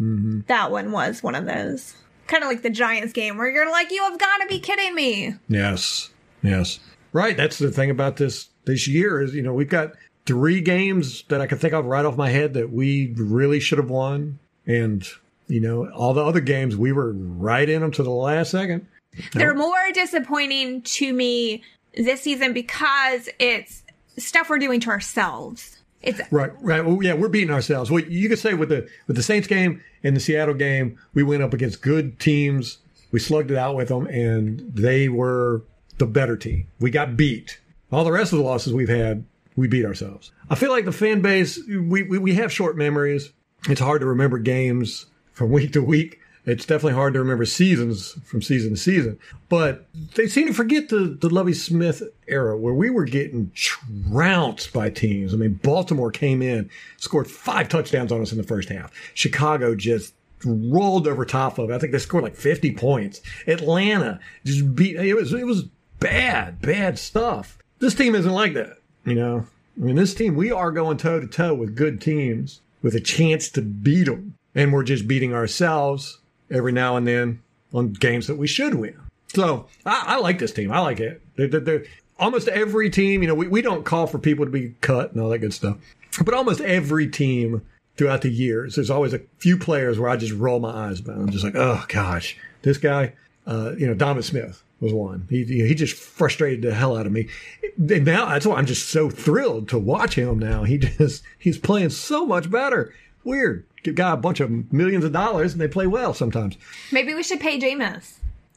Mm-hmm. 0.00 0.40
that 0.46 0.70
one 0.70 0.92
was 0.92 1.20
one 1.22 1.34
of 1.34 1.46
those. 1.46 1.94
Kind 2.28 2.44
of 2.44 2.48
like 2.48 2.62
the 2.62 2.70
Giants 2.70 3.12
game 3.12 3.36
where 3.38 3.50
you're 3.50 3.70
like, 3.70 3.90
you 3.90 4.02
have 4.04 4.18
got 4.20 4.38
to 4.38 4.46
be 4.46 4.60
kidding 4.60 4.94
me. 4.94 5.34
Yes. 5.48 6.10
Yes. 6.42 6.78
Right. 7.12 7.36
That's 7.36 7.58
the 7.58 7.72
thing 7.72 7.90
about 7.90 8.16
this 8.18 8.48
this 8.66 8.86
year 8.86 9.20
is, 9.20 9.34
you 9.34 9.42
know, 9.42 9.52
we've 9.52 9.68
got 9.68 9.92
three 10.26 10.60
games 10.60 11.24
that 11.28 11.40
I 11.40 11.46
can 11.46 11.58
think 11.58 11.74
of 11.74 11.86
right 11.86 12.04
off 12.04 12.16
my 12.16 12.30
head 12.30 12.54
that 12.54 12.70
we 12.70 13.12
really 13.16 13.60
should 13.60 13.78
have 13.78 13.90
won. 13.90 14.38
And, 14.66 15.06
you 15.48 15.60
know, 15.60 15.90
all 15.90 16.14
the 16.14 16.24
other 16.24 16.40
games 16.40 16.76
we 16.76 16.92
were 16.92 17.12
right 17.12 17.68
in 17.68 17.80
them 17.80 17.90
to 17.92 18.02
the 18.02 18.10
last 18.10 18.50
second. 18.50 18.86
They're 19.32 19.54
more 19.54 19.90
disappointing 19.92 20.82
to 20.82 21.12
me 21.12 21.62
this 21.96 22.22
season 22.22 22.52
because 22.52 23.28
it's 23.38 23.82
stuff 24.16 24.48
we're 24.48 24.58
doing 24.58 24.80
to 24.80 24.90
ourselves. 24.90 25.78
It's 26.02 26.20
Right, 26.30 26.50
right. 26.62 26.84
Well, 26.84 27.02
yeah, 27.02 27.14
we're 27.14 27.28
beating 27.28 27.50
ourselves. 27.50 27.90
Well, 27.90 28.02
you 28.02 28.28
could 28.28 28.38
say 28.38 28.54
with 28.54 28.70
the 28.70 28.88
with 29.06 29.16
the 29.16 29.22
Saints 29.22 29.46
game 29.46 29.82
and 30.02 30.16
the 30.16 30.20
Seattle 30.20 30.54
game, 30.54 30.98
we 31.12 31.22
went 31.22 31.42
up 31.42 31.52
against 31.52 31.82
good 31.82 32.18
teams. 32.18 32.78
We 33.12 33.18
slugged 33.18 33.50
it 33.50 33.56
out 33.56 33.76
with 33.76 33.88
them, 33.88 34.06
and 34.06 34.60
they 34.72 35.08
were 35.08 35.62
the 35.98 36.06
better 36.06 36.36
team. 36.36 36.68
We 36.78 36.90
got 36.90 37.16
beat. 37.16 37.60
All 37.92 38.04
the 38.04 38.12
rest 38.12 38.32
of 38.32 38.38
the 38.38 38.44
losses 38.44 38.72
we've 38.72 38.88
had, 38.88 39.24
we 39.60 39.68
beat 39.68 39.84
ourselves. 39.84 40.32
I 40.48 40.54
feel 40.54 40.70
like 40.70 40.86
the 40.86 40.92
fan 40.92 41.20
base, 41.20 41.60
we 41.68 42.02
we, 42.02 42.18
we 42.18 42.34
have 42.34 42.50
short 42.50 42.76
memories. 42.76 43.30
It's 43.68 43.80
hard 43.80 44.00
to 44.00 44.06
remember 44.06 44.38
games 44.38 45.06
from 45.32 45.50
week 45.52 45.72
to 45.74 45.82
week. 45.82 46.18
It's 46.46 46.64
definitely 46.64 46.94
hard 46.94 47.12
to 47.12 47.20
remember 47.20 47.44
seasons 47.44 48.12
from 48.24 48.40
season 48.40 48.70
to 48.70 48.76
season. 48.76 49.18
But 49.50 49.86
they 50.14 50.26
seem 50.26 50.46
to 50.46 50.54
forget 50.54 50.88
the, 50.88 51.18
the 51.20 51.28
Lovie 51.28 51.52
Smith 51.52 52.02
era 52.26 52.56
where 52.56 52.72
we 52.72 52.88
were 52.88 53.04
getting 53.04 53.52
trounced 53.54 54.72
by 54.72 54.88
teams. 54.88 55.34
I 55.34 55.36
mean, 55.36 55.60
Baltimore 55.62 56.10
came 56.10 56.40
in, 56.40 56.70
scored 56.96 57.30
five 57.30 57.68
touchdowns 57.68 58.10
on 58.10 58.22
us 58.22 58.32
in 58.32 58.38
the 58.38 58.44
first 58.44 58.70
half. 58.70 58.90
Chicago 59.12 59.74
just 59.74 60.14
rolled 60.42 61.06
over 61.06 61.26
top 61.26 61.58
of 61.58 61.68
it. 61.68 61.74
I 61.74 61.78
think 61.78 61.92
they 61.92 61.98
scored 61.98 62.24
like 62.24 62.36
50 62.36 62.72
points. 62.72 63.20
Atlanta 63.46 64.18
just 64.46 64.74
beat, 64.74 64.96
it 64.96 65.14
was, 65.14 65.34
it 65.34 65.46
was 65.46 65.64
bad, 65.98 66.62
bad 66.62 66.98
stuff. 66.98 67.58
This 67.80 67.94
team 67.94 68.14
isn't 68.14 68.32
like 68.32 68.54
that, 68.54 68.78
you 69.04 69.14
know? 69.14 69.46
I 69.80 69.84
mean, 69.84 69.96
this 69.96 70.14
team, 70.14 70.34
we 70.34 70.50
are 70.50 70.72
going 70.72 70.96
toe 70.96 71.20
to 71.20 71.26
toe 71.26 71.54
with 71.54 71.76
good 71.76 72.00
teams 72.00 72.60
with 72.82 72.94
a 72.94 73.00
chance 73.00 73.48
to 73.50 73.62
beat 73.62 74.04
them. 74.04 74.34
And 74.54 74.72
we're 74.72 74.82
just 74.82 75.06
beating 75.06 75.32
ourselves 75.32 76.18
every 76.50 76.72
now 76.72 76.96
and 76.96 77.06
then 77.06 77.40
on 77.72 77.92
games 77.92 78.26
that 78.26 78.36
we 78.36 78.48
should 78.48 78.74
win. 78.74 78.98
So 79.28 79.66
I, 79.86 80.04
I 80.06 80.18
like 80.18 80.40
this 80.40 80.52
team. 80.52 80.72
I 80.72 80.80
like 80.80 80.98
it. 80.98 81.22
They're, 81.36 81.48
they're, 81.48 81.84
almost 82.20 82.48
every 82.48 82.90
team, 82.90 83.22
you 83.22 83.28
know, 83.28 83.34
we, 83.34 83.48
we 83.48 83.62
don't 83.62 83.84
call 83.84 84.06
for 84.06 84.18
people 84.18 84.44
to 84.44 84.50
be 84.50 84.74
cut 84.82 85.12
and 85.12 85.20
all 85.20 85.30
that 85.30 85.38
good 85.38 85.54
stuff, 85.54 85.78
but 86.24 86.34
almost 86.34 86.60
every 86.60 87.08
team 87.08 87.62
throughout 87.96 88.22
the 88.22 88.30
years, 88.30 88.76
there's 88.76 88.90
always 88.90 89.14
a 89.14 89.20
few 89.38 89.56
players 89.56 89.98
where 89.98 90.10
I 90.10 90.16
just 90.16 90.34
roll 90.34 90.60
my 90.60 90.70
eyes 90.70 91.00
about. 91.00 91.16
I'm 91.16 91.30
just 91.30 91.42
like, 91.42 91.56
oh 91.56 91.84
gosh, 91.88 92.36
this 92.62 92.78
guy, 92.78 93.14
uh, 93.46 93.72
you 93.76 93.86
know, 93.86 93.94
Donovan 93.94 94.22
Smith 94.22 94.62
was 94.80 94.92
one. 94.92 95.26
He 95.28 95.44
he 95.44 95.74
just 95.74 95.94
frustrated 95.94 96.62
the 96.62 96.74
hell 96.74 96.96
out 96.96 97.06
of 97.06 97.12
me. 97.12 97.28
And 97.76 98.04
now 98.04 98.26
that's 98.26 98.46
why 98.46 98.56
I'm 98.56 98.66
just 98.66 98.88
so 98.88 99.10
thrilled 99.10 99.68
to 99.70 99.78
watch 99.78 100.14
him. 100.14 100.38
Now 100.38 100.64
he 100.64 100.78
just 100.98 101.22
he's 101.38 101.58
playing 101.58 101.90
so 101.90 102.26
much 102.26 102.50
better. 102.50 102.94
Weird. 103.24 103.66
Give 103.82 103.94
guy 103.94 104.12
a 104.12 104.16
bunch 104.16 104.40
of 104.40 104.72
millions 104.72 105.04
of 105.04 105.12
dollars 105.12 105.52
and 105.52 105.60
they 105.60 105.68
play 105.68 105.86
well 105.86 106.12
sometimes. 106.14 106.56
maybe 106.92 107.14
we 107.14 107.22
should 107.22 107.40
pay 107.40 107.58
Jameis. 107.58 108.14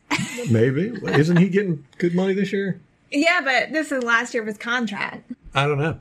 Maybe 0.52 0.94
isn't 1.06 1.38
he 1.38 1.50
getting 1.50 1.86
good 1.98 2.14
money 2.14 2.34
this 2.34 2.54
year? 2.54 2.80
Yeah, 3.10 3.42
but 3.44 3.72
this 3.72 3.92
is 3.92 4.04
last 4.04 4.34
year 4.34 4.44
of 4.44 4.48
his 4.48 4.58
contract. 4.58 5.32
I 5.56 5.66
don't 5.66 5.80
know. 5.80 5.98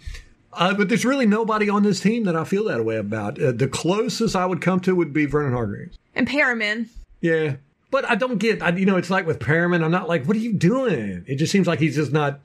Uh, 0.53 0.75
but 0.75 0.89
there's 0.89 1.05
really 1.05 1.25
nobody 1.25 1.71
on 1.71 1.83
this 1.83 2.01
team 2.01 2.25
that 2.25 2.37
I 2.37 2.45
feel 2.45 2.65
that 2.65 2.85
way 2.85 2.97
about. 2.97 3.41
Uh, 3.41 3.53
the 3.53 3.69
closest 3.69 4.37
I 4.37 4.45
would 4.45 4.61
come 4.61 4.81
to 4.81 4.95
would 4.95 5.13
be 5.13 5.25
Vernon 5.25 5.53
Hargreaves. 5.53 5.99
And 6.15 6.29
Perriman. 6.29 6.89
Yeah. 7.23 7.57
But 7.93 8.05
I 8.11 8.17
don't 8.17 8.39
get, 8.39 8.61
I, 8.63 8.71
you 8.71 8.87
know, 8.87 8.97
it's 8.97 9.11
like 9.11 9.27
with 9.27 9.39
Perriman, 9.39 9.85
I'm 9.85 9.91
not 9.93 10.09
like, 10.09 10.25
what 10.25 10.35
are 10.37 10.41
you 10.41 10.53
doing? 10.55 11.25
It 11.29 11.37
just 11.37 11.53
seems 11.53 11.67
like 11.69 11.79
he's 11.79 11.95
just 11.95 12.11
not, 12.11 12.41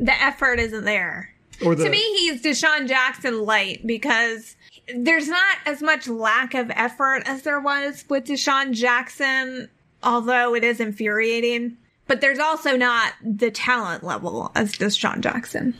The 0.00 0.20
effort 0.20 0.58
isn't 0.58 0.84
there. 0.84 1.32
or 1.64 1.74
the, 1.76 1.84
to 1.84 1.90
me, 1.90 1.98
he's 2.18 2.42
DeSean 2.42 2.88
Jackson 2.88 3.44
light 3.44 3.86
because 3.86 4.56
there's 4.96 5.28
not 5.28 5.58
as 5.66 5.82
much 5.82 6.08
lack 6.08 6.54
of 6.54 6.70
effort 6.74 7.22
as 7.26 7.42
there 7.42 7.60
was 7.60 8.04
with 8.08 8.24
DeSean 8.24 8.72
Jackson, 8.72 9.68
although 10.02 10.54
it 10.54 10.64
is 10.64 10.80
infuriating. 10.80 11.76
But 12.08 12.22
there's 12.22 12.38
also 12.40 12.76
not 12.76 13.12
the 13.22 13.50
talent 13.52 14.02
level 14.02 14.50
as 14.56 14.72
DeSean 14.72 15.20
Jackson. 15.20 15.74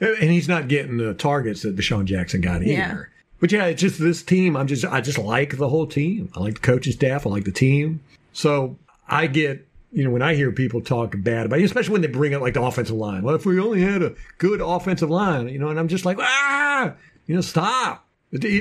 and 0.00 0.30
he's 0.30 0.48
not 0.48 0.66
getting 0.68 0.96
the 0.96 1.12
targets 1.14 1.62
that 1.62 1.76
DeSean 1.76 2.06
Jackson 2.06 2.40
got 2.40 2.62
either. 2.62 2.70
Yeah. 2.72 3.02
But 3.40 3.52
yeah, 3.52 3.66
it's 3.66 3.80
just 3.82 4.00
this 4.00 4.22
team. 4.22 4.56
I'm 4.56 4.66
just, 4.66 4.84
I 4.86 5.00
just 5.02 5.18
like 5.18 5.58
the 5.58 5.68
whole 5.68 5.86
team. 5.86 6.30
I 6.34 6.40
like 6.40 6.54
the 6.54 6.60
coaching 6.60 6.94
staff. 6.94 7.26
I 7.26 7.30
like 7.30 7.44
the 7.44 7.52
team. 7.52 8.00
So 8.38 8.78
I 9.08 9.26
get, 9.26 9.66
you 9.90 10.04
know, 10.04 10.10
when 10.10 10.22
I 10.22 10.36
hear 10.36 10.52
people 10.52 10.80
talk 10.80 11.12
bad 11.18 11.46
about, 11.46 11.58
especially 11.58 11.94
when 11.94 12.02
they 12.02 12.06
bring 12.06 12.34
up 12.34 12.40
like 12.40 12.54
the 12.54 12.62
offensive 12.62 12.94
line. 12.94 13.24
Well, 13.24 13.34
if 13.34 13.44
we 13.44 13.58
only 13.58 13.80
had 13.80 14.00
a 14.00 14.14
good 14.38 14.60
offensive 14.60 15.10
line, 15.10 15.48
you 15.48 15.58
know, 15.58 15.70
and 15.70 15.78
I'm 15.78 15.88
just 15.88 16.04
like, 16.04 16.18
ah, 16.20 16.92
you 17.26 17.34
know, 17.34 17.40
stop. 17.40 18.06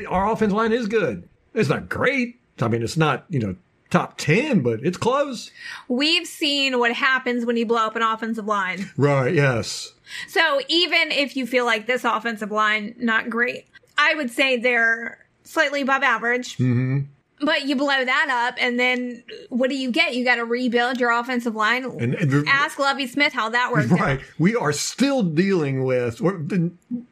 Our 0.09 0.31
offensive 0.31 0.57
line 0.57 0.71
is 0.71 0.87
good. 0.87 1.29
It's 1.53 1.69
not 1.69 1.89
great. 1.89 2.39
I 2.59 2.69
mean, 2.69 2.81
it's 2.81 2.97
not, 2.97 3.25
you 3.29 3.37
know, 3.39 3.55
top 3.91 4.17
10, 4.17 4.61
but 4.61 4.79
it's 4.81 4.97
close. 4.97 5.51
We've 5.87 6.25
seen 6.25 6.79
what 6.79 6.93
happens 6.93 7.45
when 7.45 7.55
you 7.55 7.67
blow 7.67 7.85
up 7.85 7.95
an 7.95 8.01
offensive 8.01 8.47
line. 8.47 8.89
Right. 8.97 9.31
Yes. 9.31 9.93
So 10.27 10.59
even 10.69 11.11
if 11.11 11.37
you 11.37 11.45
feel 11.45 11.65
like 11.65 11.85
this 11.85 12.03
offensive 12.03 12.49
line 12.49 12.95
not 12.97 13.29
great, 13.29 13.67
I 13.95 14.15
would 14.15 14.31
say 14.31 14.57
they're 14.57 15.23
slightly 15.43 15.81
above 15.81 16.01
average. 16.01 16.57
Mm-hmm. 16.57 17.01
But 17.39 17.67
you 17.67 17.75
blow 17.75 18.03
that 18.03 18.47
up, 18.49 18.55
and 18.59 18.79
then 18.79 19.23
what 19.49 19.69
do 19.69 19.75
you 19.75 19.91
get? 19.91 20.15
You 20.15 20.25
got 20.25 20.35
to 20.35 20.45
rebuild 20.45 20.99
your 20.99 21.11
offensive 21.11 21.55
line. 21.55 21.85
And, 21.85 22.15
and 22.15 22.47
Ask 22.47 22.79
Lovie 22.79 23.05
Smith 23.05 23.33
how 23.33 23.49
that 23.49 23.71
works. 23.71 23.87
Right. 23.87 24.21
We 24.39 24.55
are 24.55 24.73
still 24.73 25.21
dealing 25.21 25.83
with. 25.83 26.19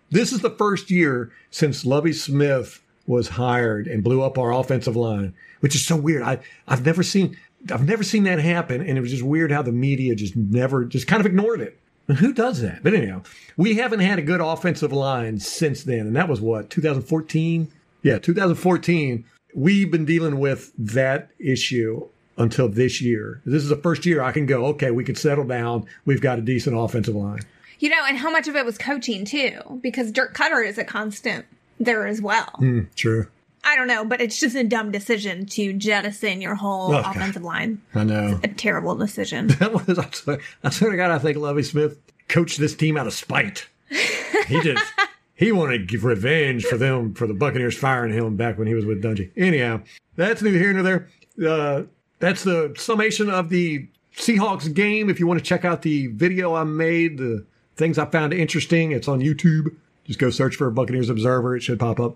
This 0.10 0.32
is 0.32 0.40
the 0.40 0.50
first 0.50 0.90
year 0.90 1.32
since 1.52 1.86
Lovie 1.86 2.14
Smith 2.14 2.82
was 3.08 3.30
hired 3.30 3.88
and 3.88 4.04
blew 4.04 4.24
up 4.24 4.38
our 4.38 4.52
offensive 4.52 4.96
line, 4.96 5.36
which 5.60 5.76
is 5.76 5.86
so 5.86 5.96
weird. 5.96 6.24
I 6.24 6.40
I've 6.68 6.86
never 6.86 7.04
seen 7.04 7.38
I've 7.72 7.88
never 7.88 8.04
seen 8.04 8.24
that 8.24 8.40
happen, 8.40 8.82
and 8.82 8.98
it 8.98 9.02
was 9.02 9.12
just 9.12 9.24
weird 9.24 9.52
how 9.52 9.62
the 9.62 9.72
media 9.72 10.16
just 10.16 10.36
never 10.36 10.86
just 10.86 11.08
kind 11.08 11.20
of 11.20 11.26
ignored 11.26 11.62
it. 11.62 11.80
And 12.08 12.18
who 12.18 12.34
does 12.34 12.62
that? 12.62 12.84
But 12.84 12.94
anyhow, 12.94 13.24
we 13.58 13.76
haven't 13.76 14.00
had 14.00 14.20
a 14.20 14.22
good 14.22 14.42
offensive 14.42 14.94
line 14.94 15.40
since 15.40 15.84
then, 15.84 16.02
and 16.02 16.16
that 16.16 16.30
was 16.30 16.42
what 16.42 16.70
2014. 16.70 17.72
Yeah, 18.04 18.20
2014. 18.20 19.26
We've 19.56 19.90
been 19.90 20.06
dealing 20.06 20.40
with 20.40 20.72
that 20.78 21.30
issue 21.40 22.08
until 22.38 22.68
this 22.70 23.02
year. 23.02 23.42
This 23.46 23.64
is 23.64 23.70
the 23.70 23.78
first 23.78 24.06
year 24.06 24.22
I 24.22 24.32
can 24.34 24.46
go, 24.46 24.66
okay, 24.68 24.92
we 24.92 25.04
can 25.06 25.16
settle 25.16 25.46
down. 25.46 25.86
We've 26.06 26.20
got 26.22 26.38
a 26.38 26.42
decent 26.42 26.78
offensive 26.78 27.16
line. 27.16 27.40
You 27.80 27.90
know, 27.90 28.04
and 28.08 28.18
how 28.18 28.30
much 28.30 28.48
of 28.50 28.56
it 28.56 28.66
was 28.66 28.78
coaching 28.78 29.24
too? 29.26 29.80
Because 29.82 30.12
Dirk 30.12 30.36
Koetter 30.36 30.66
is 30.68 30.78
a 30.78 30.84
constant 30.84 31.46
there 31.80 32.06
as 32.06 32.22
well. 32.22 32.50
Mm, 32.60 32.94
true. 32.96 33.28
I 33.64 33.76
don't 33.76 33.88
know, 33.88 34.06
but 34.06 34.22
it's 34.22 34.40
just 34.40 34.56
a 34.56 34.64
dumb 34.64 34.92
decision 34.92 35.46
to 35.48 35.74
jettison 35.74 36.40
your 36.42 36.56
whole 36.56 36.94
Oh, 36.94 37.02
God. 37.02 37.16
offensive 37.16 37.42
line. 37.44 37.82
I 37.96 38.04
know. 38.04 38.40
It's 38.44 38.52
A 38.54 38.56
terrible 38.56 38.96
decision. 38.96 39.48
That 39.60 39.74
was, 39.88 39.98
I 39.98 40.10
swear, 40.12 40.40
I 40.64 40.70
swear 40.70 40.92
to 40.92 40.98
God, 40.98 41.12
I 41.12 41.18
think 41.18 41.38
Lovie 41.38 41.64
Smith 41.64 41.98
coached 42.28 42.60
this 42.60 42.76
team 42.76 42.96
out 42.98 43.08
of 43.08 43.14
spite. 43.14 43.68
He 43.90 44.60
just, 44.62 44.84
he 45.36 45.52
wanted 45.52 45.80
to 45.80 45.86
give 45.86 46.04
revenge 46.04 46.66
for 46.66 46.78
them, 46.78 47.14
for 47.14 47.28
the 47.28 47.34
Buccaneers 47.34 47.78
firing 47.78 48.14
him 48.14 48.36
back 48.36 48.58
when 48.58 48.68
he 48.68 48.74
was 48.74 48.86
with 48.86 49.04
Dungy. 49.04 49.32
Anyhow, 49.36 49.82
that's 50.16 50.42
neither 50.42 50.58
here 50.58 50.74
nor 50.74 50.84
there. 50.84 51.10
Uh, 51.48 51.84
that's 52.20 52.44
the 52.44 52.74
summation 52.78 53.30
of 53.30 53.50
the 53.50 53.88
Seahawks 54.16 54.74
game. 54.74 55.10
If 55.10 55.20
you 55.20 55.28
want 55.28 55.40
to 55.40 55.46
check 55.46 55.66
out 55.66 55.82
the 55.82 56.08
video 56.08 56.56
I 56.56 56.64
made, 56.64 57.18
the 57.18 57.46
things 57.76 57.98
I 57.98 58.06
found 58.06 58.34
interesting, 58.34 58.92
it's 58.92 59.08
on 59.08 59.20
YouTube. 59.20 59.76
Just 60.06 60.20
go 60.20 60.30
search 60.30 60.56
for 60.56 60.70
Buccaneers 60.72 61.10
Observer. 61.10 61.56
It 61.56 61.64
should 61.64 61.80
pop 61.80 62.00
up. 62.00 62.16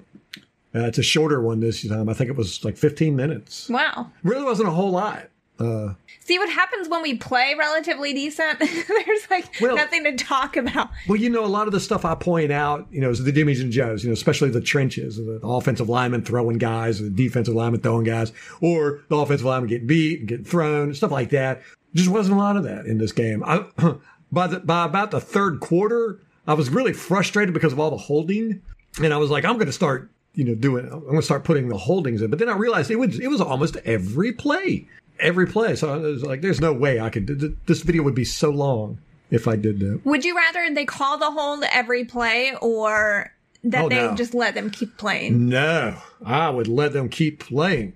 Uh, 0.74 0.86
it's 0.86 1.00
a 1.00 1.04
shorter 1.04 1.42
one 1.42 1.60
this 1.60 1.86
time. 1.88 2.08
I 2.08 2.14
think 2.14 2.30
it 2.30 2.36
was 2.36 2.64
like 2.64 2.78
15 2.78 3.16
minutes. 3.16 3.68
wow. 3.70 4.12
Really 4.24 4.44
wasn't 4.44 4.70
a 4.70 4.72
whole 4.72 4.92
lot. 4.92 5.28
Uh, 5.60 5.94
See 6.22 6.38
what 6.40 6.50
happens 6.50 6.88
when 6.88 7.02
we 7.02 7.16
play 7.18 7.56
relatively 7.58 8.14
decent? 8.14 8.60
There's 8.60 9.30
like 9.30 9.60
Well- 9.60 9.76
nothing 9.76 10.04
to 10.06 10.16
talk 10.16 10.56
about. 10.56 10.90
Well, 11.08 11.18
you 11.20 11.30
know, 11.30 11.44
a 11.44 11.48
lot 11.48 11.68
of 11.68 11.74
the 11.74 11.80
stuff 11.80 12.06
I 12.06 12.16
point 12.16 12.52
out, 12.52 12.88
you 12.92 13.02
know, 13.02 13.10
is 13.10 13.24
the 13.24 13.32
Jimmys 13.32 13.60
and 13.62 13.72
Joes, 13.72 14.04
you 14.04 14.10
know, 14.10 14.14
especially 14.14 14.50
the 14.50 14.62
trenches, 14.62 15.18
the 15.18 15.40
offensive 15.44 15.90
lineman 15.90 16.24
throwing 16.24 16.58
guys, 16.60 17.00
the 17.00 17.10
defensive 17.10 17.56
lineman 17.56 17.82
throwing 17.82 18.04
guys, 18.06 18.32
or 18.62 19.02
the 19.10 19.16
offensive 19.18 19.46
lineman 19.46 19.70
getting 19.70 19.88
beat 19.88 20.20
and 20.20 20.28
getting 20.30 20.46
thrown, 20.46 20.94
stuff 20.94 21.12
like 21.12 21.32
that. 21.32 21.62
Just 21.96 22.10
wasn't 22.10 22.38
a 22.38 22.40
lot 22.40 22.56
of 22.56 22.64
that 22.64 22.86
in 22.86 23.00
this 23.00 23.12
game. 23.12 23.44
I, 23.44 23.66
by 24.32 24.48
the, 24.48 24.60
by 24.60 24.86
about 24.86 25.12
the 25.12 25.20
third 25.20 25.60
quarter, 25.60 26.20
I 26.48 26.54
was 26.54 26.70
really 26.70 26.94
frustrated 26.94 27.54
because 27.54 27.74
of 27.74 27.80
all 27.80 27.90
the 27.90 27.98
holding, 27.98 28.62
and 29.02 29.14
I 29.14 29.18
was 29.18 29.30
like, 29.32 29.44
I'm 29.46 29.56
going 29.56 29.66
to 29.68 29.72
start, 29.74 30.10
you 30.36 30.44
know, 30.46 30.54
doing, 30.56 30.86
I'm 30.86 31.02
going 31.02 31.16
to 31.16 31.22
start 31.24 31.44
putting 31.44 31.68
the 31.70 31.78
holdings 31.78 32.22
in. 32.22 32.30
But 32.30 32.38
then 32.40 32.50
I 32.50 32.56
realized 32.56 32.92
it 32.92 32.98
was, 32.98 33.20
it 33.20 33.28
was 33.28 33.42
almost 33.42 33.78
every 33.86 34.32
play. 34.32 34.88
Every 35.20 35.46
play. 35.48 35.76
So 35.76 35.94
I 35.94 35.98
was 35.98 36.24
like, 36.24 36.42
there's 36.42 36.62
no 36.62 36.74
way 36.74 37.00
I 37.00 37.10
could. 37.10 37.58
This 37.66 37.82
video 37.82 38.04
would 38.04 38.16
be 38.16 38.26
so 38.26 38.50
long 38.50 39.00
if 39.32 39.48
I 39.48 39.56
did 39.56 39.80
that. 39.80 40.02
Would 40.06 40.26
you 40.26 40.36
rather 40.36 40.74
they 40.74 40.86
call 40.86 41.18
the 41.18 41.32
hold 41.32 41.64
every 41.72 42.06
play 42.06 42.54
or 42.62 43.32
that 43.64 43.86
Oh, 43.86 43.90
they 43.90 43.96
no. 44.08 44.16
just 44.16 44.34
let 44.34 44.54
them 44.56 44.70
keep 44.70 44.98
playing? 44.98 45.50
No, 45.50 45.98
I 46.26 46.50
would 46.50 46.68
let 46.68 46.94
them 46.94 47.10
keep 47.10 47.40
playing. 47.40 47.94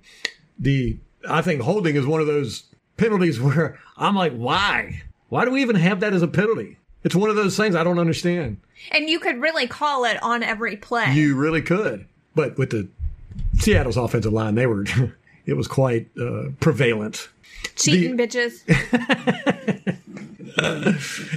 The 0.59 0.97
I 1.27 1.41
think 1.41 1.61
holding 1.61 1.95
is 1.95 2.05
one 2.05 2.21
of 2.21 2.27
those 2.27 2.63
penalties 2.97 3.39
where 3.41 3.79
I'm 3.97 4.15
like, 4.15 4.33
why? 4.33 5.01
Why 5.29 5.45
do 5.45 5.51
we 5.51 5.61
even 5.61 5.75
have 5.77 6.01
that 6.01 6.13
as 6.13 6.21
a 6.21 6.27
penalty? 6.27 6.77
It's 7.03 7.15
one 7.15 7.29
of 7.29 7.35
those 7.35 7.57
things 7.57 7.75
I 7.75 7.83
don't 7.83 7.99
understand. 7.99 8.57
And 8.91 9.09
you 9.09 9.19
could 9.19 9.41
really 9.41 9.67
call 9.67 10.05
it 10.05 10.21
on 10.21 10.43
every 10.43 10.77
play. 10.77 11.13
You 11.13 11.35
really 11.35 11.61
could, 11.61 12.05
but 12.35 12.57
with 12.57 12.69
the 12.69 12.87
Seattle's 13.57 13.97
offensive 13.97 14.31
line, 14.33 14.55
they 14.55 14.67
were 14.67 14.85
it 15.45 15.53
was 15.53 15.67
quite 15.67 16.07
uh, 16.19 16.49
prevalent. 16.59 17.29
Cheating 17.75 18.17
bitches. 18.17 18.61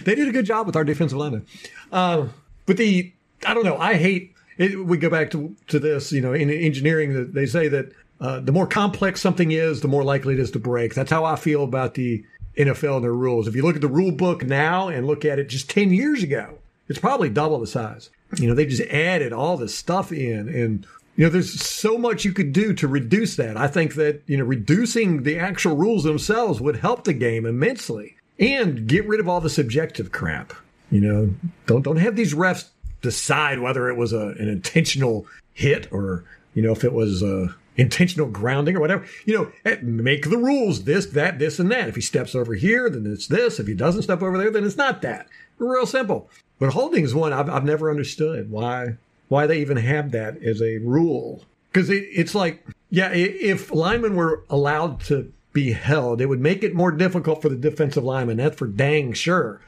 They 0.04 0.14
did 0.14 0.28
a 0.28 0.32
good 0.32 0.46
job 0.46 0.66
with 0.66 0.76
our 0.76 0.84
defensive 0.84 1.18
linemen. 1.18 1.46
Uh, 1.90 2.28
but 2.66 2.76
the 2.76 3.12
I 3.46 3.54
don't 3.54 3.64
know. 3.64 3.76
I 3.76 3.94
hate. 3.94 4.34
It, 4.58 4.86
we 4.86 4.96
go 4.96 5.10
back 5.10 5.30
to 5.32 5.54
to 5.68 5.78
this. 5.78 6.12
You 6.12 6.20
know, 6.20 6.32
in 6.32 6.50
engineering, 6.50 7.32
they 7.32 7.46
say 7.46 7.68
that 7.68 7.92
uh, 8.20 8.40
the 8.40 8.52
more 8.52 8.66
complex 8.66 9.20
something 9.20 9.50
is, 9.50 9.80
the 9.80 9.88
more 9.88 10.04
likely 10.04 10.34
it 10.34 10.40
is 10.40 10.50
to 10.52 10.58
break. 10.58 10.94
That's 10.94 11.10
how 11.10 11.24
I 11.24 11.36
feel 11.36 11.64
about 11.64 11.94
the 11.94 12.24
NFL 12.56 12.96
and 12.96 13.04
their 13.04 13.12
rules. 13.12 13.48
If 13.48 13.54
you 13.54 13.62
look 13.62 13.76
at 13.76 13.82
the 13.82 13.88
rule 13.88 14.12
book 14.12 14.44
now 14.44 14.88
and 14.88 15.06
look 15.06 15.24
at 15.24 15.38
it 15.38 15.48
just 15.48 15.68
ten 15.68 15.92
years 15.92 16.22
ago, 16.22 16.58
it's 16.88 16.98
probably 16.98 17.28
double 17.28 17.58
the 17.58 17.66
size. 17.66 18.10
You 18.38 18.48
know, 18.48 18.54
they 18.54 18.66
just 18.66 18.82
added 18.90 19.32
all 19.32 19.56
this 19.56 19.74
stuff 19.74 20.12
in, 20.12 20.48
and 20.48 20.86
you 21.16 21.24
know, 21.24 21.30
there's 21.30 21.60
so 21.60 21.96
much 21.96 22.24
you 22.24 22.32
could 22.32 22.52
do 22.52 22.74
to 22.74 22.86
reduce 22.86 23.36
that. 23.36 23.56
I 23.56 23.68
think 23.68 23.94
that 23.94 24.22
you 24.26 24.36
know, 24.36 24.44
reducing 24.44 25.22
the 25.22 25.38
actual 25.38 25.76
rules 25.76 26.04
themselves 26.04 26.60
would 26.60 26.76
help 26.76 27.04
the 27.04 27.14
game 27.14 27.46
immensely, 27.46 28.16
and 28.38 28.86
get 28.86 29.06
rid 29.08 29.20
of 29.20 29.28
all 29.28 29.40
the 29.40 29.50
subjective 29.50 30.12
crap. 30.12 30.52
You 30.90 31.00
know, 31.00 31.34
don't 31.66 31.82
don't 31.82 31.96
have 31.96 32.16
these 32.16 32.34
refs 32.34 32.68
decide 33.00 33.60
whether 33.60 33.88
it 33.88 33.96
was 33.96 34.12
a, 34.12 34.28
an 34.38 34.48
intentional 34.48 35.26
hit 35.52 35.90
or 35.90 36.24
you 36.54 36.62
know 36.62 36.72
if 36.72 36.84
it 36.84 36.92
was 36.92 37.22
a 37.22 37.54
intentional 37.76 38.28
grounding 38.28 38.76
or 38.76 38.80
whatever. 38.80 39.06
You 39.24 39.34
know, 39.34 39.52
eh, 39.64 39.76
make 39.82 40.28
the 40.28 40.38
rules 40.38 40.84
this, 40.84 41.06
that, 41.06 41.38
this, 41.38 41.58
and 41.58 41.70
that. 41.70 41.88
If 41.88 41.94
he 41.94 42.00
steps 42.00 42.34
over 42.34 42.54
here, 42.54 42.88
then 42.88 43.10
it's 43.10 43.26
this. 43.26 43.60
If 43.60 43.66
he 43.66 43.74
doesn't 43.74 44.02
step 44.02 44.22
over 44.22 44.38
there, 44.38 44.50
then 44.50 44.64
it's 44.64 44.76
not 44.76 45.02
that. 45.02 45.28
Real 45.58 45.86
simple. 45.86 46.30
But 46.58 46.72
holding 46.72 47.04
is 47.04 47.14
one 47.14 47.32
I've, 47.32 47.50
I've 47.50 47.64
never 47.64 47.90
understood 47.90 48.50
why 48.50 48.96
why 49.28 49.46
they 49.46 49.60
even 49.60 49.76
have 49.76 50.12
that 50.12 50.42
as 50.42 50.60
a 50.62 50.78
rule. 50.78 51.44
Because 51.72 51.90
it, 51.90 52.04
it's 52.12 52.34
like, 52.34 52.64
yeah, 52.90 53.10
if 53.12 53.72
linemen 53.72 54.14
were 54.14 54.44
allowed 54.48 55.00
to 55.02 55.32
be 55.52 55.72
held, 55.72 56.20
it 56.20 56.26
would 56.26 56.40
make 56.40 56.62
it 56.62 56.74
more 56.74 56.92
difficult 56.92 57.42
for 57.42 57.48
the 57.48 57.56
defensive 57.56 58.04
linemen. 58.04 58.36
That's 58.36 58.56
for 58.56 58.66
dang 58.66 59.12
sure. 59.12 59.60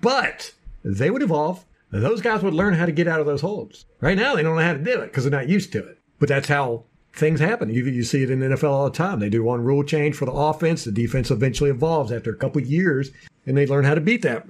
But 0.00 0.52
they 0.84 1.10
would 1.10 1.22
evolve. 1.22 1.64
Those 1.90 2.20
guys 2.20 2.42
would 2.42 2.54
learn 2.54 2.74
how 2.74 2.86
to 2.86 2.92
get 2.92 3.08
out 3.08 3.20
of 3.20 3.26
those 3.26 3.40
holds. 3.40 3.84
Right 4.00 4.16
now, 4.16 4.34
they 4.34 4.42
don't 4.42 4.56
know 4.56 4.62
how 4.62 4.72
to 4.72 4.78
do 4.78 5.00
it 5.00 5.06
because 5.06 5.24
they're 5.24 5.30
not 5.30 5.48
used 5.48 5.72
to 5.72 5.86
it. 5.86 5.98
But 6.18 6.28
that's 6.28 6.48
how 6.48 6.84
things 7.16 7.40
happen. 7.40 7.70
You, 7.70 7.84
you 7.86 8.02
see 8.02 8.22
it 8.22 8.30
in 8.30 8.40
the 8.40 8.46
NFL 8.46 8.70
all 8.70 8.84
the 8.84 8.96
time. 8.96 9.20
They 9.20 9.28
do 9.28 9.42
one 9.42 9.62
rule 9.62 9.82
change 9.82 10.14
for 10.14 10.26
the 10.26 10.32
offense. 10.32 10.84
The 10.84 10.92
defense 10.92 11.30
eventually 11.30 11.70
evolves 11.70 12.12
after 12.12 12.30
a 12.30 12.36
couple 12.36 12.60
years, 12.62 13.10
and 13.46 13.56
they 13.56 13.66
learn 13.66 13.84
how 13.84 13.94
to 13.94 14.00
beat 14.00 14.22
that. 14.22 14.46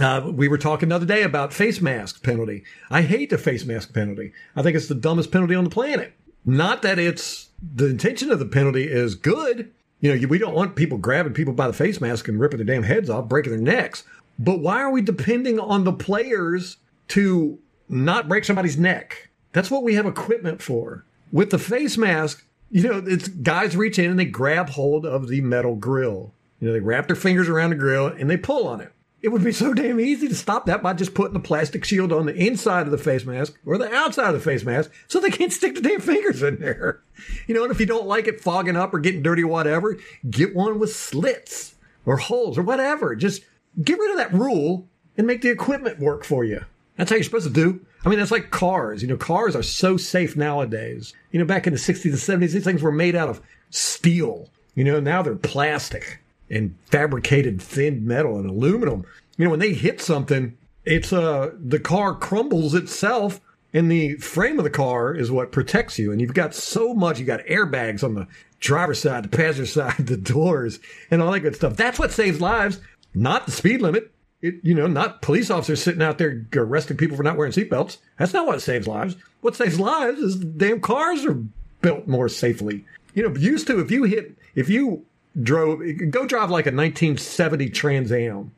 Uh, 0.00 0.30
we 0.32 0.48
were 0.48 0.58
talking 0.58 0.88
the 0.88 0.94
other 0.94 1.06
day 1.06 1.22
about 1.22 1.52
face 1.52 1.80
mask 1.80 2.22
penalty. 2.22 2.64
I 2.90 3.02
hate 3.02 3.30
the 3.30 3.38
face 3.38 3.64
mask 3.64 3.94
penalty. 3.94 4.32
I 4.56 4.62
think 4.62 4.76
it's 4.76 4.88
the 4.88 4.94
dumbest 4.94 5.30
penalty 5.30 5.54
on 5.54 5.64
the 5.64 5.70
planet. 5.70 6.14
Not 6.44 6.82
that 6.82 6.98
it's 6.98 7.48
the 7.74 7.86
intention 7.86 8.30
of 8.30 8.38
the 8.38 8.46
penalty 8.46 8.84
is 8.84 9.14
good. 9.14 9.72
You 10.00 10.14
know, 10.14 10.28
we 10.28 10.38
don't 10.38 10.54
want 10.54 10.76
people 10.76 10.98
grabbing 10.98 11.32
people 11.32 11.54
by 11.54 11.66
the 11.66 11.72
face 11.72 12.00
mask 12.00 12.28
and 12.28 12.38
ripping 12.38 12.58
their 12.58 12.66
damn 12.66 12.82
heads 12.82 13.10
off, 13.10 13.28
breaking 13.28 13.52
their 13.52 13.60
necks. 13.60 14.04
But 14.38 14.60
why 14.60 14.80
are 14.80 14.90
we 14.90 15.02
depending 15.02 15.58
on 15.58 15.84
the 15.84 15.92
players 15.92 16.76
to 17.08 17.58
not 17.88 18.28
break 18.28 18.44
somebody's 18.44 18.78
neck? 18.78 19.30
That's 19.52 19.70
what 19.70 19.82
we 19.82 19.94
have 19.94 20.06
equipment 20.06 20.60
for. 20.62 21.04
With 21.32 21.50
the 21.50 21.58
face 21.58 21.96
mask, 21.98 22.44
you 22.70 22.82
know, 22.82 23.02
it's 23.06 23.28
guys 23.28 23.76
reach 23.76 23.98
in 23.98 24.10
and 24.10 24.18
they 24.18 24.24
grab 24.24 24.70
hold 24.70 25.06
of 25.06 25.28
the 25.28 25.40
metal 25.40 25.74
grill. 25.74 26.32
You 26.60 26.68
know, 26.68 26.72
they 26.72 26.80
wrap 26.80 27.06
their 27.06 27.16
fingers 27.16 27.48
around 27.48 27.70
the 27.70 27.76
grill 27.76 28.06
and 28.06 28.30
they 28.30 28.36
pull 28.36 28.66
on 28.66 28.80
it. 28.80 28.92
It 29.22 29.30
would 29.30 29.42
be 29.42 29.52
so 29.52 29.74
damn 29.74 29.98
easy 29.98 30.28
to 30.28 30.34
stop 30.34 30.66
that 30.66 30.82
by 30.82 30.92
just 30.92 31.14
putting 31.14 31.36
a 31.36 31.40
plastic 31.40 31.84
shield 31.84 32.12
on 32.12 32.26
the 32.26 32.34
inside 32.34 32.86
of 32.86 32.92
the 32.92 32.98
face 32.98 33.24
mask 33.24 33.58
or 33.64 33.76
the 33.76 33.92
outside 33.92 34.28
of 34.28 34.34
the 34.34 34.40
face 34.40 34.62
mask 34.62 34.92
so 35.08 35.18
they 35.18 35.30
can't 35.30 35.52
stick 35.52 35.74
the 35.74 35.80
damn 35.80 36.00
fingers 36.00 36.42
in 36.42 36.60
there. 36.60 37.00
You 37.46 37.54
know, 37.54 37.64
and 37.64 37.72
if 37.72 37.80
you 37.80 37.86
don't 37.86 38.06
like 38.06 38.28
it 38.28 38.40
fogging 38.40 38.76
up 38.76 38.94
or 38.94 39.00
getting 39.00 39.22
dirty 39.22 39.42
or 39.42 39.48
whatever, 39.48 39.98
get 40.28 40.54
one 40.54 40.78
with 40.78 40.94
slits 40.94 41.74
or 42.04 42.18
holes 42.18 42.58
or 42.58 42.62
whatever. 42.62 43.16
Just 43.16 43.42
get 43.82 43.98
rid 43.98 44.12
of 44.12 44.18
that 44.18 44.32
rule 44.32 44.86
and 45.16 45.26
make 45.26 45.42
the 45.42 45.50
equipment 45.50 45.98
work 45.98 46.24
for 46.24 46.44
you. 46.44 46.64
That's 46.96 47.10
how 47.10 47.16
you're 47.16 47.24
supposed 47.24 47.48
to 47.48 47.52
do. 47.52 47.80
I 48.06 48.08
mean, 48.08 48.20
that's 48.20 48.30
like 48.30 48.52
cars. 48.52 49.02
You 49.02 49.08
know, 49.08 49.16
cars 49.16 49.56
are 49.56 49.64
so 49.64 49.96
safe 49.96 50.36
nowadays. 50.36 51.12
You 51.32 51.40
know, 51.40 51.44
back 51.44 51.66
in 51.66 51.72
the 51.72 51.78
60s 51.78 52.04
and 52.04 52.14
70s, 52.42 52.52
these 52.52 52.62
things 52.62 52.80
were 52.80 52.92
made 52.92 53.16
out 53.16 53.28
of 53.28 53.42
steel. 53.70 54.48
You 54.76 54.84
know, 54.84 55.00
now 55.00 55.22
they're 55.22 55.34
plastic 55.34 56.20
and 56.48 56.76
fabricated 56.84 57.60
thin 57.60 58.06
metal 58.06 58.38
and 58.38 58.48
aluminum. 58.48 59.04
You 59.36 59.44
know, 59.44 59.50
when 59.50 59.58
they 59.58 59.72
hit 59.72 60.00
something, 60.00 60.56
it's 60.84 61.12
uh 61.12 61.50
the 61.58 61.80
car 61.80 62.14
crumbles 62.14 62.74
itself 62.74 63.40
and 63.74 63.90
the 63.90 64.14
frame 64.18 64.58
of 64.58 64.64
the 64.64 64.70
car 64.70 65.12
is 65.12 65.32
what 65.32 65.50
protects 65.50 65.98
you. 65.98 66.12
And 66.12 66.20
you've 66.20 66.32
got 66.32 66.54
so 66.54 66.94
much—you've 66.94 67.26
got 67.26 67.44
airbags 67.46 68.04
on 68.04 68.14
the 68.14 68.28
driver's 68.60 69.00
side, 69.00 69.24
the 69.24 69.36
passenger 69.36 69.66
side, 69.66 70.06
the 70.06 70.16
doors, 70.16 70.78
and 71.10 71.20
all 71.20 71.32
that 71.32 71.40
good 71.40 71.56
stuff. 71.56 71.76
That's 71.76 71.98
what 71.98 72.12
saves 72.12 72.40
lives, 72.40 72.80
not 73.14 73.46
the 73.46 73.52
speed 73.52 73.82
limit. 73.82 74.12
It, 74.46 74.54
you 74.62 74.74
know, 74.74 74.86
not 74.86 75.22
police 75.22 75.50
officers 75.50 75.82
sitting 75.82 76.02
out 76.02 76.18
there 76.18 76.46
arresting 76.54 76.96
people 76.96 77.16
for 77.16 77.22
not 77.22 77.36
wearing 77.36 77.52
seatbelts. 77.52 77.98
That's 78.18 78.32
not 78.32 78.46
what 78.46 78.62
saves 78.62 78.86
lives. 78.86 79.16
What 79.40 79.56
saves 79.56 79.80
lives 79.80 80.20
is 80.20 80.36
damn 80.36 80.80
cars 80.80 81.24
are 81.24 81.42
built 81.82 82.06
more 82.06 82.28
safely. 82.28 82.84
You 83.14 83.22
know, 83.22 83.34
used 83.34 83.66
to 83.68 83.80
if 83.80 83.90
you 83.90 84.04
hit, 84.04 84.36
if 84.54 84.68
you 84.68 85.04
drove, 85.42 85.80
go 86.10 86.26
drive 86.26 86.50
like 86.50 86.66
a 86.66 86.70
1970 86.70 87.70
Trans 87.70 88.12
Am. 88.12 88.52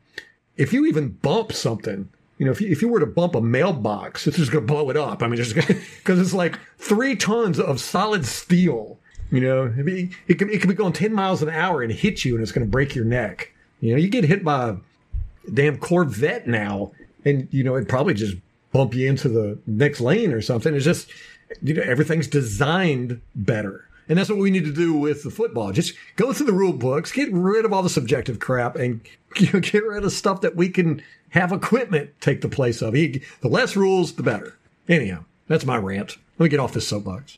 If 0.57 0.73
you 0.73 0.85
even 0.85 1.09
bump 1.09 1.53
something, 1.53 2.09
you 2.37 2.45
know, 2.45 2.51
if 2.51 2.61
you, 2.61 2.69
if 2.69 2.81
you 2.81 2.87
were 2.87 2.99
to 2.99 3.05
bump 3.05 3.35
a 3.35 3.41
mailbox, 3.41 4.27
it's 4.27 4.37
just 4.37 4.51
going 4.51 4.65
to 4.65 4.73
blow 4.73 4.89
it 4.89 4.97
up. 4.97 5.23
I 5.23 5.27
mean, 5.27 5.37
just 5.37 5.55
because 5.55 6.19
it's 6.19 6.33
like 6.33 6.59
three 6.77 7.15
tons 7.15 7.59
of 7.59 7.79
solid 7.79 8.25
steel. 8.25 8.97
You 9.31 9.41
know, 9.41 9.65
it'd 9.67 9.85
be, 9.85 10.09
it 10.27 10.35
could 10.35 10.49
it 10.49 10.59
could 10.59 10.69
be 10.69 10.73
going 10.73 10.93
10 10.93 11.13
miles 11.13 11.43
an 11.43 11.49
hour 11.49 11.83
and 11.83 11.91
hit 11.91 12.25
you, 12.25 12.33
and 12.35 12.41
it's 12.41 12.51
going 12.51 12.65
to 12.65 12.71
break 12.71 12.95
your 12.95 13.05
neck. 13.05 13.53
You 13.79 13.91
know, 13.91 13.99
you 13.99 14.09
get 14.09 14.23
hit 14.23 14.43
by 14.43 14.75
damn 15.53 15.77
Corvette 15.77 16.47
now, 16.47 16.91
and 17.25 17.47
you 17.51 17.63
know, 17.63 17.75
it'd 17.75 17.89
probably 17.89 18.13
just 18.13 18.35
bump 18.71 18.93
you 18.93 19.09
into 19.09 19.29
the 19.29 19.59
next 19.65 19.99
lane 19.99 20.31
or 20.31 20.41
something. 20.41 20.75
It's 20.75 20.85
just, 20.85 21.09
you 21.61 21.73
know, 21.73 21.81
everything's 21.81 22.27
designed 22.27 23.21
better. 23.35 23.85
And 24.07 24.17
that's 24.17 24.29
what 24.29 24.39
we 24.39 24.49
need 24.49 24.65
to 24.65 24.73
do 24.73 24.93
with 24.93 25.23
the 25.23 25.29
football. 25.29 25.71
Just 25.71 25.93
go 26.15 26.33
through 26.33 26.47
the 26.47 26.53
rule 26.53 26.73
books, 26.73 27.11
get 27.11 27.31
rid 27.31 27.63
of 27.63 27.71
all 27.71 27.83
the 27.83 27.89
subjective 27.89 28.39
crap, 28.39 28.75
and 28.75 29.01
you 29.37 29.51
know, 29.51 29.59
get 29.59 29.85
rid 29.85 30.03
of 30.03 30.11
stuff 30.11 30.41
that 30.41 30.55
we 30.55 30.69
can 30.69 31.01
have 31.29 31.51
equipment 31.51 32.09
take 32.19 32.41
the 32.41 32.49
place 32.49 32.81
of. 32.81 32.93
The 32.93 33.21
less 33.43 33.75
rules, 33.75 34.13
the 34.13 34.23
better. 34.23 34.57
Anyhow, 34.87 35.25
that's 35.47 35.65
my 35.65 35.77
rant. 35.77 36.17
Let 36.39 36.45
me 36.45 36.49
get 36.49 36.59
off 36.59 36.73
this 36.73 36.87
soapbox. 36.87 37.37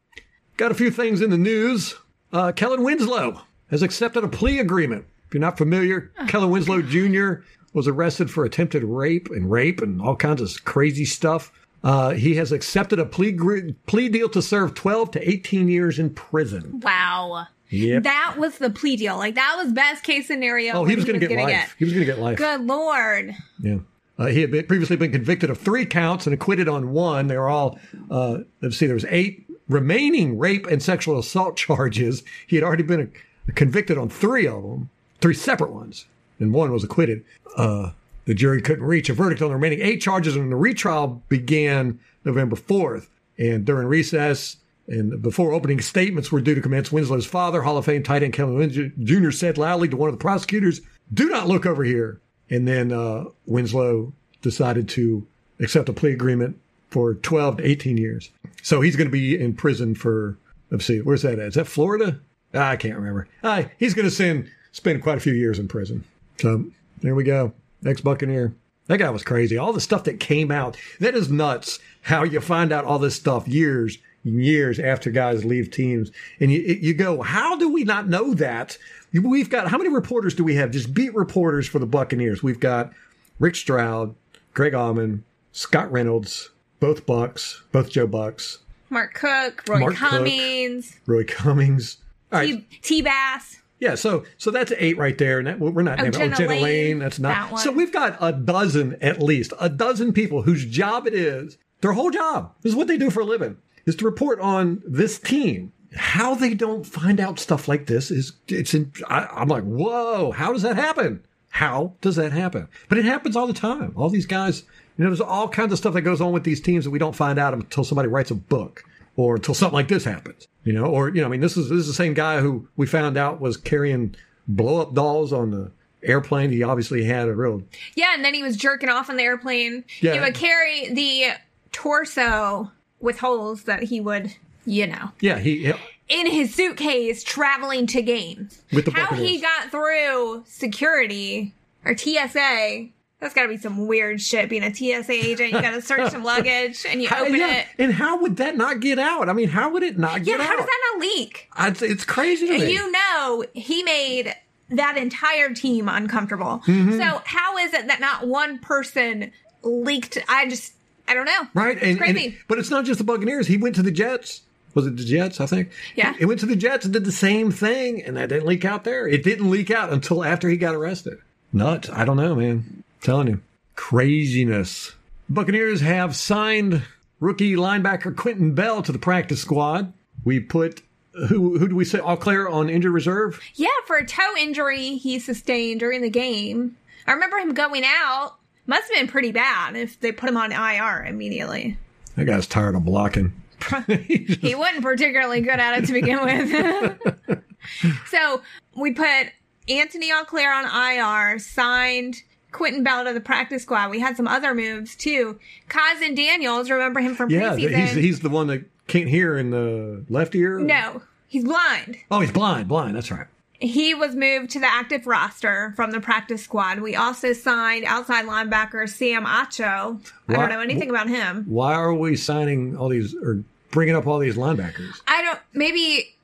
Got 0.55 0.72
a 0.72 0.76
few 0.76 0.91
things 0.91 1.22
in 1.22 1.30
the 1.30 1.38
news. 1.38 1.95
Uh, 2.32 2.53
Kellen 2.53 2.84
Winslow 2.84 3.41
has 3.70 3.82
accepted 3.82 4.24
a 4.24 4.30
plea 4.30 4.59
agreement. 4.59 5.05
If 5.28 5.34
you're 5.34 5.41
not 5.41 5.57
familiar, 5.57 6.12
Kellen 6.28 6.49
Winslow 6.49 6.82
Jr. 6.82 7.43
was 7.74 7.88
arrested 7.88 8.30
for 8.30 8.43
attempted 8.43 8.84
rape 8.84 9.30
and 9.30 9.51
rape 9.51 9.82
and 9.82 10.01
all 10.01 10.15
kinds 10.15 10.41
of 10.41 10.63
crazy 10.65 11.05
stuff. 11.05 11.51
Uh, 11.84 12.11
he 12.11 12.36
has 12.36 12.51
accepted 12.51 12.99
a 12.99 13.05
plea 13.05 13.32
gr- 13.32 13.72
plea 13.88 14.09
deal 14.09 14.30
to 14.30 14.41
serve 14.41 14.74
12 14.76 15.11
to 15.11 15.30
18 15.30 15.67
years 15.67 15.97
in 15.97 16.11
prison. 16.11 16.80
Wow. 16.82 17.47
Yep. 17.69 18.03
That 18.03 18.36
was 18.38 18.57
the 18.57 18.69
plea 18.69 18.97
deal. 18.97 19.17
Like 19.17 19.36
that 19.36 19.55
was 19.57 19.72
best 19.72 20.03
case 20.03 20.28
scenario. 20.28 20.74
Oh, 20.74 20.86
he 20.86 20.95
was 20.95 21.05
going 21.05 21.19
to 21.19 21.26
get 21.26 21.34
gonna 21.36 21.49
life. 21.49 21.76
He 21.80 21.86
was 21.86 21.93
going 21.93 22.05
to 22.05 22.11
get 22.11 22.19
life. 22.19 22.38
Good 22.38 22.61
lord. 22.61 23.36
Yeah. 23.61 23.80
Uh, 24.19 24.28
he 24.28 24.41
had 24.41 24.51
been, 24.51 24.67
previously 24.67 24.97
been 24.97 25.11
convicted 25.11 25.49
of 25.49 25.57
three 25.57 25.86
counts 25.86 26.28
and 26.28 26.34
acquitted 26.34 26.67
on 26.67 26.91
one. 26.91 27.28
They 27.28 27.38
were 27.38 27.49
all, 27.49 27.80
uh, 28.11 28.39
let's 28.61 28.78
see, 28.78 28.86
there 28.86 28.93
was 28.93 29.05
eight 29.09 29.47
remaining 29.67 30.38
rape 30.38 30.67
and 30.67 30.84
sexual 30.84 31.17
assault 31.17 31.55
charges. 31.57 32.22
He 32.45 32.57
had 32.57 32.63
already 32.63 32.84
been 32.84 33.01
uh, 33.01 33.51
convicted 33.55 33.97
on 33.97 34.09
three 34.09 34.45
of 34.45 34.61
them, 34.61 34.89
three 35.22 35.34
separate 35.34 35.72
ones, 35.72 36.05
and 36.42 36.54
one 36.54 36.72
was 36.72 36.84
acquitted. 36.84 37.24
Uh, 37.56 37.92
the 38.26 38.34
jury 38.34 38.62
couldn't 38.62 38.84
reach 38.84 39.10
a 39.10 39.14
verdict 39.14 39.42
on 39.42 39.50
the 39.50 39.56
remaining 39.56 39.82
eight 39.82 40.02
charges, 40.02 40.36
and 40.36 40.52
the 40.52 40.56
retrial 40.56 41.24
began 41.30 42.00
November 42.24 42.56
4th. 42.56 43.08
And 43.38 43.66
during 43.66 43.88
recess, 43.88 44.58
and 44.88 45.22
before 45.22 45.54
opening 45.54 45.80
statements 45.80 46.32
were 46.32 46.42
due 46.42 46.56
to 46.56 46.62
commence, 46.62 46.92
Winslow's 46.92 47.26
father, 47.26 47.62
Hall 47.62 47.78
of 47.78 47.86
Fame 47.86 48.04
tight 48.04 48.24
end 48.24 48.34
Kellen 48.34 48.56
Winslow 48.56 48.92
Jr., 49.04 49.32
said 49.32 49.58
loudly 49.58 49.88
to 49.89 49.98
one 49.98 50.10
of 50.10 50.16
the 50.16 50.22
prosecutors, 50.22 50.82
Do 51.14 51.30
not 51.30 51.48
look 51.48 51.66
over 51.66 51.84
here. 51.84 52.20
And 52.50 52.68
then 52.68 52.92
uh, 52.92 53.26
Winslow 53.46 54.14
decided 54.42 54.89
to 54.89 55.26
accept 55.60 55.89
a 55.89 55.94
plea 55.94 56.12
agreement 56.12 56.60
for 56.89 57.14
12 57.16 57.58
to 57.58 57.68
18 57.68 57.98
years. 57.98 58.30
So 58.62 58.82
he's 58.82 58.96
going 58.96 59.08
to 59.08 59.12
be 59.12 59.39
in 59.39 59.54
prison 59.54 59.96
for, 59.96 60.38
let's 60.70 60.86
see, 60.86 61.00
where's 61.00 61.22
that 61.22 61.39
at? 61.39 61.48
Is 61.48 61.54
that 61.56 61.68
Florida? 61.68 62.20
I 62.54 62.76
can't 62.76 62.96
remember. 62.96 63.28
Uh, 63.42 63.64
he's 63.80 63.94
going 63.94 64.10
to 64.10 64.46
spent 64.72 65.02
quite 65.02 65.18
a 65.18 65.22
few 65.22 65.34
years 65.34 65.58
in 65.58 65.68
prison. 65.68 66.04
So 66.42 66.56
um, 66.56 66.76
there 67.02 67.16
we 67.16 67.24
go. 67.24 67.54
Ex 67.86 68.02
Buccaneer. 68.02 68.56
That 68.88 68.98
guy 68.98 69.10
was 69.10 69.24
crazy. 69.24 69.58
All 69.58 69.74
the 69.74 69.80
stuff 69.80 70.04
that 70.06 70.20
came 70.20 70.52
out. 70.52 70.76
That 71.00 71.16
is 71.16 71.30
nuts. 71.30 71.80
How 72.02 72.24
you 72.24 72.42
find 72.42 72.72
out 72.72 72.84
all 72.84 73.00
this 73.00 73.16
stuff 73.16 73.48
years 73.48 74.00
and 74.24 74.44
years 74.44 74.80
after 74.80 75.12
guys 75.12 75.46
leave 75.46 75.72
teams, 75.72 76.12
and 76.39 76.52
you 76.52 76.60
you 76.60 76.94
go, 76.94 77.22
how 77.22 77.56
do 77.56 77.72
we 77.72 77.84
not 77.84 78.08
know 78.08 78.34
that? 78.36 78.78
We've 79.14 79.50
got 79.50 79.68
how 79.68 79.78
many 79.78 79.89
reporters 79.89 80.34
do 80.34 80.44
we 80.44 80.56
have? 80.56 80.72
Just 80.72 80.94
beat 80.94 81.14
reporters 81.14 81.68
for 81.68 81.80
the 81.80 81.86
Buccaneers. 81.86 82.42
We've 82.42 82.60
got 82.60 82.92
Rick 83.39 83.56
Stroud, 83.56 84.16
Greg 84.54 84.74
Auman, 84.74 85.22
Scott 85.52 85.92
Reynolds, 85.92 86.50
both 86.80 87.06
Bucks, 87.06 87.62
both 87.72 87.89
Joe 87.89 88.08
Bucks, 88.08 88.60
Mark 88.89 89.14
Cook, 89.14 89.64
Roy 89.68 89.80
Mark 89.80 89.96
Cook. 89.96 90.10
Cummings, 90.10 90.98
Roy 91.06 91.24
Cummings. 91.24 91.98
All 92.32 92.39
right. 92.39 92.70
T, 92.70 92.80
T 92.82 93.02
Bass. 93.02 93.61
Yeah, 93.82 93.95
so 93.95 94.23
so 94.38 94.51
that's 94.51 94.71
eight 94.77 94.97
right 94.97 95.17
there, 95.17 95.39
and 95.39 95.47
that, 95.47 95.59
we're 95.59 95.82
not 95.82 95.99
Oh, 95.99 96.03
naming- 96.03 96.11
Jenna 96.13 96.36
oh, 96.36 96.38
Jenna 96.38 96.49
Laine, 96.51 96.63
Laine. 96.63 96.99
That's 96.99 97.19
not. 97.19 97.49
that. 97.49 97.59
So 97.59 97.71
we've 97.71 97.91
got 97.91 98.15
a 98.21 98.32
dozen 98.32 98.95
at 99.01 99.21
least, 99.21 99.51
a 99.59 99.67
dozen 99.69 100.13
people 100.13 100.43
whose 100.43 100.63
job 100.65 101.07
it 101.07 101.13
is. 101.15 101.57
Their 101.82 101.93
whole 101.93 102.11
job 102.11 102.53
this 102.61 102.69
is 102.71 102.75
what 102.75 102.88
they 102.88 102.97
do 102.97 103.09
for 103.09 103.21
a 103.21 103.25
living 103.25 103.57
is 103.88 103.95
to 103.97 104.05
report 104.05 104.39
on 104.39 104.82
this 104.88 105.19
team. 105.19 105.73
How 105.95 106.36
they 106.36 106.53
don't 106.53 106.86
find 106.86 107.19
out 107.19 107.39
stuff 107.39 107.67
like 107.67 107.88
this 107.88 108.11
is 108.11 108.34
it's. 108.47 108.73
In, 108.75 108.93
I, 109.09 109.25
I'm 109.32 109.49
like, 109.49 109.63
whoa! 109.63 110.32
How 110.32 110.53
does 110.53 110.61
that 110.61 110.75
happen? 110.77 111.25
How 111.49 111.95
does 112.01 112.15
that 112.15 112.32
happen? 112.32 112.69
But 112.88 112.97
it 112.99 113.03
happens 113.05 113.36
all 113.36 113.47
the 113.47 113.51
time. 113.53 113.91
All 113.97 114.09
these 114.09 114.25
guys, 114.27 114.63
you 114.97 115.03
know, 115.03 115.09
there's 115.09 115.19
all 115.19 115.49
kinds 115.49 115.73
of 115.73 115.79
stuff 115.79 115.93
that 115.95 116.03
goes 116.03 116.21
on 116.21 116.32
with 116.32 116.43
these 116.45 116.61
teams 116.61 116.86
that 116.86 116.91
we 116.91 116.99
don't 116.99 117.15
find 117.15 117.38
out 117.39 117.53
until 117.53 117.84
somebody 117.84 118.07
writes 118.07 118.32
a 118.32 118.36
book 118.36 118.84
or 119.16 119.36
until 119.36 119.53
something 119.53 119.76
like 119.76 119.88
this 119.88 120.03
happens. 120.03 120.47
You 120.64 120.74
know, 120.74 120.86
or 120.86 121.09
you 121.09 121.22
know, 121.22 121.28
I 121.28 121.30
mean, 121.30 121.41
this 121.41 121.57
is 121.57 121.70
this 121.70 121.80
is 121.80 121.88
the 121.88 121.93
same 121.93 122.14
guy 122.14 122.39
who 122.39 122.68
we 122.76 122.86
found 122.86 123.18
out 123.18 123.41
was 123.41 123.57
carrying 123.57 124.16
blow 124.47 124.82
up 124.82 124.93
dolls 124.93 125.34
on 125.34 125.51
the 125.51 125.72
airplane. 126.03 126.51
He 126.51 126.64
obviously 126.64 127.03
had 127.03 127.28
a 127.28 127.34
real 127.34 127.64
Yeah, 127.95 128.14
and 128.14 128.24
then 128.24 128.34
he 128.34 128.43
was 128.43 128.57
jerking 128.57 128.89
off 128.89 129.09
on 129.09 129.18
the 129.18 129.24
airplane. 129.24 129.84
Yeah. 129.99 130.14
He 130.14 130.20
would 130.20 130.36
carry 130.36 130.93
the 130.93 131.34
torso 131.72 132.72
with 132.99 133.20
holes 133.20 133.64
that 133.64 133.84
he 133.84 133.99
would, 133.99 134.36
you 134.66 134.88
know, 134.88 135.12
yeah. 135.20 135.39
He 135.39 135.74
in 136.12 136.28
his 136.28 136.53
suitcase 136.53 137.24
traveling 137.24 137.88
to 137.88 138.01
games. 138.01 138.62
With 138.72 138.86
the 138.86 138.91
How 138.91 139.16
he 139.16 139.39
got 139.41 139.72
through 139.72 140.43
security 140.45 141.53
or 141.86 141.97
TSA. 141.97 142.89
That's 143.22 143.36
got 143.36 143.43
to 143.43 143.47
be 143.49 143.57
some 143.57 143.86
weird 143.86 144.19
shit. 144.19 144.49
Being 144.49 144.63
a 144.63 144.74
TSA 144.74 145.11
agent, 145.13 145.53
you 145.53 145.61
got 145.61 145.72
to 145.72 145.82
search 145.82 146.11
some 146.11 146.24
luggage 146.26 146.86
and 146.89 147.01
you 147.03 147.07
how, 147.07 147.22
open 147.22 147.36
yeah, 147.36 147.59
it. 147.59 147.67
and 147.78 147.93
how 147.93 148.19
would 148.19 148.38
that 148.38 148.57
not 148.57 148.80
get 148.80 148.97
out? 148.97 149.30
I 149.30 149.34
mean, 149.34 149.47
how 149.49 149.69
would 149.69 149.84
it 149.84 149.97
not 149.99 150.13
Yeah, 150.19 150.38
get 150.38 150.39
out? 150.39 150.43
Yeah, 150.43 150.45
how 150.49 150.57
does 150.57 150.65
that 150.65 150.91
not 150.93 151.01
leak? 151.01 151.47
I- 151.53 151.67
it's, 151.67 151.82
it's 151.84 152.03
crazy 152.03 152.47
to 152.47 152.57
me. 152.57 152.74
You 152.74 152.91
know, 152.91 153.45
he 153.53 153.84
made 153.84 154.36
that 154.72 154.97
entire 154.97 155.53
team 155.53 155.88
uncomfortable. 155.88 156.63
Mm-hmm. 156.65 156.97
So 156.97 157.22
how 157.26 157.57
is 157.57 157.74
it 157.76 157.88
that 157.88 157.99
not 157.99 158.26
one 158.28 158.57
person 158.57 159.32
leaked? 159.61 160.17
I 160.28 160.49
just, 160.49 160.74
I 161.07 161.13
don't 161.13 161.26
know. 161.26 161.47
Right, 161.53 161.78
and, 161.82 161.99
crazy. 161.99 162.26
and- 162.26 162.36
but 162.47 162.57
it's 162.57 162.72
not 162.72 162.86
just 162.86 162.97
the 162.97 163.03
Buccaneers. 163.03 163.45
He 163.45 163.57
went 163.57 163.76
to 163.76 163.84
the 163.84 163.91
Jets. 163.91 164.41
Was 164.74 164.88
it 164.88 164.97
the 164.97 165.03
Jets? 165.03 165.39
I 165.39 165.45
think. 165.45 165.69
Yeah. 165.95 166.13
He 166.13 166.26
went 166.26 166.39
to 166.39 166.45
the 166.47 166.55
Jets 166.55 166.86
and 166.86 166.93
did 166.93 167.05
the 167.05 167.11
same 167.11 167.51
thing, 167.51 168.01
and 168.01 168.17
that 168.17 168.30
didn't 168.30 168.47
leak 168.47 168.65
out 168.65 168.84
there. 168.84 169.05
It 169.07 169.24
didn't 169.24 169.51
leak 169.51 169.69
out 169.69 169.91
until 169.93 170.24
after 170.24 170.49
he 170.49 170.57
got 170.57 170.74
arrested. 170.74 171.19
Nuts. 171.53 171.88
I 171.89 172.03
don't 172.05 172.17
know, 172.17 172.34
man. 172.34 172.84
Telling 173.02 173.28
you, 173.28 173.41
craziness. 173.76 174.93
Buccaneers 175.30 175.82
have 175.82 176.16
signed 176.16 176.84
rookie 177.20 177.56
linebacker 177.56 178.16
Quinton 178.16 178.54
Bell 178.54 178.82
to 178.82 178.91
the 178.91 178.99
practice 178.99 179.41
squad. 179.41 179.93
We 180.24 180.39
put 180.39 180.82
who 181.28 181.58
who 181.58 181.68
do 181.68 181.76
we 181.76 181.86
say? 181.86 181.99
Auclair 181.99 182.47
on 182.47 182.70
injured 182.70 182.93
reserve. 182.93 183.41
yeah, 183.56 183.68
for 183.86 183.97
a 183.97 184.06
toe 184.06 184.36
injury 184.39 184.97
he 184.97 185.20
sustained 185.20 185.80
during 185.80 186.02
the 186.02 186.10
game. 186.10 186.78
I 187.08 187.14
remember 187.14 187.38
him 187.38 187.54
going 187.54 187.84
out. 187.86 188.36
Must 188.68 188.84
have 188.84 188.99
been 188.99 189.08
pretty 189.08 189.32
bad 189.32 189.76
if 189.76 189.99
they 189.99 190.12
put 190.12 190.30
him 190.30 190.38
on 190.38 190.52
IR 190.52 191.04
immediately. 191.06 191.78
That 192.16 192.26
guy's 192.26 192.47
tired 192.47 192.76
of 192.76 192.86
blocking. 192.86 193.34
he 193.88 194.56
wasn't 194.56 194.84
particularly 194.84 195.41
good 195.41 195.60
at 195.60 195.80
it 195.80 195.88
to 195.88 195.93
begin 195.93 196.24
with. 196.24 197.43
so 198.08 198.41
we 198.76 198.93
put 198.93 199.28
Anthony 199.68 200.12
Auclair 200.12 200.54
on 200.54 200.66
IR, 200.66 201.39
signed 201.39 202.22
Quinton 202.52 202.84
Bell 202.84 203.06
to 203.06 203.14
the 203.14 203.22
practice 203.22 203.64
squad. 203.64 203.89
We 203.91 203.99
had 203.99 204.18
some 204.18 204.28
other 204.28 204.54
moves 204.54 204.95
too. 204.95 205.39
Kahzin 205.70 206.16
Daniels, 206.16 206.70
remember 206.70 206.99
him 206.99 207.16
from 207.16 207.30
Yeah, 207.30 207.54
preseason? 207.54 207.76
he's 207.80 207.93
he's 207.93 208.20
the 208.22 208.30
one 208.30 208.47
that 208.47 208.66
can't 208.88 209.08
hear 209.10 209.38
in 209.38 209.52
the 209.52 210.04
left 210.10 210.36
ear. 210.36 210.60
no, 210.60 211.02
he's 211.28 211.43
blind. 211.45 211.97
Oh, 212.10 212.20
he's 212.20 212.32
blind. 212.32 212.68
Blind. 212.68 212.95
That's 212.95 213.10
right. 213.12 213.28
He 213.60 213.93
was 213.93 214.16
moved 214.16 214.49
to 214.52 214.60
the 214.60 214.66
active 214.66 215.06
roster 215.06 215.72
from 215.76 215.91
the 215.91 216.02
practice 216.02 216.43
squad. 216.43 216.80
We 216.80 216.95
also 216.95 217.32
signed 217.32 217.86
outside 217.86 218.26
linebacker 218.26 218.89
Sam 218.89 219.24
Acho. 219.26 219.99
I 220.28 220.34
don't 220.34 220.49
know 220.49 220.62
anything 220.62 220.89
about 220.89 221.08
him. 221.08 221.45
Why 221.47 221.76
are 221.76 221.93
we 221.93 222.16
signing 222.16 222.76
all 222.76 222.89
these 222.89 223.14
or 223.16 223.43
bringing 223.70 223.95
up 223.95 224.08
all 224.08 224.18
these 224.18 224.36
linebackers? 224.36 225.02
I 225.08 225.22
don't 225.22 225.39
maybe 225.54 226.16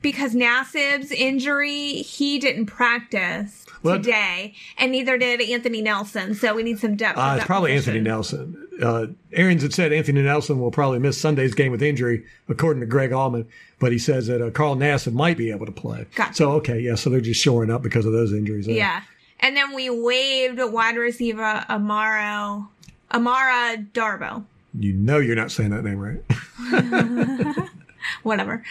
because 0.00 0.34
Nassib's 0.34 1.10
injury, 1.12 1.94
he 1.96 2.38
didn't 2.38 2.66
practice 2.66 3.65
Well- 3.86 3.96
today, 3.96 4.54
and 4.78 4.92
neither 4.92 5.16
did 5.18 5.40
Anthony 5.40 5.80
Nelson. 5.82 6.34
So 6.34 6.54
we 6.54 6.62
need 6.62 6.78
some 6.78 6.96
depth. 6.96 7.18
Uh, 7.18 7.36
it's 7.38 7.46
probably 7.46 7.72
position. 7.74 7.94
Anthony 7.96 8.08
Nelson. 8.10 8.68
Uh, 8.82 9.06
Arians 9.32 9.62
had 9.62 9.72
said 9.72 9.92
Anthony 9.92 10.20
Nelson 10.22 10.60
will 10.60 10.70
probably 10.70 10.98
miss 10.98 11.18
Sunday's 11.18 11.54
game 11.54 11.72
with 11.72 11.82
injury, 11.82 12.24
according 12.48 12.80
to 12.80 12.86
Greg 12.86 13.10
Auman. 13.10 13.46
But 13.78 13.92
he 13.92 13.98
says 13.98 14.26
that 14.26 14.42
uh, 14.42 14.50
Carl 14.50 14.76
Nassib 14.76 15.12
might 15.14 15.36
be 15.38 15.50
able 15.50 15.66
to 15.66 15.72
play. 15.72 16.06
Gotcha. 16.14 16.34
So 16.34 16.52
okay, 16.52 16.80
yeah. 16.80 16.94
So 16.94 17.08
they're 17.10 17.20
just 17.20 17.40
shoring 17.40 17.70
up 17.70 17.82
because 17.82 18.04
of 18.06 18.12
those 18.12 18.32
injuries. 18.32 18.66
there. 18.66 18.74
Yeah, 18.74 19.02
and 19.40 19.56
then 19.56 19.74
we 19.74 19.88
waived 19.90 20.58
wide 20.60 20.96
receiver 20.96 21.64
Amaro, 21.70 22.68
Amara 23.12 23.78
Darboh. 23.92 24.44
You 24.78 24.92
know 24.92 25.18
you're 25.18 25.36
not 25.36 25.50
saying 25.50 25.70
that 25.70 25.84
name 25.84 25.98
right. 25.98 26.20
Whatever. 28.22 28.62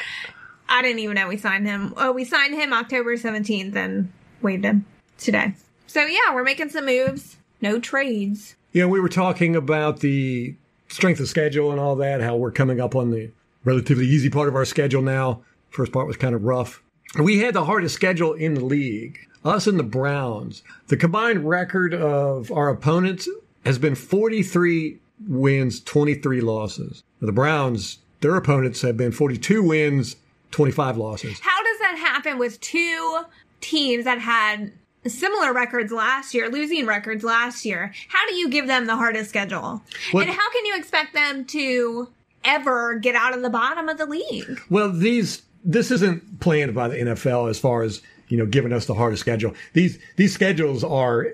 I 0.69 0.81
didn't 0.81 0.99
even 0.99 1.15
know 1.15 1.27
we 1.27 1.37
signed 1.37 1.67
him. 1.67 1.93
Oh, 1.97 2.11
we 2.11 2.25
signed 2.25 2.53
him 2.53 2.73
October 2.73 3.17
seventeenth 3.17 3.75
and 3.75 4.11
waived 4.41 4.65
him 4.65 4.85
today. 5.17 5.53
So 5.87 6.05
yeah, 6.05 6.33
we're 6.33 6.43
making 6.43 6.69
some 6.69 6.85
moves. 6.85 7.37
No 7.61 7.79
trades. 7.79 8.55
you 8.73 8.81
know, 8.81 8.87
we 8.89 8.99
were 8.99 9.09
talking 9.09 9.55
about 9.55 10.01
the 10.01 10.55
strength 10.89 11.19
of 11.19 11.27
schedule 11.27 11.71
and 11.71 11.79
all 11.79 11.95
that. 11.97 12.21
How 12.21 12.35
we're 12.35 12.51
coming 12.51 12.79
up 12.81 12.95
on 12.95 13.11
the 13.11 13.31
relatively 13.63 14.05
easy 14.05 14.29
part 14.29 14.47
of 14.47 14.55
our 14.55 14.65
schedule 14.65 15.01
now. 15.01 15.41
First 15.69 15.91
part 15.91 16.07
was 16.07 16.17
kind 16.17 16.35
of 16.35 16.43
rough. 16.43 16.81
We 17.19 17.39
had 17.39 17.53
the 17.53 17.65
hardest 17.65 17.95
schedule 17.95 18.33
in 18.33 18.53
the 18.55 18.65
league. 18.65 19.19
Us 19.43 19.67
and 19.67 19.79
the 19.79 19.83
Browns. 19.83 20.63
The 20.87 20.97
combined 20.97 21.47
record 21.47 21.93
of 21.93 22.51
our 22.51 22.69
opponents 22.69 23.27
has 23.65 23.77
been 23.79 23.95
43 23.95 24.97
wins, 25.27 25.79
23 25.81 26.41
losses. 26.41 27.03
The 27.21 27.31
Browns, 27.31 27.99
their 28.21 28.35
opponents 28.35 28.81
have 28.81 28.97
been 28.97 29.11
42 29.11 29.63
wins, 29.63 30.17
25 30.51 30.97
losses. 30.97 31.39
How 31.39 31.63
does 31.63 31.79
that 31.79 31.97
happen 31.97 32.37
with 32.37 32.59
two 32.59 33.21
teams 33.61 34.05
that 34.05 34.19
had 34.19 34.71
similar 35.07 35.53
records 35.53 35.91
last 35.91 36.33
year, 36.33 36.49
losing 36.49 36.85
records 36.85 37.23
last 37.23 37.65
year? 37.65 37.93
How 38.09 38.27
do 38.27 38.35
you 38.35 38.49
give 38.49 38.67
them 38.67 38.85
the 38.87 38.95
hardest 38.95 39.29
schedule? 39.29 39.81
What- 40.11 40.27
And 40.27 40.31
how 40.35 40.49
can 40.51 40.65
you 40.65 40.75
expect 40.77 41.13
them 41.13 41.45
to 41.45 42.09
ever 42.43 42.95
get 42.95 43.15
out 43.15 43.33
of 43.35 43.41
the 43.41 43.49
bottom 43.49 43.89
of 43.89 43.97
the 43.97 44.05
league? 44.05 44.59
Well, 44.69 44.91
these 44.91 45.41
this 45.67 45.89
isn't 45.89 46.39
planned 46.41 46.75
by 46.75 46.87
the 46.87 46.95
NFL 46.97 47.49
as 47.49 47.57
far 47.57 47.81
as 47.81 48.01
you 48.29 48.37
know 48.37 48.45
giving 48.45 48.71
us 48.71 48.85
the 48.85 48.93
hardest 48.93 49.21
schedule. 49.21 49.53
These 49.73 49.97
these 50.15 50.33
schedules 50.33 50.83
are 50.83 51.27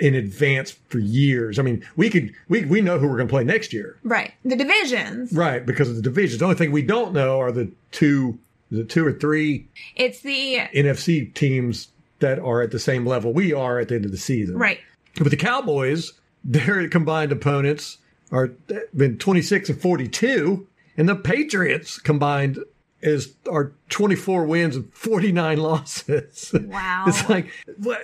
in 0.00 0.14
advance 0.14 0.70
for 0.88 0.98
years. 0.98 1.58
I 1.58 1.62
mean, 1.62 1.84
we 1.96 2.08
could 2.08 2.32
we 2.48 2.64
we 2.64 2.80
know 2.80 2.98
who 2.98 3.06
we're 3.08 3.16
going 3.18 3.28
to 3.28 3.32
play 3.32 3.44
next 3.44 3.74
year, 3.74 3.98
Right. 4.02 4.32
The 4.42 4.56
divisions. 4.56 5.32
right? 5.34 5.64
Because 5.66 5.90
of 5.90 5.96
the 5.96 6.02
divisions. 6.02 6.38
The 6.38 6.46
only 6.46 6.56
thing 6.56 6.72
we 6.72 6.80
don't 6.82 7.12
know 7.12 7.38
are 7.40 7.52
the 7.52 7.70
two 7.90 8.38
is 8.70 8.78
it 8.78 8.88
two 8.88 9.06
or 9.06 9.12
three 9.12 9.68
It's 9.96 10.20
the 10.20 10.60
NFC 10.74 11.32
teams 11.34 11.88
that 12.22 12.38
are 12.38 12.62
at 12.62 12.70
the 12.70 12.78
same 12.78 13.04
level 13.06 13.32
we 13.32 13.52
are 13.52 13.78
at 13.78 13.88
the 13.88 13.94
end 13.96 14.06
of 14.06 14.10
the 14.10 14.16
season. 14.16 14.56
right. 14.56 14.80
But 15.18 15.30
the 15.30 15.36
Cowboys, 15.36 16.14
their 16.44 16.88
combined 16.88 17.30
opponents 17.32 17.98
are 18.32 18.48
been 18.96 19.18
26 19.18 19.68
and 19.68 19.80
42, 19.80 20.66
and 20.96 21.08
the 21.08 21.14
Patriots 21.14 21.98
combined 21.98 22.58
is 23.02 23.34
are 23.50 23.72
24 23.90 24.46
wins 24.46 24.76
and 24.76 24.92
49 24.94 25.58
losses. 25.58 26.54
Wow. 26.54 27.04
it's 27.06 27.28
like 27.28 27.48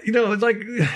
you 0.05 0.12
know, 0.12 0.33
it's 0.33 0.43
like 0.43 0.57
I 0.81 0.89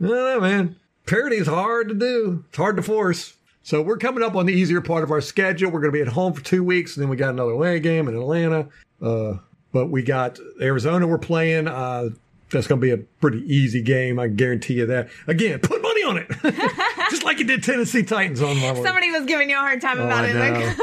don't 0.00 0.10
know, 0.10 0.40
man. 0.40 0.76
Parity 1.06 1.36
is 1.36 1.46
hard 1.46 1.88
to 1.88 1.94
do. 1.94 2.44
It's 2.48 2.56
hard 2.56 2.76
to 2.76 2.82
force. 2.82 3.34
So 3.62 3.82
we're 3.82 3.98
coming 3.98 4.24
up 4.24 4.34
on 4.34 4.46
the 4.46 4.52
easier 4.54 4.80
part 4.80 5.04
of 5.04 5.10
our 5.10 5.20
schedule. 5.20 5.70
We're 5.70 5.80
going 5.80 5.92
to 5.92 5.96
be 5.98 6.00
at 6.02 6.08
home 6.08 6.32
for 6.32 6.42
two 6.42 6.64
weeks, 6.64 6.96
and 6.96 7.02
then 7.02 7.10
we 7.10 7.16
got 7.16 7.30
another 7.30 7.52
away 7.52 7.78
game 7.78 8.08
in 8.08 8.16
Atlanta. 8.16 8.68
Uh, 9.02 9.34
but 9.72 9.88
we 9.88 10.02
got 10.02 10.38
Arizona. 10.60 11.06
We're 11.06 11.18
playing. 11.18 11.68
Uh, 11.68 12.10
that's 12.50 12.66
going 12.66 12.80
to 12.80 12.84
be 12.84 12.90
a 12.90 12.98
pretty 13.20 13.38
easy 13.52 13.82
game. 13.82 14.18
I 14.18 14.28
guarantee 14.28 14.74
you 14.74 14.86
that. 14.86 15.08
Again, 15.26 15.58
put 15.60 15.80
money 15.82 16.02
on 16.04 16.16
it, 16.18 16.28
just 17.10 17.24
like 17.24 17.38
you 17.38 17.44
did 17.46 17.62
Tennessee 17.62 18.02
Titans 18.02 18.42
on 18.42 18.56
my. 18.56 18.74
Somebody 18.74 19.10
was 19.10 19.24
giving 19.26 19.48
you 19.50 19.56
a 19.56 19.60
hard 19.60 19.80
time 19.80 19.98
Oh, 20.00 20.06
about 20.06 20.24
I 20.24 20.28
it. 20.28 20.34
know. 20.34 20.40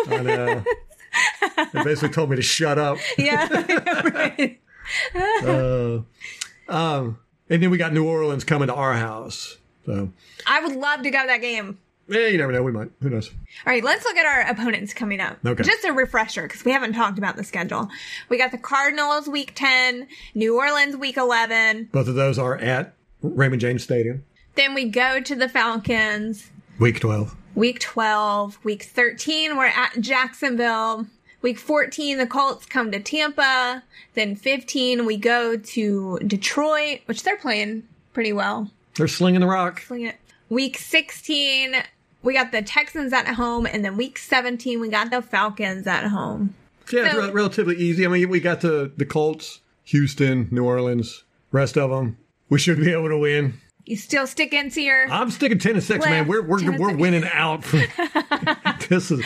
Like, 0.07 0.19
I 0.19 0.23
know. 0.23 0.63
They 1.73 1.83
basically 1.83 2.09
told 2.13 2.29
me 2.29 2.35
to 2.35 2.41
shut 2.43 2.77
up. 2.77 2.97
yeah. 3.17 3.47
right. 4.03 4.59
Uh, 5.43 5.99
Um, 6.69 7.17
and 7.49 7.63
then 7.63 7.69
we 7.71 7.77
got 7.77 7.93
New 7.93 8.05
Orleans 8.07 8.43
coming 8.43 8.67
to 8.67 8.73
our 8.75 8.93
house. 8.93 9.57
So, 9.85 10.11
I 10.45 10.61
would 10.61 10.75
love 10.75 11.01
to 11.03 11.09
go 11.09 11.21
to 11.21 11.27
that 11.27 11.41
game. 11.41 11.79
Yeah, 12.09 12.27
you 12.27 12.37
never 12.37 12.51
know. 12.51 12.63
We 12.63 12.71
might. 12.71 12.89
Who 13.01 13.09
knows? 13.09 13.29
All 13.29 13.73
right, 13.73 13.83
let's 13.83 14.05
look 14.05 14.15
at 14.17 14.25
our 14.25 14.41
opponents 14.51 14.93
coming 14.93 15.19
up. 15.19 15.37
Okay. 15.45 15.63
Just 15.63 15.85
a 15.85 15.93
refresher 15.93 16.43
because 16.43 16.63
we 16.65 16.71
haven't 16.71 16.93
talked 16.93 17.17
about 17.17 17.35
the 17.35 17.43
schedule. 17.43 17.89
We 18.29 18.37
got 18.37 18.51
the 18.51 18.57
Cardinals 18.57 19.27
week 19.27 19.53
10, 19.55 20.07
New 20.35 20.57
Orleans 20.57 20.95
week 20.95 21.17
11. 21.17 21.89
Both 21.91 22.07
of 22.07 22.15
those 22.15 22.37
are 22.39 22.57
at 22.57 22.93
Raymond 23.21 23.61
James 23.61 23.83
Stadium, 23.83 24.23
Then 24.55 24.73
we 24.73 24.85
go 24.85 25.19
to 25.19 25.35
the 25.35 25.49
Falcons 25.49 26.51
week 26.79 26.99
12. 26.99 27.35
week 27.55 27.79
12. 27.79 28.59
Week 28.63 28.83
13, 28.83 29.57
we're 29.57 29.65
at 29.65 29.99
Jacksonville. 29.99 31.07
Week 31.41 31.57
14, 31.59 32.17
the 32.17 32.27
Colts 32.27 32.65
come 32.65 32.91
to 32.91 32.99
Tampa. 32.99 33.83
Then 34.15 34.35
15, 34.35 35.05
we 35.05 35.17
go 35.17 35.55
to 35.57 36.19
Detroit, 36.25 37.01
which 37.05 37.23
they're 37.23 37.37
playing 37.37 37.83
pretty 38.13 38.33
well. 38.33 38.71
They're 38.95 39.07
slinging 39.07 39.41
the 39.41 39.47
rock. 39.47 39.83
It. 39.91 40.15
Week 40.49 40.77
16, 40.77 41.75
we 42.27 42.33
got 42.33 42.51
the 42.51 42.61
Texans 42.61 43.13
at 43.13 43.25
home. 43.25 43.65
And 43.65 43.83
then 43.85 43.95
week 43.97 44.17
17, 44.19 44.79
we 44.81 44.89
got 44.89 45.09
the 45.09 45.21
Falcons 45.21 45.87
at 45.87 46.07
home. 46.09 46.53
Yeah, 46.91 47.05
it's 47.05 47.13
So- 47.15 47.21
rel- 47.21 47.31
relatively 47.31 47.75
easy. 47.77 48.05
I 48.05 48.09
mean, 48.09 48.29
we 48.29 48.39
got 48.39 48.61
the 48.61 48.91
the 48.95 49.05
Colts, 49.05 49.61
Houston, 49.85 50.47
New 50.51 50.63
Orleans, 50.65 51.23
rest 51.51 51.77
of 51.77 51.89
them. 51.89 52.17
We 52.49 52.59
should 52.59 52.77
be 52.79 52.91
able 52.91 53.09
to 53.09 53.17
win. 53.17 53.55
You 53.85 53.95
still 53.95 54.27
sticking 54.27 54.69
to 54.71 54.81
your. 54.81 55.09
I'm 55.09 55.31
sticking 55.31 55.59
ten 55.59 55.75
to 55.75 55.81
six, 55.81 56.01
Well, 56.05 56.09
man. 56.09 56.27
We're 56.27 56.41
we're 56.41 56.59
10 56.59 56.73
to 56.73 56.77
we're 56.77 56.95
winning 56.95 57.23
out. 57.31 57.63
From, 57.63 57.81
this 58.89 59.09
is, 59.11 59.25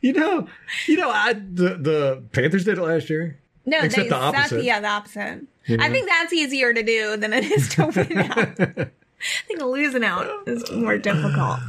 you 0.00 0.12
know, 0.12 0.48
you 0.88 0.96
know, 0.96 1.10
I 1.10 1.34
the 1.34 1.76
the 1.76 2.22
Panthers 2.32 2.64
did 2.64 2.78
it 2.78 2.82
last 2.82 3.08
year. 3.08 3.38
no, 3.64 3.78
except 3.78 3.94
they, 4.04 4.08
the 4.08 4.16
opposite. 4.16 4.54
That's, 4.56 4.64
yeah, 4.64 4.80
the 4.80 4.88
opposite. 4.88 5.46
You 5.66 5.76
know? 5.76 5.84
I 5.84 5.90
think 5.90 6.08
that's 6.08 6.32
easier 6.32 6.74
to 6.74 6.82
do 6.82 7.16
than 7.16 7.32
it 7.32 7.44
is 7.44 7.68
to 7.70 7.86
win 7.94 8.18
out. 8.18 8.38
I 8.58 9.46
think 9.46 9.62
losing 9.62 10.04
out 10.04 10.26
is 10.46 10.70
more 10.72 10.98
difficult. 10.98 11.60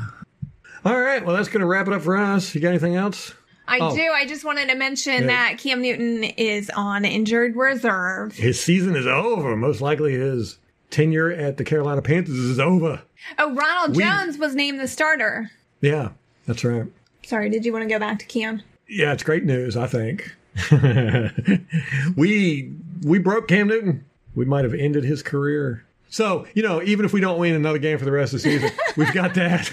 All 0.85 0.99
right, 0.99 1.25
well, 1.25 1.35
that's 1.35 1.49
going 1.49 1.61
to 1.61 1.65
wrap 1.65 1.87
it 1.87 1.93
up 1.93 2.03
for 2.03 2.15
us. 2.15 2.53
You 2.53 2.61
got 2.61 2.69
anything 2.69 2.95
else? 2.95 3.33
I 3.67 3.79
Oh. 3.81 3.95
do. 3.95 4.03
I 4.13 4.25
just 4.27 4.45
wanted 4.45 4.69
to 4.69 4.75
mention 4.75 5.21
Yeah. 5.23 5.27
that 5.27 5.57
Cam 5.57 5.81
Newton 5.81 6.23
is 6.23 6.69
on 6.75 7.03
injured 7.03 7.55
reserve. 7.55 8.35
His 8.35 8.61
season 8.61 8.95
is 8.95 9.07
over. 9.07 9.55
Most 9.55 9.81
likely, 9.81 10.13
his 10.13 10.59
tenure 10.91 11.31
at 11.31 11.57
the 11.57 11.63
Carolina 11.63 12.03
Panthers 12.03 12.37
is 12.37 12.59
over. 12.59 13.01
Oh, 13.39 13.55
Ronald 13.55 13.95
We- 13.97 14.03
Jones 14.03 14.37
was 14.37 14.53
named 14.53 14.79
the 14.79 14.87
starter. 14.87 15.49
Yeah, 15.81 16.09
that's 16.45 16.63
right. 16.63 16.85
Sorry, 17.25 17.49
did 17.49 17.65
you 17.65 17.73
want 17.73 17.83
to 17.83 17.89
go 17.89 17.97
back 17.97 18.19
to 18.19 18.25
Cam? 18.27 18.61
Yeah, 18.87 19.11
it's 19.13 19.23
great 19.23 19.43
news. 19.45 19.75
I 19.75 19.87
think 19.87 20.35
we 22.15 22.71
we 23.03 23.17
broke 23.19 23.47
Cam 23.47 23.67
Newton. 23.67 24.05
We 24.35 24.45
might 24.45 24.63
have 24.63 24.73
ended 24.73 25.03
his 25.05 25.23
career. 25.23 25.83
So 26.15 26.47
you 26.53 26.63
know, 26.63 26.81
even 26.81 27.03
if 27.03 27.11
we 27.11 27.19
don't 27.19 27.37
win 27.39 27.55
another 27.55 27.77
game 27.77 27.97
for 27.97 28.05
the 28.05 28.11
rest 28.13 28.33
of 28.33 28.41
the 28.41 28.49
season, 28.49 28.71
we've 28.95 29.13
got 29.13 29.33
that. 29.33 29.69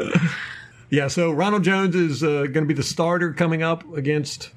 yeah. 0.90 1.06
So 1.06 1.30
Ronald 1.30 1.62
Jones 1.62 1.94
is 1.94 2.24
uh, 2.24 2.46
going 2.46 2.54
to 2.54 2.66
be 2.66 2.74
the 2.74 2.82
starter 2.82 3.32
coming 3.32 3.62
up 3.62 3.84
against 3.96 4.50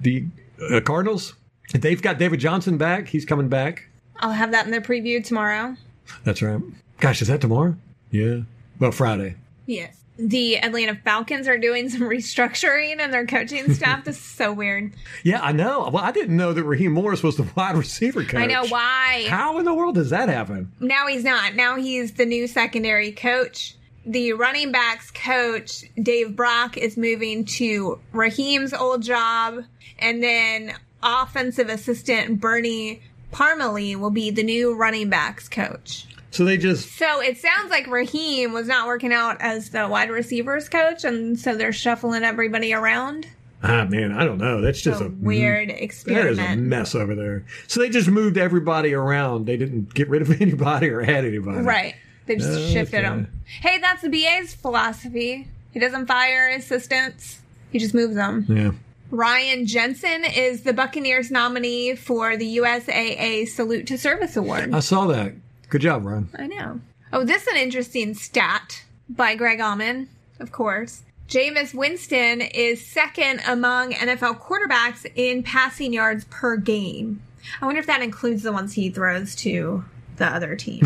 the 0.00 0.24
uh, 0.72 0.80
Cardinals. 0.80 1.34
They've 1.74 2.00
got 2.00 2.16
David 2.16 2.40
Johnson 2.40 2.78
back. 2.78 3.08
He's 3.08 3.26
coming 3.26 3.50
back. 3.50 3.86
I'll 4.16 4.32
have 4.32 4.52
that 4.52 4.64
in 4.64 4.72
the 4.72 4.80
preview 4.80 5.22
tomorrow. 5.22 5.76
That's 6.24 6.40
right. 6.40 6.62
Gosh, 6.98 7.20
is 7.20 7.28
that 7.28 7.42
tomorrow? 7.42 7.76
Yeah. 8.10 8.38
Well, 8.78 8.92
Friday. 8.92 9.34
Yes. 9.66 9.94
The 10.18 10.58
Atlanta 10.58 10.96
Falcons 10.96 11.46
are 11.46 11.58
doing 11.58 11.88
some 11.88 12.00
restructuring 12.08 12.98
and 12.98 13.12
their 13.12 13.26
coaching 13.26 13.72
staff. 13.72 14.04
this 14.04 14.16
is 14.16 14.22
so 14.22 14.52
weird. 14.52 14.92
Yeah, 15.22 15.40
I 15.40 15.52
know. 15.52 15.88
Well, 15.92 16.02
I 16.04 16.10
didn't 16.10 16.36
know 16.36 16.52
that 16.52 16.64
Raheem 16.64 16.92
Morris 16.92 17.22
was 17.22 17.36
the 17.36 17.46
wide 17.56 17.76
receiver 17.76 18.24
coach. 18.24 18.40
I 18.40 18.46
know 18.46 18.66
why. 18.66 19.26
How 19.28 19.58
in 19.58 19.64
the 19.64 19.74
world 19.74 19.94
does 19.94 20.10
that 20.10 20.28
happen? 20.28 20.72
Now 20.80 21.06
he's 21.06 21.24
not. 21.24 21.54
Now 21.54 21.76
he's 21.76 22.12
the 22.14 22.26
new 22.26 22.46
secondary 22.48 23.12
coach. 23.12 23.76
The 24.04 24.32
running 24.32 24.72
backs 24.72 25.10
coach, 25.10 25.84
Dave 26.02 26.34
Brock, 26.34 26.76
is 26.76 26.96
moving 26.96 27.44
to 27.44 28.00
Raheem's 28.12 28.72
old 28.72 29.02
job. 29.02 29.64
And 29.98 30.22
then 30.22 30.74
offensive 31.02 31.68
assistant 31.68 32.40
Bernie 32.40 33.02
Parmalee 33.32 33.94
will 33.96 34.10
be 34.10 34.30
the 34.30 34.42
new 34.42 34.74
running 34.74 35.10
backs 35.10 35.48
coach. 35.48 36.06
So 36.30 36.44
they 36.44 36.56
just 36.58 36.90
So 36.96 37.20
it 37.22 37.38
sounds 37.38 37.70
like 37.70 37.86
Raheem 37.86 38.52
was 38.52 38.66
not 38.66 38.86
working 38.86 39.12
out 39.12 39.38
as 39.40 39.70
the 39.70 39.88
wide 39.88 40.10
receivers 40.10 40.68
coach. 40.68 41.04
And 41.04 41.38
so 41.38 41.56
they're 41.56 41.72
shuffling 41.72 42.22
everybody 42.22 42.72
around. 42.74 43.26
ah 43.62 43.84
man, 43.86 44.12
I 44.12 44.24
don't 44.24 44.38
know. 44.38 44.60
That's 44.60 44.80
just 44.80 45.00
A 45.00 45.06
a 45.06 45.08
weird 45.08 45.70
That 45.70 45.74
is 45.76 45.80
a 45.80 45.84
experiment. 45.84 46.62
mess 46.62 46.94
over 46.94 47.14
there. 47.14 47.44
So 47.66 47.80
they 47.80 47.88
just 47.88 48.08
moved 48.08 48.36
everybody 48.38 48.92
around. 48.94 49.46
They 49.46 49.56
didn't 49.56 49.94
get 49.94 50.08
rid 50.08 50.22
of 50.22 50.30
anybody 50.40 50.90
or 50.90 51.02
add 51.02 51.24
anybody. 51.24 51.62
Right. 51.62 51.94
They 52.26 52.36
just 52.36 52.72
shifted 52.72 53.04
them. 53.04 53.32
Hey, 53.46 53.78
that's 53.78 54.02
the 54.02 54.10
BA's 54.10 54.54
philosophy. 54.54 55.48
He 55.72 55.80
doesn't 55.80 56.06
fire 56.06 56.50
assistants. 56.50 57.40
He 57.72 57.78
just 57.78 57.94
moves 57.94 58.14
them. 58.14 58.44
Yeah. 58.48 58.72
Ryan 59.10 59.66
Jensen 59.66 60.24
is 60.26 60.62
the 60.62 60.74
Buccaneers 60.74 61.30
nominee 61.30 61.96
for 61.96 62.36
the 62.36 62.58
USAA 62.58 63.48
Salute 63.48 63.86
to 63.86 63.96
Service 63.96 64.36
Award. 64.36 64.74
I 64.74 64.80
saw 64.80 65.06
that. 65.06 65.32
Good 65.68 65.82
job, 65.82 66.04
Ron. 66.04 66.28
I 66.36 66.46
know. 66.46 66.80
Oh, 67.12 67.24
this 67.24 67.42
is 67.42 67.48
an 67.48 67.56
interesting 67.56 68.14
stat 68.14 68.84
by 69.08 69.34
Greg 69.34 69.60
Auman, 69.60 70.08
of 70.40 70.52
course. 70.52 71.02
Jameis 71.28 71.74
Winston 71.74 72.40
is 72.40 72.84
second 72.86 73.42
among 73.46 73.92
NFL 73.92 74.40
quarterbacks 74.40 75.10
in 75.14 75.42
passing 75.42 75.92
yards 75.92 76.24
per 76.30 76.56
game. 76.56 77.20
I 77.60 77.66
wonder 77.66 77.80
if 77.80 77.86
that 77.86 78.02
includes 78.02 78.42
the 78.42 78.52
ones 78.52 78.72
he 78.72 78.88
throws 78.88 79.34
to 79.36 79.84
the 80.16 80.26
other 80.26 80.56
team. 80.56 80.82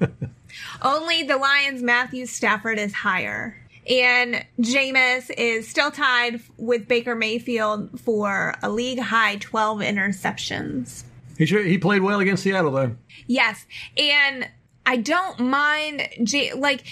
Only 0.82 1.22
the 1.22 1.38
Lions' 1.38 1.82
Matthew 1.82 2.26
Stafford 2.26 2.78
is 2.78 2.92
higher. 2.92 3.56
And 3.88 4.44
Jameis 4.60 5.30
is 5.36 5.68
still 5.68 5.90
tied 5.90 6.40
with 6.56 6.88
Baker 6.88 7.14
Mayfield 7.14 8.00
for 8.00 8.54
a 8.62 8.70
league 8.70 9.00
high 9.00 9.36
12 9.36 9.80
interceptions. 9.80 11.04
He 11.38 11.46
should, 11.46 11.66
he 11.66 11.78
played 11.78 12.02
well 12.02 12.20
against 12.20 12.42
Seattle 12.42 12.70
though. 12.70 12.96
Yes, 13.26 13.66
and 13.96 14.48
I 14.86 14.96
don't 14.98 15.40
mind 15.40 16.08
J- 16.22 16.52
like 16.52 16.84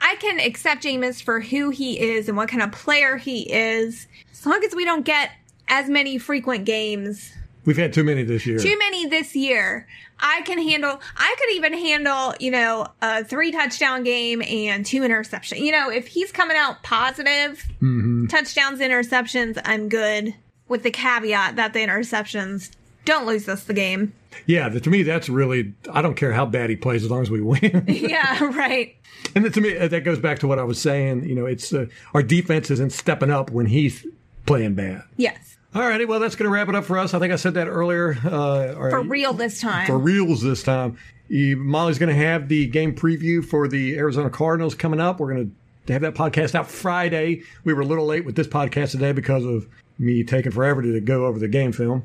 I 0.00 0.16
can 0.16 0.40
accept 0.40 0.84
Jameis 0.84 1.22
for 1.22 1.40
who 1.40 1.70
he 1.70 2.00
is 2.00 2.28
and 2.28 2.36
what 2.36 2.48
kind 2.48 2.62
of 2.62 2.72
player 2.72 3.16
he 3.16 3.52
is, 3.52 4.06
as 4.32 4.46
long 4.46 4.62
as 4.64 4.74
we 4.74 4.84
don't 4.84 5.04
get 5.04 5.30
as 5.68 5.88
many 5.88 6.18
frequent 6.18 6.64
games. 6.64 7.32
We've 7.64 7.76
had 7.76 7.92
too 7.92 8.04
many 8.04 8.22
this 8.22 8.46
year. 8.46 8.58
Too 8.58 8.78
many 8.78 9.06
this 9.06 9.36
year. 9.36 9.86
I 10.18 10.42
can 10.42 10.58
handle. 10.58 11.00
I 11.16 11.36
could 11.38 11.54
even 11.54 11.72
handle, 11.72 12.34
you 12.40 12.50
know, 12.50 12.86
a 13.02 13.24
three 13.24 13.52
touchdown 13.52 14.02
game 14.02 14.42
and 14.42 14.84
two 14.84 15.02
interceptions. 15.02 15.60
You 15.60 15.72
know, 15.72 15.90
if 15.90 16.06
he's 16.06 16.32
coming 16.32 16.56
out 16.56 16.82
positive 16.82 17.64
mm-hmm. 17.80 18.26
touchdowns, 18.26 18.80
interceptions, 18.80 19.60
I'm 19.64 19.88
good. 19.88 20.34
With 20.68 20.84
the 20.84 20.90
caveat 20.90 21.56
that 21.56 21.72
the 21.72 21.80
interceptions 21.80 22.70
don't 23.04 23.26
lose 23.26 23.48
us 23.48 23.64
the 23.64 23.74
game. 23.74 24.12
yeah, 24.46 24.68
to 24.68 24.90
me 24.90 25.02
that's 25.02 25.28
really. 25.28 25.74
I 25.92 26.02
don't 26.02 26.14
care 26.14 26.32
how 26.32 26.46
bad 26.46 26.70
he 26.70 26.76
plays 26.76 27.02
as 27.04 27.10
long 27.10 27.22
as 27.22 27.30
we 27.30 27.40
win. 27.40 27.84
yeah, 27.88 28.42
right. 28.44 28.96
and 29.34 29.52
to 29.52 29.60
me 29.60 29.76
uh, 29.76 29.88
that 29.88 30.04
goes 30.04 30.18
back 30.18 30.38
to 30.40 30.46
what 30.46 30.58
I 30.58 30.64
was 30.64 30.80
saying. 30.80 31.24
You 31.28 31.34
know, 31.34 31.46
it's 31.46 31.72
uh, 31.72 31.86
our 32.14 32.22
defense 32.22 32.70
isn't 32.70 32.92
stepping 32.92 33.30
up 33.30 33.50
when 33.50 33.66
he's 33.66 34.06
playing 34.46 34.74
bad. 34.74 35.02
Yes. 35.16 35.56
All 35.74 35.82
righty, 35.82 36.04
well 36.04 36.18
that's 36.18 36.34
going 36.34 36.48
to 36.48 36.52
wrap 36.52 36.68
it 36.68 36.74
up 36.74 36.84
for 36.84 36.98
us. 36.98 37.14
I 37.14 37.18
think 37.20 37.32
I 37.32 37.36
said 37.36 37.54
that 37.54 37.68
earlier. 37.68 38.16
Uh, 38.24 38.72
For 38.72 39.00
right. 39.00 39.08
real 39.08 39.32
this 39.32 39.60
time. 39.60 39.86
for 39.86 39.98
reals 39.98 40.42
this 40.42 40.62
time. 40.62 40.98
Molly's 41.30 41.98
going 41.98 42.08
to 42.08 42.20
have 42.20 42.48
the 42.48 42.66
game 42.66 42.92
preview 42.94 43.44
for 43.44 43.68
the 43.68 43.96
Arizona 43.96 44.30
Cardinals 44.30 44.74
coming 44.74 44.98
up. 45.00 45.20
We're 45.20 45.32
going 45.32 45.54
to 45.86 45.92
have 45.92 46.02
that 46.02 46.14
podcast 46.14 46.56
out 46.56 46.68
Friday. 46.68 47.42
We 47.62 47.72
were 47.72 47.82
a 47.82 47.86
little 47.86 48.04
late 48.06 48.24
with 48.24 48.34
this 48.34 48.48
podcast 48.48 48.90
today 48.90 49.12
because 49.12 49.44
of 49.44 49.68
me 49.96 50.24
taking 50.24 50.50
forever 50.50 50.82
to 50.82 51.00
go 51.00 51.26
over 51.26 51.38
the 51.38 51.46
game 51.46 51.70
film. 51.70 52.04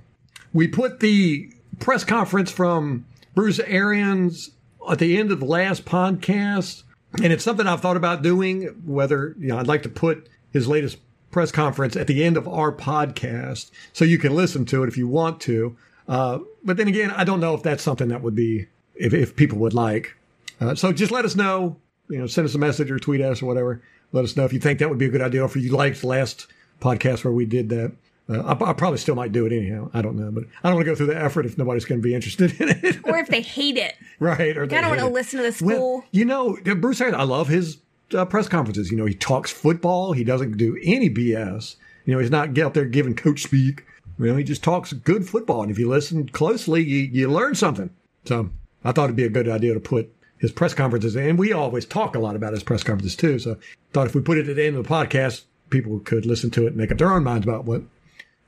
We 0.55 0.69
put 0.69 1.01
the 1.01 1.49
press 1.79 2.05
conference 2.05 2.49
from 2.49 3.05
Bruce 3.33 3.59
Arians 3.59 4.51
at 4.89 4.99
the 4.99 5.17
end 5.17 5.33
of 5.33 5.41
the 5.41 5.45
last 5.45 5.83
podcast, 5.83 6.83
and 7.21 7.33
it's 7.33 7.43
something 7.43 7.67
I've 7.67 7.81
thought 7.81 7.97
about 7.97 8.21
doing. 8.21 8.67
Whether 8.85 9.35
you 9.37 9.49
know, 9.49 9.57
I'd 9.57 9.67
like 9.67 9.83
to 9.83 9.89
put 9.89 10.29
his 10.53 10.65
latest 10.65 10.97
press 11.29 11.51
conference 11.51 11.97
at 11.97 12.07
the 12.07 12.23
end 12.23 12.37
of 12.37 12.47
our 12.47 12.71
podcast, 12.71 13.69
so 13.91 14.05
you 14.05 14.17
can 14.17 14.33
listen 14.33 14.63
to 14.67 14.81
it 14.83 14.87
if 14.87 14.97
you 14.97 15.09
want 15.09 15.41
to. 15.41 15.75
Uh, 16.07 16.39
but 16.63 16.77
then 16.77 16.87
again, 16.87 17.11
I 17.11 17.25
don't 17.25 17.41
know 17.41 17.53
if 17.53 17.61
that's 17.61 17.83
something 17.83 18.07
that 18.07 18.21
would 18.21 18.35
be 18.35 18.67
if, 18.95 19.13
if 19.13 19.35
people 19.35 19.57
would 19.57 19.73
like. 19.73 20.15
Uh, 20.61 20.73
so 20.73 20.93
just 20.93 21.11
let 21.11 21.25
us 21.25 21.35
know. 21.35 21.75
You 22.07 22.19
know, 22.19 22.27
send 22.27 22.45
us 22.45 22.55
a 22.55 22.59
message 22.59 22.89
or 22.89 22.97
tweet 22.97 23.19
us 23.19 23.41
or 23.41 23.47
whatever. 23.47 23.81
Let 24.13 24.23
us 24.23 24.37
know 24.37 24.45
if 24.45 24.53
you 24.53 24.59
think 24.59 24.79
that 24.79 24.87
would 24.87 24.99
be 24.99 25.07
a 25.07 25.09
good 25.09 25.21
idea, 25.21 25.41
or 25.41 25.47
if 25.47 25.57
you 25.57 25.75
liked 25.75 26.01
last 26.05 26.47
podcast 26.79 27.25
where 27.25 27.33
we 27.33 27.45
did 27.45 27.67
that. 27.67 27.91
Uh, 28.27 28.41
I, 28.41 28.69
I 28.69 28.73
probably 28.73 28.97
still 28.97 29.15
might 29.15 29.31
do 29.31 29.45
it 29.45 29.51
anyhow. 29.51 29.89
I 29.93 30.01
don't 30.01 30.15
know, 30.15 30.31
but 30.31 30.45
I 30.63 30.69
don't 30.69 30.75
want 30.75 30.85
to 30.85 30.91
go 30.91 30.95
through 30.95 31.07
the 31.07 31.17
effort 31.17 31.45
if 31.45 31.57
nobody's 31.57 31.85
going 31.85 32.01
to 32.01 32.03
be 32.03 32.15
interested 32.15 32.59
in 32.59 32.69
it, 32.69 32.97
or 33.05 33.17
if 33.17 33.27
they 33.27 33.41
hate 33.41 33.77
it. 33.77 33.95
right? 34.19 34.57
Or 34.57 34.63
I 34.63 34.67
don't 34.67 34.89
want 34.89 34.99
to 34.99 35.07
listen 35.07 35.37
to 35.37 35.43
the 35.43 35.51
school. 35.51 35.67
Well, 35.67 36.05
you 36.11 36.25
know, 36.25 36.57
Bruce 36.63 37.01
Arians, 37.01 37.19
I 37.19 37.23
love 37.23 37.47
his 37.47 37.77
uh, 38.13 38.25
press 38.25 38.47
conferences. 38.47 38.89
You 38.89 38.97
know, 38.97 39.05
he 39.05 39.13
talks 39.13 39.51
football. 39.51 40.13
He 40.13 40.23
doesn't 40.23 40.57
do 40.57 40.77
any 40.83 41.09
BS. 41.09 41.75
You 42.05 42.13
know, 42.13 42.19
he's 42.19 42.31
not 42.31 42.57
out 42.57 42.73
there 42.73 42.85
giving 42.85 43.15
coach 43.15 43.43
speak. 43.43 43.85
You 44.17 44.27
know, 44.27 44.35
he 44.37 44.43
just 44.43 44.63
talks 44.63 44.93
good 44.93 45.27
football, 45.27 45.61
and 45.61 45.71
if 45.71 45.77
you 45.77 45.89
listen 45.89 46.27
closely, 46.29 46.83
you, 46.83 46.99
you 46.99 47.29
learn 47.29 47.53
something. 47.53 47.89
So 48.23 48.49
I 48.83 48.91
thought 48.91 49.05
it'd 49.05 49.15
be 49.15 49.25
a 49.25 49.29
good 49.29 49.49
idea 49.49 49.73
to 49.73 49.79
put 49.79 50.11
his 50.37 50.51
press 50.51 50.73
conferences, 50.73 51.15
and 51.15 51.37
we 51.37 51.51
always 51.53 51.85
talk 51.85 52.15
a 52.15 52.19
lot 52.19 52.35
about 52.35 52.53
his 52.53 52.63
press 52.63 52.83
conferences 52.83 53.15
too. 53.15 53.39
So 53.39 53.57
thought 53.93 54.07
if 54.07 54.15
we 54.15 54.21
put 54.21 54.37
it 54.37 54.47
at 54.47 54.55
the 54.55 54.65
end 54.65 54.77
of 54.77 54.83
the 54.83 54.89
podcast, 54.89 55.43
people 55.69 55.99
could 55.99 56.25
listen 56.25 56.49
to 56.51 56.65
it 56.65 56.67
and 56.67 56.77
make 56.77 56.91
up 56.91 56.97
their 56.97 57.11
own 57.11 57.23
minds 57.23 57.45
about 57.45 57.65
what 57.65 57.81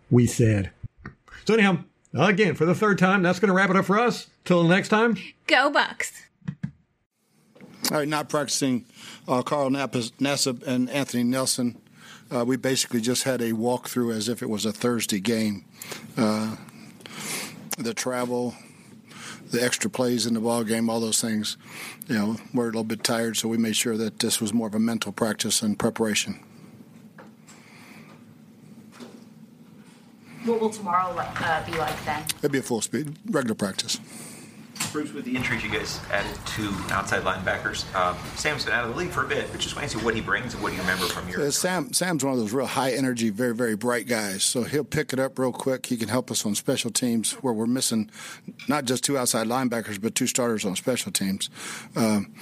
we 0.09 0.27
said. 0.27 0.71
So 1.45 1.53
anyhow, 1.53 1.79
again, 2.13 2.55
for 2.55 2.65
the 2.65 2.75
third 2.75 2.97
time, 2.97 3.23
that's 3.23 3.39
going 3.39 3.49
to 3.49 3.53
wrap 3.53 3.69
it 3.69 3.75
up 3.75 3.85
for 3.85 3.99
us. 3.99 4.27
Till 4.45 4.63
next 4.63 4.89
time. 4.89 5.17
Go 5.47 5.69
Bucks. 5.69 6.23
All 7.91 7.99
right, 7.99 8.07
not 8.07 8.27
practicing 8.27 8.85
uh, 9.27 9.41
Carl 9.43 9.69
Nassib 9.69 10.63
and 10.63 10.89
Anthony 10.89 11.23
Nelson. 11.23 11.77
Uh, 12.29 12.43
we 12.43 12.57
basically 12.57 12.99
just 12.99 13.23
had 13.23 13.41
a 13.41 13.53
walkthrough 13.53 14.13
as 14.13 14.27
if 14.27 14.41
it 14.41 14.49
was 14.49 14.65
a 14.65 14.73
Thursday 14.73 15.21
game. 15.21 15.63
Uh, 16.17 16.57
the 17.77 17.93
travel, 17.93 18.55
the 19.51 19.63
extra 19.63 19.89
plays 19.89 20.25
in 20.25 20.33
the 20.33 20.41
ball 20.41 20.63
game, 20.65 20.89
all 20.89 20.99
those 20.99 21.21
things. 21.21 21.57
You 22.07 22.15
know, 22.15 22.35
we're 22.53 22.63
a 22.63 22.67
little 22.67 22.83
bit 22.83 23.03
tired, 23.03 23.37
so 23.37 23.47
we 23.47 23.57
made 23.57 23.77
sure 23.77 23.95
that 23.95 24.19
this 24.19 24.41
was 24.41 24.53
more 24.53 24.67
of 24.67 24.75
a 24.75 24.79
mental 24.79 25.13
practice 25.13 25.61
and 25.61 25.79
preparation. 25.79 26.43
What 30.47 30.61
will 30.61 30.69
tomorrow 30.69 31.13
uh, 31.17 31.65
be 31.65 31.77
like 31.77 32.05
then? 32.05 32.23
It'll 32.37 32.49
be 32.49 32.59
a 32.59 32.61
full 32.61 32.79
speed, 32.79 33.17
regular 33.29 33.53
practice. 33.53 33.99
Bruce, 34.93 35.11
with 35.11 35.25
the 35.25 35.35
injuries 35.35 35.61
you 35.61 35.69
guys 35.69 35.99
added 36.09 36.37
to 36.45 36.69
outside 36.93 37.23
linebackers, 37.23 37.93
um, 37.93 38.15
Sam's 38.35 38.63
been 38.63 38.73
out 38.73 38.85
of 38.85 38.91
the 38.91 38.95
league 38.95 39.09
for 39.09 39.25
a 39.25 39.27
bit, 39.27 39.51
but 39.51 39.59
just 39.59 39.75
want 39.75 39.89
to 39.89 39.97
see 39.97 40.05
what 40.05 40.15
he 40.15 40.21
brings 40.21 40.53
and 40.53 40.63
what 40.63 40.69
do 40.69 40.75
you 40.75 40.81
remember 40.81 41.03
from 41.05 41.27
your. 41.27 41.41
Uh, 41.41 41.51
Sam 41.51 41.91
Sam's 41.91 42.23
one 42.23 42.31
of 42.31 42.39
those 42.39 42.53
real 42.53 42.65
high 42.65 42.91
energy, 42.93 43.29
very 43.29 43.53
very 43.53 43.75
bright 43.75 44.07
guys. 44.07 44.45
So 44.45 44.63
he'll 44.63 44.85
pick 44.85 45.11
it 45.11 45.19
up 45.19 45.37
real 45.37 45.51
quick. 45.51 45.87
He 45.87 45.97
can 45.97 46.07
help 46.07 46.31
us 46.31 46.45
on 46.45 46.55
special 46.55 46.91
teams 46.91 47.33
where 47.33 47.53
we're 47.53 47.67
missing 47.67 48.09
not 48.69 48.85
just 48.85 49.03
two 49.03 49.17
outside 49.17 49.47
linebackers, 49.47 50.01
but 50.01 50.15
two 50.15 50.27
starters 50.27 50.63
on 50.63 50.77
special 50.77 51.11
teams. 51.11 51.49
Um, 51.97 52.33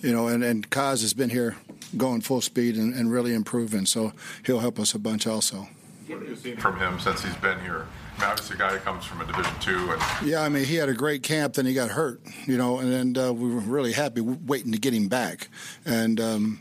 you 0.00 0.12
know, 0.12 0.26
and 0.26 0.42
and 0.42 0.68
Kaz 0.70 1.02
has 1.02 1.14
been 1.14 1.30
here 1.30 1.56
going 1.96 2.22
full 2.22 2.40
speed 2.40 2.76
and, 2.76 2.92
and 2.92 3.12
really 3.12 3.32
improving. 3.32 3.86
So 3.86 4.12
he'll 4.44 4.60
help 4.60 4.80
us 4.80 4.94
a 4.94 4.98
bunch 4.98 5.28
also. 5.28 5.68
What 6.12 6.20
have 6.20 6.28
you 6.28 6.36
seen 6.36 6.56
from 6.58 6.78
him 6.78 7.00
since 7.00 7.22
he's 7.22 7.36
been 7.36 7.58
here? 7.60 7.86
I 8.16 8.20
mean, 8.20 8.30
obviously, 8.30 8.56
a 8.56 8.58
guy 8.58 8.72
who 8.72 8.78
comes 8.80 9.04
from 9.06 9.22
a 9.22 9.24
Division 9.24 9.52
two. 9.60 9.92
And 9.92 10.28
yeah, 10.28 10.42
I 10.42 10.50
mean, 10.50 10.64
he 10.64 10.76
had 10.76 10.90
a 10.90 10.94
great 10.94 11.22
camp, 11.22 11.54
then 11.54 11.64
he 11.64 11.72
got 11.72 11.90
hurt, 11.90 12.20
you 12.44 12.58
know, 12.58 12.78
and 12.78 12.92
then 12.92 13.24
uh, 13.24 13.32
we 13.32 13.48
were 13.48 13.60
really 13.60 13.92
happy 13.92 14.20
waiting 14.20 14.72
to 14.72 14.78
get 14.78 14.92
him 14.92 15.08
back. 15.08 15.48
And 15.86 16.20
um, 16.20 16.60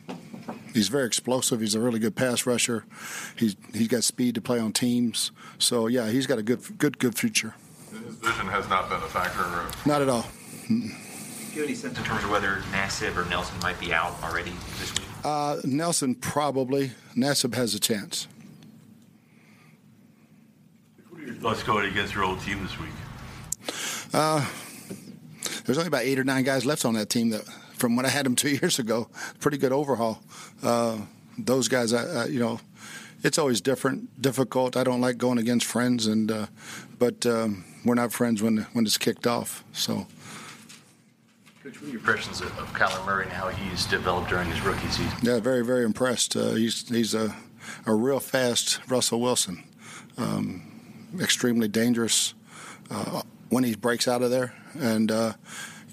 he's 0.74 0.88
very 0.88 1.06
explosive. 1.06 1.60
He's 1.60 1.76
a 1.76 1.82
really 1.82 2.00
good 2.00 2.16
pass 2.16 2.46
rusher. 2.46 2.86
He's 3.36 3.58
he's 3.74 3.90
got 3.90 4.06
speed 4.06 4.36
to 4.36 4.42
play 4.42 4.58
on 4.58 4.72
teams. 4.72 5.32
So 5.60 5.88
yeah, 5.88 6.10
he's 6.10 6.28
got 6.28 6.40
a 6.40 6.44
good 6.44 6.62
good 6.78 6.98
good 6.98 7.18
future. 7.18 7.54
His 7.92 8.16
vision 8.16 8.48
has 8.48 8.70
not 8.70 8.90
been 8.90 9.00
a 9.00 9.08
factor. 9.08 9.44
Not 9.86 10.02
at 10.02 10.08
all. 10.08 10.26
Do 10.70 10.76
you 10.76 11.62
have 11.62 11.64
any 11.66 11.76
sense 11.76 11.98
in 11.98 12.06
terms 12.06 12.24
of 12.24 12.30
whether 12.32 12.62
Nassib 12.72 13.18
or 13.18 13.30
Nelson 13.30 13.60
might 13.60 13.78
be 13.82 13.92
out 13.92 14.16
already 14.24 14.54
this 14.80 14.94
week? 14.94 15.08
Uh, 15.26 15.58
Nelson 15.66 16.16
probably. 16.16 16.92
Nassib 17.18 17.54
has 17.56 17.76
a 17.76 17.80
chance. 17.80 18.30
Let's 21.40 21.64
go 21.64 21.78
against 21.80 22.14
your 22.14 22.24
old 22.24 22.42
team 22.42 22.62
this 22.64 22.78
week. 22.80 22.90
Uh, 24.14 24.46
there's 25.66 25.78
only 25.78 25.88
about 25.88 26.04
eight 26.04 26.20
or 26.20 26.24
nine 26.24 26.44
guys 26.44 26.66
left 26.66 26.86
on 26.86 26.94
that 26.96 27.10
team 27.10 27.30
that, 27.30 27.44
from 27.74 27.96
when 27.96 28.06
I 28.06 28.10
had 28.10 28.26
them 28.26 28.36
two 28.36 28.50
years 28.62 28.80
ago, 28.80 29.10
pretty 29.40 29.58
good 29.58 29.72
overhaul. 29.72 30.22
Uh, 30.62 31.00
those 31.38 31.68
guys, 31.68 31.94
I, 31.94 32.24
I, 32.24 32.26
you 32.26 32.40
know, 32.40 32.60
it's 33.24 33.38
always 33.38 33.62
different, 33.62 34.22
difficult. 34.22 34.76
I 34.76 34.84
don't 34.84 35.02
like 35.02 35.18
going 35.18 35.38
against 35.38 35.66
friends, 35.66 36.08
and 36.08 36.32
uh, 36.32 36.48
but 36.98 37.26
um, 37.26 37.64
we're 37.86 37.96
not 37.96 38.12
friends 38.12 38.42
when 38.42 38.68
when 38.74 38.86
it's 38.86 38.98
kicked 38.98 39.28
off. 39.28 39.64
So. 39.74 40.08
Coach, 41.64 41.80
what 41.80 41.84
are 41.84 41.92
your 41.92 42.00
impressions 42.00 42.42
of, 42.42 42.48
of 42.58 42.74
Kyler 42.74 43.06
Murray 43.06 43.26
and 43.26 43.32
how 43.32 43.50
he's 43.50 43.86
developed 43.86 44.30
during 44.30 44.50
his 44.50 44.60
rookie 44.62 44.88
season? 44.88 45.14
Yeah, 45.22 45.40
very, 45.40 45.64
very 45.64 45.86
impressed. 45.86 46.36
Uh, 46.36 46.54
he's 46.54 46.90
he's 46.90 47.14
a 47.14 47.36
a 47.86 47.94
real 47.94 48.20
fast 48.20 48.80
Russell 48.90 49.22
Wilson. 49.22 49.64
Um, 50.18 50.71
extremely 51.20 51.68
dangerous 51.68 52.34
uh, 52.90 53.22
when 53.50 53.64
he 53.64 53.76
breaks 53.76 54.08
out 54.08 54.22
of 54.22 54.32
there 54.32 54.54
and 54.80 55.12
uh, 55.12 55.34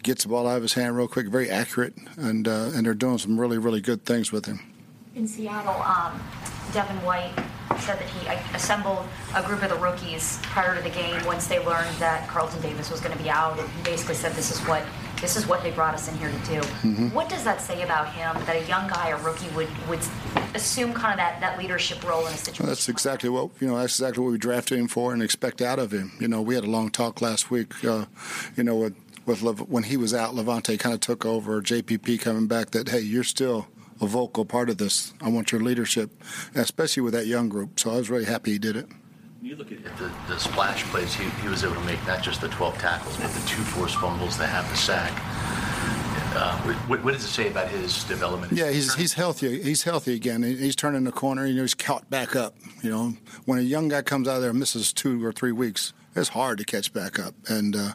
gets 0.03 0.23
the 0.23 0.29
ball 0.29 0.47
out 0.47 0.57
of 0.57 0.62
his 0.62 0.75
hand 0.75 0.97
real 0.97 1.09
quick. 1.09 1.29
Very 1.29 1.51
accurate, 1.51 1.95
and 2.16 2.47
uh, 2.47 2.71
and 2.75 2.87
they're 2.87 2.95
doing 2.95 3.19
some 3.19 3.39
really 3.39 3.59
really 3.59 3.81
good 3.81 4.05
things 4.05 4.33
with 4.33 4.47
him. 4.47 4.61
In 5.14 5.27
Seattle, 5.27 5.83
um, 5.83 6.21
Devin 6.73 6.97
White 7.05 7.35
said 7.81 7.99
that 7.99 8.09
he 8.09 8.29
assembled 8.55 9.05
a 9.35 9.43
group 9.43 9.62
of 9.62 9.71
the 9.71 9.77
rookies 9.77 10.39
prior 10.43 10.77
to 10.77 10.83
the 10.83 10.91
game 10.91 11.25
once 11.25 11.47
they 11.47 11.59
learned 11.64 11.95
that 11.99 12.29
Carlton 12.29 12.61
Davis 12.61 12.91
was 12.91 13.01
going 13.01 13.16
to 13.16 13.23
be 13.23 13.31
out, 13.31 13.59
and 13.59 13.69
he 13.69 13.83
basically 13.83 14.14
said 14.14 14.33
this 14.33 14.51
is 14.51 14.59
what 14.66 14.85
this 15.21 15.37
is 15.37 15.47
what 15.47 15.62
they 15.62 15.71
brought 15.71 15.95
us 15.95 16.09
in 16.09 16.16
here 16.19 16.31
to 16.31 16.39
do. 16.39 16.61
Mm-hmm. 16.61 17.09
What 17.11 17.29
does 17.29 17.45
that 17.45 17.61
say 17.61 17.83
about 17.83 18.12
him 18.12 18.35
that 18.47 18.57
a 18.57 18.66
young 18.66 18.89
guy, 18.89 19.09
a 19.09 19.23
rookie, 19.23 19.49
would 19.51 19.69
would 19.89 20.01
assume 20.55 20.93
kind 20.93 21.12
of 21.12 21.19
that, 21.19 21.41
that 21.41 21.59
leadership 21.59 22.03
role 22.09 22.27
in 22.27 22.33
a 22.33 22.37
situation? 22.37 22.64
Well, 22.64 22.71
that's 22.71 22.89
exactly 22.89 23.29
what 23.29 23.51
you 23.61 23.69
know. 23.69 23.77
That's 23.79 23.99
exactly 23.99 24.23
what 24.23 24.33
we 24.33 24.39
drafted 24.39 24.79
him 24.79 24.89
for 24.89 25.12
and 25.12 25.23
expect 25.23 25.61
out 25.61 25.79
of 25.79 25.93
him. 25.93 26.12
You 26.21 26.29
know, 26.29 26.43
we 26.43 26.55
had 26.55 26.64
a 26.64 26.71
long 26.71 26.91
talk 26.91 27.21
last 27.21 27.51
week. 27.51 27.85
Uh, 27.85 28.07
you 28.57 28.64
know, 28.64 28.77
with, 28.77 28.95
with 29.27 29.61
when 29.69 29.85
he 29.85 29.97
was 29.97 30.14
out, 30.14 30.35
Lavonte 30.35 30.79
kind 30.79 30.95
of 30.95 31.01
took 31.01 31.27
over. 31.27 31.61
JPP 31.61 32.21
coming 32.21 32.47
back. 32.47 32.71
That 32.71 32.89
hey, 32.89 33.01
you're 33.01 33.25
still 33.25 33.66
a 34.01 34.07
vocal 34.07 34.45
part 34.45 34.71
of 34.71 34.79
this. 34.79 35.12
I 35.21 35.29
want 35.29 35.53
your 35.53 35.61
leadership, 35.61 36.11
especially 36.55 37.03
with 37.03 37.14
that 37.14 37.27
young 37.27 37.49
group. 37.49 37.81
So 37.81 37.91
I 37.91 37.97
was 37.97 38.11
really 38.11 38.25
happy 38.25 38.53
he 38.53 38.59
did 38.59 38.77
it. 38.77 38.87
When 39.41 39.51
you 39.51 39.57
look 39.57 39.70
at 39.70 39.84
the, 39.99 40.11
the 40.26 40.36
splash 40.36 40.82
plays 40.84 41.14
he, 41.14 41.28
he 41.43 41.49
was 41.49 41.62
able 41.62 41.76
to 41.76 41.80
make, 41.82 42.05
not 42.09 42.24
just 42.24 42.41
the 42.41 42.49
12 42.49 42.76
tackles, 42.78 43.16
but 43.18 43.30
the 43.30 43.47
two 43.47 43.62
forced 43.62 43.95
fumbles, 43.97 44.36
the 44.36 44.45
half 44.45 44.68
the 44.68 44.76
sack. 44.76 45.12
Uh, 46.34 46.59
what, 46.89 47.05
what, 47.05 47.12
does 47.14 47.24
it 47.24 47.28
say 47.28 47.49
about 47.49 47.68
his 47.68 48.03
development? 48.05 48.53
Yeah, 48.53 48.70
he's 48.70 48.95
he's 48.95 49.12
healthy. 49.12 49.62
He's 49.62 49.84
healthy 49.84 50.14
again. 50.14 50.43
He's 50.43 50.74
turning 50.74 51.05
the 51.05 51.12
corner. 51.12 51.47
You 51.47 51.55
know, 51.55 51.62
he's 51.62 51.74
caught 51.74 52.11
back 52.11 52.34
up. 52.34 52.55
You 52.82 52.91
know, 52.91 53.14
when 53.45 53.61
a 53.61 53.62
young 53.62 53.89
guy 53.89 54.03
comes 54.03 54.26
out 54.26 54.36
of 54.36 54.41
there 54.43 54.51
and 54.51 54.59
misses 54.59 54.93
two 54.93 55.24
or 55.24 55.32
three 55.32 55.53
weeks, 55.53 55.93
it's 56.16 56.30
hard 56.30 56.59
to 56.59 56.64
catch 56.64 56.93
back 56.93 57.18
up. 57.18 57.34
And 57.49 57.76
uh, 57.76 57.93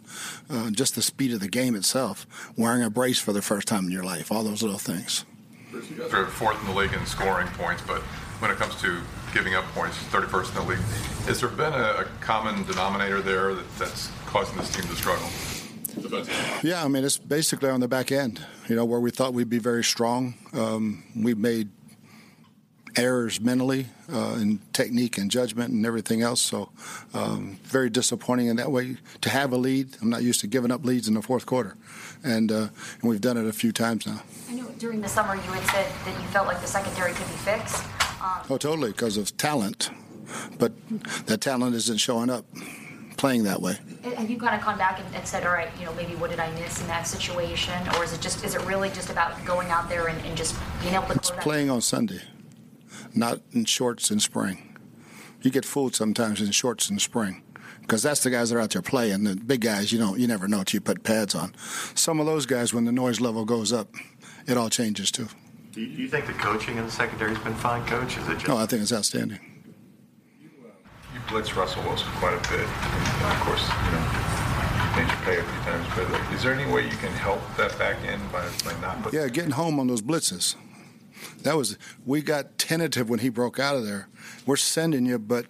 uh, 0.50 0.72
just 0.72 0.96
the 0.96 1.02
speed 1.02 1.34
of 1.34 1.42
the 1.42 1.50
game 1.50 1.76
itself, 1.76 2.26
wearing 2.58 2.84
a 2.84 2.90
brace 2.90 3.20
for 3.20 3.34
the 3.34 3.42
first 3.42 3.68
time 3.68 3.86
in 3.86 3.92
your 3.92 4.04
life, 4.04 4.32
all 4.32 4.44
those 4.44 4.64
little 4.64 4.80
things. 4.80 5.26
You 5.74 5.82
guys 5.98 6.14
are 6.14 6.26
fourth 6.26 6.60
in 6.62 6.68
the 6.68 6.74
league 6.74 6.94
in 6.94 7.06
scoring 7.06 7.48
points, 7.50 7.84
but 7.86 8.02
when 8.40 8.50
it 8.50 8.58
comes 8.58 8.76
to 8.82 9.02
giving 9.34 9.56
up 9.56 9.66
points, 9.74 9.98
31st 10.12 10.50
in 10.50 10.56
the 10.56 10.70
league. 10.70 10.80
Has 11.26 11.40
there 11.42 11.50
been 11.50 11.74
a, 11.74 12.02
a 12.02 12.06
common 12.22 12.64
denominator 12.64 13.22
there 13.22 13.54
that, 13.56 13.78
that's 13.78 14.12
causing 14.28 14.58
this 14.58 14.72
team 14.72 14.84
to 14.84 14.96
struggle? 14.96 15.28
Yeah, 16.64 16.84
I 16.84 16.88
mean, 16.88 17.04
it's 17.04 17.18
basically 17.18 17.70
on 17.70 17.80
the 17.80 17.88
back 17.88 18.12
end, 18.12 18.44
you 18.68 18.76
know, 18.76 18.86
where 18.86 19.00
we 19.00 19.12
thought 19.12 19.34
we'd 19.34 19.50
be 19.50 19.60
very 19.60 19.84
strong. 19.84 20.34
Um, 20.54 21.04
we 21.16 21.34
made 21.34 21.70
errors 22.96 23.40
mentally 23.40 23.88
uh, 24.12 24.38
in 24.40 24.60
technique 24.72 25.18
and 25.18 25.30
judgment 25.30 25.72
and 25.72 25.86
everything 25.86 26.22
else. 26.22 26.42
So, 26.42 26.70
um, 27.14 27.60
very 27.64 27.90
disappointing 27.90 28.48
in 28.48 28.56
that 28.58 28.72
way. 28.72 28.98
To 29.22 29.30
have 29.30 29.52
a 29.52 29.58
lead, 29.58 29.98
I'm 30.02 30.10
not 30.10 30.24
used 30.24 30.42
to 30.42 30.48
giving 30.48 30.72
up 30.72 30.84
leads 30.84 31.08
in 31.08 31.14
the 31.14 31.22
fourth 31.22 31.46
quarter, 31.46 31.76
and 32.24 32.52
uh, 32.52 32.68
and 33.02 33.10
we've 33.10 33.22
done 33.22 33.38
it 33.38 33.46
a 33.46 33.54
few 33.54 33.72
times 33.72 34.06
now. 34.06 34.22
I 34.50 34.56
know 34.56 34.68
during 34.80 35.02
the 35.02 35.10
summer 35.10 35.36
you 35.36 35.42
had 35.42 35.64
said 35.72 35.92
that 36.06 36.22
you 36.22 36.28
felt 36.30 36.48
like 36.48 36.62
the 36.62 36.68
secondary 36.68 37.14
could 37.14 37.28
be 37.28 37.38
fixed. 37.38 37.84
Oh, 38.50 38.58
totally, 38.58 38.92
because 38.92 39.18
of 39.18 39.36
talent, 39.38 39.90
but 40.58 40.72
that 41.26 41.42
talent 41.42 41.76
isn't 41.76 41.98
showing 41.98 42.30
up 42.30 42.46
playing 43.18 43.44
that 43.44 43.62
way. 43.62 43.78
Uh, 44.04 44.12
have 44.12 44.30
you 44.30 44.38
kind 44.38 44.56
of 44.56 44.66
gone 44.66 44.78
back 44.78 45.00
and, 45.00 45.16
and, 45.16 45.26
said, 45.26 45.46
all 45.46 45.54
right, 45.54 45.70
you 45.80 45.86
know, 45.86 45.94
maybe 45.94 46.16
what 46.16 46.30
did 46.30 46.40
I 46.40 46.52
miss 46.60 46.82
in 46.82 46.88
that 46.88 47.08
situation, 47.08 47.74
or 47.96 48.04
is 48.04 48.14
it 48.14 48.22
just 48.22 48.44
is 48.44 48.56
it 48.56 48.62
really 48.66 48.90
just 48.90 49.10
about 49.10 49.44
going 49.46 49.70
out 49.72 49.90
there 49.90 50.08
and, 50.08 50.26
and 50.26 50.36
just 50.36 50.56
being 50.82 50.94
able 50.94 51.08
to? 51.08 51.14
It's 51.14 51.32
playing 51.32 51.70
on 51.70 51.82
Sunday, 51.82 52.22
not 53.14 53.42
in 53.52 53.66
shorts 53.66 54.12
in 54.12 54.20
spring. 54.20 54.78
You 55.42 55.52
get 55.52 55.66
fooled 55.66 55.96
sometimes 55.96 56.42
in 56.42 56.52
shorts 56.52 56.90
in 56.90 57.00
spring 57.00 57.44
because 57.82 58.02
that's 58.02 58.24
the 58.24 58.30
guys 58.30 58.50
that 58.50 58.58
are 58.58 58.62
out 58.62 58.72
there 58.72 58.82
playing. 58.82 59.24
The 59.26 59.36
big 59.36 59.62
guys, 59.62 59.92
you 59.92 60.00
don't, 60.00 60.20
you 60.20 60.28
never 60.28 60.48
know 60.48 60.60
until 60.60 60.78
you 60.78 60.82
put 60.82 61.04
pads 61.04 61.36
on. 61.36 61.54
Some 61.96 62.20
of 62.20 62.26
those 62.26 62.46
guys, 62.46 62.74
when 62.74 62.86
the 62.86 62.92
noise 62.92 63.20
level 63.20 63.44
goes 63.44 63.74
up, 63.74 63.94
it 64.48 64.58
all 64.58 64.70
changes 64.70 65.12
too. 65.12 65.28
Do 65.74 65.82
you 65.82 66.08
think 66.08 66.28
the 66.28 66.34
coaching 66.34 66.78
in 66.78 66.86
the 66.86 66.92
secondary 66.92 67.34
has 67.34 67.44
been 67.44 67.56
fine, 67.56 67.84
Coach? 67.88 68.16
Is 68.16 68.28
it 68.30 68.34
just? 68.36 68.48
No, 68.48 68.58
I 68.58 68.68
think 68.68 68.84
it's 68.84 68.94
outstanding. 68.94 69.40
You, 70.40 70.50
uh, 70.64 70.70
you 71.16 71.20
blitz 71.28 71.56
Russell 71.56 71.82
Wilson 71.82 72.10
quite 72.18 72.36
a 72.36 72.50
bit, 72.52 72.62
and 72.62 73.34
of 73.34 73.40
course, 73.42 73.68
you 73.86 73.92
know, 73.92 74.06
made 74.96 75.10
you 75.10 75.18
pay 75.26 75.40
a 75.40 75.44
few 75.44 75.62
times. 75.64 75.88
But 75.96 76.34
is 76.36 76.44
there 76.44 76.54
any 76.54 76.72
way 76.72 76.84
you 76.84 76.96
can 76.98 77.12
help 77.14 77.42
that 77.58 77.76
back 77.80 77.98
end 78.06 78.22
by, 78.32 78.48
by 78.64 78.80
not? 78.82 79.02
Putting 79.02 79.20
yeah, 79.20 79.28
getting 79.30 79.50
home 79.50 79.80
on 79.80 79.88
those 79.88 80.04
blitzes. 80.04 80.56
That 81.42 81.58
was 81.58 81.80
we 82.06 82.22
got 82.22 82.60
tentative 82.60 83.10
when 83.10 83.20
he 83.20 83.30
broke 83.30 83.58
out 83.58 83.76
of 83.76 83.84
there. 83.84 84.10
We're 84.46 84.58
sending 84.58 85.08
you, 85.08 85.18
but 85.18 85.48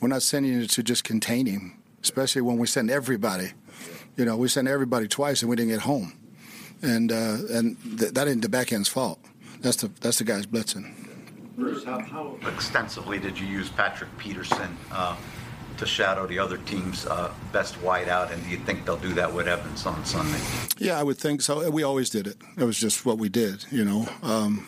we're 0.00 0.06
not 0.06 0.22
sending 0.22 0.52
you 0.52 0.68
to 0.68 0.82
just 0.84 1.02
contain 1.02 1.46
him. 1.46 1.82
Especially 2.00 2.42
when 2.42 2.58
we 2.58 2.68
send 2.68 2.92
everybody. 2.92 3.54
You 4.16 4.24
know, 4.24 4.36
we 4.36 4.46
sent 4.46 4.68
everybody 4.68 5.08
twice 5.08 5.42
and 5.42 5.50
we 5.50 5.56
didn't 5.56 5.72
get 5.72 5.80
home 5.80 6.12
and 6.82 7.12
uh, 7.12 7.38
and 7.50 7.76
th- 7.98 8.12
that 8.12 8.28
ain't 8.28 8.42
the 8.42 8.48
back 8.48 8.72
end's 8.72 8.88
fault. 8.88 9.18
That's 9.60 9.76
the 9.76 9.90
that's 10.00 10.18
the 10.18 10.24
guys 10.24 10.46
blitzing. 10.46 10.92
Bruce, 11.56 11.84
how, 11.84 12.00
how 12.00 12.36
extensively 12.48 13.18
did 13.18 13.38
you 13.38 13.46
use 13.46 13.70
Patrick 13.70 14.10
Peterson 14.18 14.76
uh, 14.92 15.16
to 15.78 15.86
shadow 15.86 16.26
the 16.26 16.38
other 16.38 16.58
team's 16.58 17.06
uh, 17.06 17.32
best 17.50 17.76
wideout, 17.76 18.30
and 18.30 18.42
do 18.44 18.50
you 18.50 18.58
think 18.58 18.84
they'll 18.84 18.98
do 18.98 19.14
that 19.14 19.32
with 19.32 19.48
Evans 19.48 19.86
on 19.86 20.04
Sunday? 20.04 20.38
Yeah, 20.78 21.00
I 21.00 21.02
would 21.02 21.16
think 21.16 21.40
so. 21.40 21.70
We 21.70 21.82
always 21.82 22.10
did 22.10 22.26
it. 22.26 22.36
It 22.58 22.64
was 22.64 22.78
just 22.78 23.06
what 23.06 23.16
we 23.18 23.30
did, 23.30 23.64
you 23.70 23.84
know. 23.84 24.06
Um, 24.22 24.66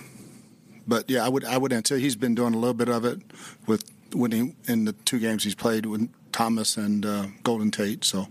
but 0.87 1.11
yeah, 1.11 1.25
I 1.25 1.29
would 1.29 1.45
I 1.45 1.59
would 1.59 1.73
anticipate 1.73 2.03
he's 2.03 2.17
been 2.17 2.35
doing 2.35 2.55
a 2.55 2.59
little 2.59 2.75
bit 2.75 2.89
of 2.89 3.05
it 3.05 3.21
with 3.67 3.85
when 4.15 4.33
he 4.33 4.55
in 4.67 4.87
the 4.87 4.93
two 4.93 5.19
games 5.19 5.45
he's 5.45 5.55
played 5.55 5.85
with 5.85 6.09
Thomas 6.33 6.79
and 6.79 7.05
uh, 7.05 7.27
Golden 7.43 7.71
Tate. 7.71 8.05
So 8.05 8.29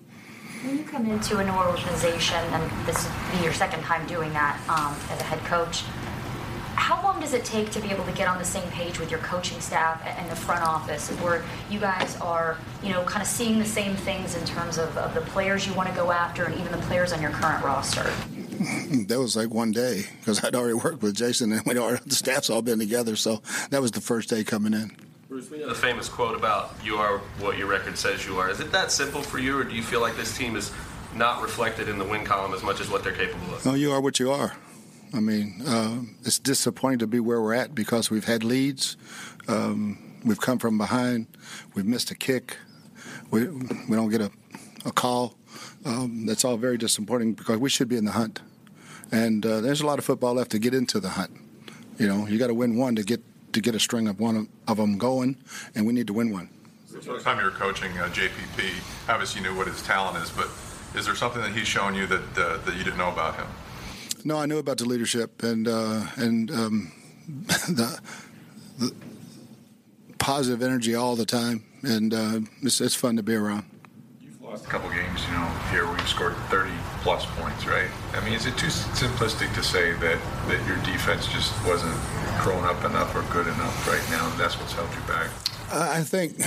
When 0.64 0.78
you 0.78 0.84
come 0.84 1.10
into 1.10 1.38
a 1.38 1.44
new 1.44 1.52
organization, 1.52 2.38
and 2.38 2.88
this 2.88 3.06
will 3.06 3.38
be 3.38 3.44
your 3.44 3.54
second 3.54 3.84
time 3.84 4.08
doing 4.08 4.34
that 4.34 4.60
um, 4.68 4.96
as 5.12 5.22
a 5.22 5.24
head 5.24 5.40
coach, 5.46 5.84
how 6.76 7.02
long 7.04 7.20
does 7.20 7.34
it 7.34 7.46
take 7.46 7.70
to 7.72 7.80
be 7.80 7.90
able 7.90 8.06
to 8.06 8.12
get 8.12 8.28
on 8.28 8.38
the 8.38 8.46
same 8.46 8.68
page 8.70 9.00
with 9.00 9.12
your 9.12 9.20
coaching 9.20 9.60
staff 9.60 10.02
and 10.06 10.30
the 10.32 10.36
front 10.36 10.64
office, 10.64 11.10
where 11.22 11.44
you 11.70 11.80
guys 11.80 12.18
are, 12.22 12.58
you 12.84 12.90
know, 12.90 13.04
kind 13.04 13.22
of 13.22 13.28
seeing 13.28 13.60
the 13.60 13.66
same 13.66 13.96
things 13.96 14.36
in 14.36 14.46
terms 14.46 14.78
of, 14.78 14.98
of 14.98 15.14
the 15.14 15.22
players 15.22 15.68
you 15.68 15.74
want 15.74 15.90
to 15.90 15.96
go 15.96 16.12
after, 16.12 16.46
and 16.46 16.56
even 16.56 16.72
the 16.72 16.86
players 16.86 17.14
on 17.14 17.22
your 17.22 17.32
current 17.32 17.64
roster? 17.64 18.04
that 19.08 19.20
was 19.20 19.36
like 19.36 19.50
one 19.50 19.72
day 19.72 20.06
because 20.20 20.44
I'd 20.44 20.56
already 20.56 20.74
worked 20.74 21.04
with 21.04 21.16
Jason 21.16 21.52
and 21.52 21.62
we 21.66 21.78
already, 21.78 22.02
the 22.06 22.16
staff's 22.16 22.50
all 22.50 22.62
been 22.62 22.80
together. 22.80 23.16
So 23.16 23.42
that 23.70 23.82
was 23.82 23.92
the 23.92 24.02
first 24.02 24.30
day 24.30 24.44
coming 24.44 24.74
in. 24.74 24.96
Bruce, 25.30 25.52
we 25.52 25.60
know 25.60 25.68
the 25.68 25.76
famous 25.76 26.08
quote 26.08 26.38
about 26.38 26.74
"you 26.84 26.96
are 26.96 27.18
what 27.40 27.58
your 27.58 27.68
record 27.68 27.98
says 27.98 28.26
you 28.26 28.38
are." 28.38 28.50
Is 28.50 28.62
it 28.62 28.72
that 28.72 28.94
simple 28.94 29.22
for 29.22 29.40
you, 29.40 29.60
or 29.60 29.66
do 29.66 29.76
you 29.76 29.84
feel 29.84 30.00
like 30.00 30.16
this 30.16 30.38
team 30.38 30.56
is 30.56 30.72
not 31.14 31.42
reflected 31.42 31.90
in 31.90 31.98
the 31.98 32.06
win 32.06 32.24
column 32.24 32.54
as 32.54 32.64
much 32.64 32.80
as 32.80 32.90
what 32.90 33.04
they're 33.04 33.12
capable 33.12 33.54
of? 33.54 33.66
No, 33.66 33.74
you 33.74 33.92
are 33.92 34.00
what 34.00 34.20
you 34.20 34.32
are. 34.32 34.56
I 35.14 35.20
mean, 35.20 35.62
uh, 35.66 36.00
it's 36.24 36.40
disappointing 36.40 37.00
to 37.00 37.08
be 37.08 37.20
where 37.20 37.42
we're 37.42 37.56
at 37.56 37.76
because 37.76 38.10
we've 38.10 38.24
had 38.24 38.46
leads, 38.46 38.96
um, 39.50 40.18
we've 40.24 40.40
come 40.40 40.60
from 40.60 40.78
behind, 40.78 41.28
we've 41.74 41.86
missed 41.86 42.10
a 42.10 42.16
kick, 42.16 42.56
we 43.30 43.48
we 43.48 43.98
don't 43.98 44.10
get 44.10 44.22
a, 44.22 44.32
a 44.86 44.94
call. 44.94 45.36
Um, 45.84 46.26
that's 46.26 46.46
all 46.46 46.56
very 46.56 46.78
disappointing 46.78 47.34
because 47.34 47.58
we 47.58 47.70
should 47.70 47.90
be 47.90 47.98
in 47.98 48.06
the 48.06 48.14
hunt, 48.14 48.40
and 49.12 49.46
uh, 49.46 49.60
there's 49.60 49.82
a 49.82 49.86
lot 49.86 50.00
of 50.00 50.06
football 50.06 50.36
left 50.36 50.52
to 50.52 50.60
get 50.60 50.74
into 50.74 51.02
the 51.02 51.10
hunt. 51.10 51.32
You 52.00 52.08
know, 52.08 52.28
you 52.28 52.38
got 52.38 52.48
to 52.48 52.54
win 52.54 52.78
one 52.78 52.96
to 52.96 53.04
get 53.04 53.22
to 53.54 53.62
get 53.62 53.76
a 53.76 53.80
string 53.80 54.08
of 54.08 54.20
one 54.20 54.50
of 54.68 54.78
them 54.78 54.98
going, 54.98 55.38
and 55.76 55.86
we 55.86 55.94
need 55.94 56.08
to 56.08 56.14
win 56.14 56.32
one. 56.32 56.50
The 56.92 57.02
first 57.02 57.26
time 57.26 57.38
you 57.38 57.46
were 57.46 57.52
coaching 57.52 57.92
uh, 57.98 58.10
JPP, 58.10 59.10
obviously 59.10 59.42
you 59.42 59.50
knew 59.50 59.58
what 59.58 59.68
his 59.68 59.82
talent 59.84 60.18
is, 60.24 60.32
but 60.32 60.48
is 60.96 61.06
there 61.06 61.16
something 61.16 61.42
that 61.42 61.52
he's 61.52 61.68
shown 61.68 61.94
you 61.94 62.08
that 62.08 62.38
uh, 62.38 62.58
that 62.58 62.76
you 62.76 62.84
didn't 62.84 62.98
know 62.98 63.12
about 63.12 63.36
him? 63.36 63.46
No, 64.26 64.38
I 64.38 64.46
knew 64.46 64.58
about 64.58 64.78
the 64.80 64.86
leadership 64.86 65.44
and 65.44 65.68
uh, 65.68 66.06
and 66.16 66.50
um, 66.52 66.92
the, 67.48 68.00
the 68.80 68.94
positive 70.18 70.64
energy 70.64 70.96
all 70.96 71.16
the 71.16 71.26
time, 71.26 71.64
and 71.84 72.14
uh, 72.14 72.40
it's, 72.62 72.82
it's 72.82 72.96
fun 72.96 73.16
to 73.18 73.24
be 73.24 73.36
around. 73.36 73.66
A 74.64 74.70
couple 74.70 74.90
games, 74.90 75.26
you 75.28 75.34
know. 75.34 75.46
Here 75.72 75.88
we've 75.90 76.08
scored 76.08 76.36
30 76.50 76.72
plus 77.02 77.26
points, 77.38 77.66
right? 77.66 77.90
I 78.14 78.24
mean, 78.24 78.34
is 78.34 78.46
it 78.46 78.58
too 78.58 78.68
simplistic 78.68 79.54
to 79.56 79.64
say 79.64 79.94
that 79.94 80.20
that 80.48 80.68
your 80.68 80.78
defense 80.78 81.28
just 81.28 81.54
wasn't 81.66 81.96
grown 82.42 82.64
up 82.66 82.84
enough 82.84 83.16
or 83.16 83.22
good 83.32 83.48
enough 83.48 83.88
right 83.88 84.04
now? 84.10 84.30
And 84.30 84.40
that's 84.40 84.60
what's 84.60 84.74
held 84.74 84.90
you 84.94 85.02
back. 85.02 85.30
I 85.72 86.02
think 86.04 86.38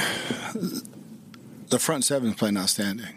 the 1.69 1.79
front 1.79 2.05
seven's 2.05 2.37
playing 2.37 2.57
outstanding. 2.57 3.15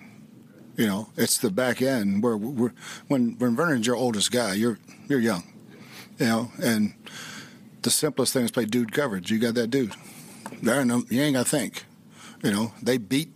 You 0.78 0.88
know, 0.88 1.10
it's 1.18 1.38
the 1.38 1.52
back 1.52 1.82
end 1.82 2.24
where 2.24 2.38
we're, 2.38 2.74
when 3.08 3.38
when 3.40 3.56
Vernon's 3.56 3.86
your 3.88 3.96
oldest 3.96 4.32
guy, 4.32 4.54
you're 4.54 4.80
you're 5.08 5.20
young. 5.20 5.44
You 6.20 6.26
know, 6.26 6.52
and 6.62 6.94
the 7.82 7.90
simplest 7.90 8.34
thing 8.34 8.46
is 8.46 8.52
play 8.52 8.66
dude 8.66 8.92
coverage. 8.92 9.32
You 9.32 9.40
got 9.40 9.56
that 9.56 9.68
dude. 9.68 9.94
There 10.62 10.84
you 10.84 11.22
ain't 11.22 11.36
got 11.36 11.46
to 11.46 11.50
think. 11.50 11.86
You 12.44 12.52
know, 12.52 12.74
they 12.82 12.98
beat 12.98 13.32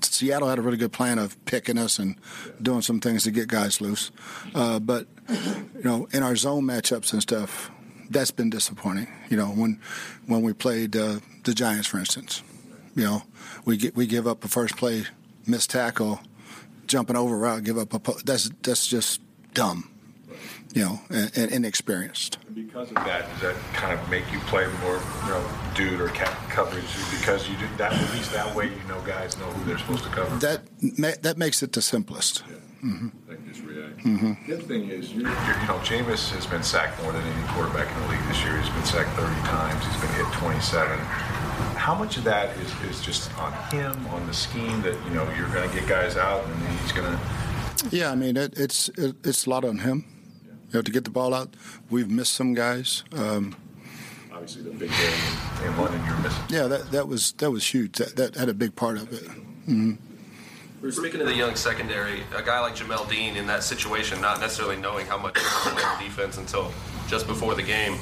Seattle 0.00 0.48
had 0.48 0.58
a 0.58 0.62
really 0.62 0.76
good 0.76 0.92
plan 0.92 1.18
of 1.18 1.42
picking 1.44 1.78
us 1.78 1.98
and 1.98 2.16
doing 2.60 2.82
some 2.82 3.00
things 3.00 3.24
to 3.24 3.30
get 3.30 3.48
guys 3.48 3.80
loose. 3.80 4.10
Uh, 4.54 4.78
but 4.78 5.06
you 5.28 5.84
know, 5.84 6.08
in 6.12 6.22
our 6.22 6.36
zone 6.36 6.64
matchups 6.64 7.12
and 7.12 7.22
stuff, 7.22 7.70
that's 8.10 8.30
been 8.30 8.50
disappointing. 8.50 9.08
You 9.28 9.36
know, 9.36 9.46
when 9.46 9.80
when 10.26 10.42
we 10.42 10.52
played 10.52 10.96
uh, 10.96 11.20
the 11.44 11.54
Giants, 11.54 11.86
for 11.86 11.98
instance, 11.98 12.42
you 12.94 13.04
know, 13.04 13.22
we 13.64 13.76
get, 13.76 13.94
we 13.94 14.06
give 14.06 14.26
up 14.26 14.44
a 14.44 14.48
first 14.48 14.76
play 14.76 15.04
missed 15.46 15.70
tackle, 15.70 16.20
jumping 16.86 17.16
over 17.16 17.36
route, 17.36 17.64
give 17.64 17.78
up 17.78 17.92
a 17.94 17.98
po- 17.98 18.18
that's 18.24 18.50
that's 18.62 18.86
just 18.86 19.20
dumb. 19.54 19.90
You 20.74 20.84
know, 20.84 21.00
and, 21.08 21.36
and 21.36 21.50
inexperienced. 21.50 22.38
And 22.46 22.54
because 22.54 22.88
of 22.90 22.96
that, 22.96 23.28
does 23.32 23.40
that 23.40 23.56
kind 23.72 23.98
of 23.98 24.10
make 24.10 24.30
you 24.30 24.38
play 24.40 24.66
more, 24.82 25.00
you 25.24 25.30
know, 25.30 25.50
dude 25.74 26.00
or 26.00 26.08
cat 26.08 26.36
coverage? 26.50 26.84
Because 27.10 27.48
you 27.48 27.56
do 27.56 27.66
that 27.78 27.92
at 27.92 28.14
least 28.14 28.32
that 28.32 28.54
way, 28.54 28.66
you 28.66 28.88
know, 28.88 29.00
guys 29.06 29.38
know 29.38 29.46
who 29.46 29.64
they're 29.64 29.78
supposed 29.78 30.04
to 30.04 30.10
cover. 30.10 30.36
That 30.36 30.60
ma- 30.98 31.18
that 31.22 31.38
makes 31.38 31.62
it 31.62 31.72
the 31.72 31.80
simplest. 31.80 32.44
Mm-hmm. 32.84 33.08
That 33.28 33.44
just 33.48 33.62
react. 33.64 33.98
Mm-hmm. 33.98 34.46
The 34.46 34.54
other 34.54 34.62
thing 34.62 34.88
is, 34.88 35.12
you're, 35.12 35.22
you're, 35.22 35.60
you 35.60 35.66
know, 35.66 35.80
Jameis 35.82 36.30
has 36.30 36.46
been 36.46 36.62
sacked 36.62 37.02
more 37.02 37.12
than 37.12 37.22
any 37.22 37.48
quarterback 37.48 37.90
in 37.92 38.02
the 38.02 38.08
league 38.08 38.28
this 38.28 38.44
year. 38.44 38.56
He's 38.60 38.70
been 38.70 38.84
sacked 38.84 39.10
30 39.18 39.34
times. 39.48 39.84
He's 39.84 40.00
been 40.00 40.12
hit 40.14 40.32
27. 40.34 40.98
How 41.74 41.94
much 41.94 42.16
of 42.18 42.24
that 42.24 42.56
is, 42.58 42.72
is 42.88 43.00
just 43.04 43.36
on 43.38 43.52
him, 43.72 44.06
on 44.08 44.24
the 44.26 44.34
scheme 44.34 44.80
that 44.82 44.94
you 45.04 45.10
know 45.10 45.24
you're 45.36 45.48
going 45.48 45.68
to 45.68 45.74
get 45.74 45.88
guys 45.88 46.16
out 46.16 46.44
and 46.44 46.78
he's 46.80 46.92
going 46.92 47.10
to? 47.10 47.18
Yeah, 47.90 48.12
I 48.12 48.14
mean 48.14 48.36
it, 48.36 48.58
it's 48.58 48.88
it, 48.90 49.16
it's 49.24 49.46
a 49.46 49.50
lot 49.50 49.64
on 49.64 49.78
him. 49.78 50.04
You 50.68 50.74
know, 50.78 50.82
to 50.82 50.90
get 50.92 51.04
the 51.04 51.10
ball 51.10 51.32
out, 51.34 51.54
we've 51.90 52.10
missed 52.10 52.34
some 52.34 52.54
guys. 52.54 53.04
Um, 53.12 53.56
Obviously, 54.32 54.62
the 54.62 54.70
big 54.70 54.90
game 54.90 55.66
in 55.66 55.76
London 55.76 56.00
you're 56.06 56.16
missing. 56.18 56.44
yeah, 56.50 56.66
that 56.68 56.90
that 56.92 57.08
was 57.08 57.32
that 57.38 57.50
was 57.50 57.66
huge. 57.74 57.96
That, 57.98 58.16
that 58.16 58.34
had 58.36 58.48
a 58.48 58.54
big 58.54 58.76
part 58.76 58.96
of 58.98 59.12
it. 59.12 59.26
hmm 59.64 59.94
We're 60.80 60.92
speaking 60.92 61.20
of 61.20 61.26
the 61.26 61.34
young 61.34 61.56
secondary, 61.56 62.22
a 62.36 62.42
guy 62.42 62.60
like 62.60 62.76
Jamel 62.76 63.08
Dean 63.10 63.36
in 63.36 63.46
that 63.48 63.64
situation, 63.64 64.20
not 64.20 64.38
necessarily 64.40 64.76
knowing 64.76 65.06
how 65.06 65.18
much 65.18 65.36
he 65.38 65.44
was 65.74 65.98
defense 65.98 66.36
until 66.38 66.70
just 67.08 67.26
before 67.26 67.54
the 67.56 67.62
game. 67.62 67.98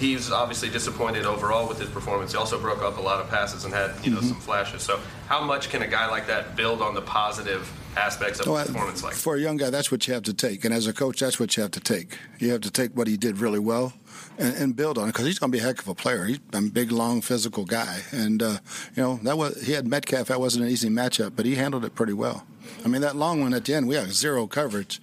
He's 0.00 0.30
obviously 0.30 0.70
disappointed 0.70 1.26
overall 1.26 1.68
with 1.68 1.78
his 1.78 1.90
performance. 1.90 2.32
He 2.32 2.38
also 2.38 2.58
broke 2.58 2.82
up 2.82 2.96
a 2.96 3.00
lot 3.00 3.20
of 3.20 3.28
passes 3.28 3.66
and 3.66 3.74
had, 3.74 3.92
you 4.02 4.10
know, 4.10 4.20
some 4.22 4.40
flashes. 4.40 4.82
So, 4.82 4.98
how 5.28 5.44
much 5.44 5.68
can 5.68 5.82
a 5.82 5.86
guy 5.86 6.08
like 6.10 6.26
that 6.26 6.56
build 6.56 6.80
on 6.80 6.94
the 6.94 7.02
positive 7.02 7.70
aspects 7.96 8.40
of 8.40 8.46
a 8.46 8.64
performance 8.64 9.02
like? 9.02 9.12
for 9.12 9.36
a 9.36 9.40
young 9.40 9.58
guy, 9.58 9.68
that's 9.68 9.92
what 9.92 10.08
you 10.08 10.14
have 10.14 10.22
to 10.22 10.32
take. 10.32 10.64
And 10.64 10.72
as 10.72 10.86
a 10.86 10.94
coach, 10.94 11.20
that's 11.20 11.38
what 11.38 11.54
you 11.56 11.62
have 11.62 11.72
to 11.72 11.80
take. 11.80 12.18
You 12.38 12.50
have 12.52 12.62
to 12.62 12.70
take 12.70 12.96
what 12.96 13.08
he 13.08 13.18
did 13.18 13.38
really 13.38 13.58
well 13.58 13.92
and, 14.38 14.54
and 14.56 14.76
build 14.76 14.96
on 14.96 15.04
it 15.04 15.12
because 15.12 15.26
he's 15.26 15.38
going 15.38 15.52
to 15.52 15.58
be 15.58 15.62
a 15.62 15.66
heck 15.66 15.80
of 15.80 15.88
a 15.88 15.94
player. 15.94 16.24
He's 16.24 16.40
a 16.52 16.62
big, 16.62 16.92
long, 16.92 17.20
physical 17.20 17.66
guy, 17.66 18.00
and 18.10 18.42
uh, 18.42 18.58
you 18.96 19.02
know 19.02 19.20
that 19.22 19.36
was 19.36 19.62
he 19.66 19.72
had 19.72 19.86
Metcalf. 19.86 20.28
That 20.28 20.40
wasn't 20.40 20.64
an 20.64 20.70
easy 20.70 20.88
matchup, 20.88 21.32
but 21.36 21.44
he 21.44 21.56
handled 21.56 21.84
it 21.84 21.94
pretty 21.94 22.14
well. 22.14 22.46
I 22.84 22.88
mean, 22.88 23.02
that 23.02 23.16
long 23.16 23.40
one 23.40 23.52
at 23.52 23.64
the 23.64 23.74
end, 23.74 23.88
we 23.88 23.96
had 23.96 24.12
zero 24.12 24.46
coverage. 24.46 25.00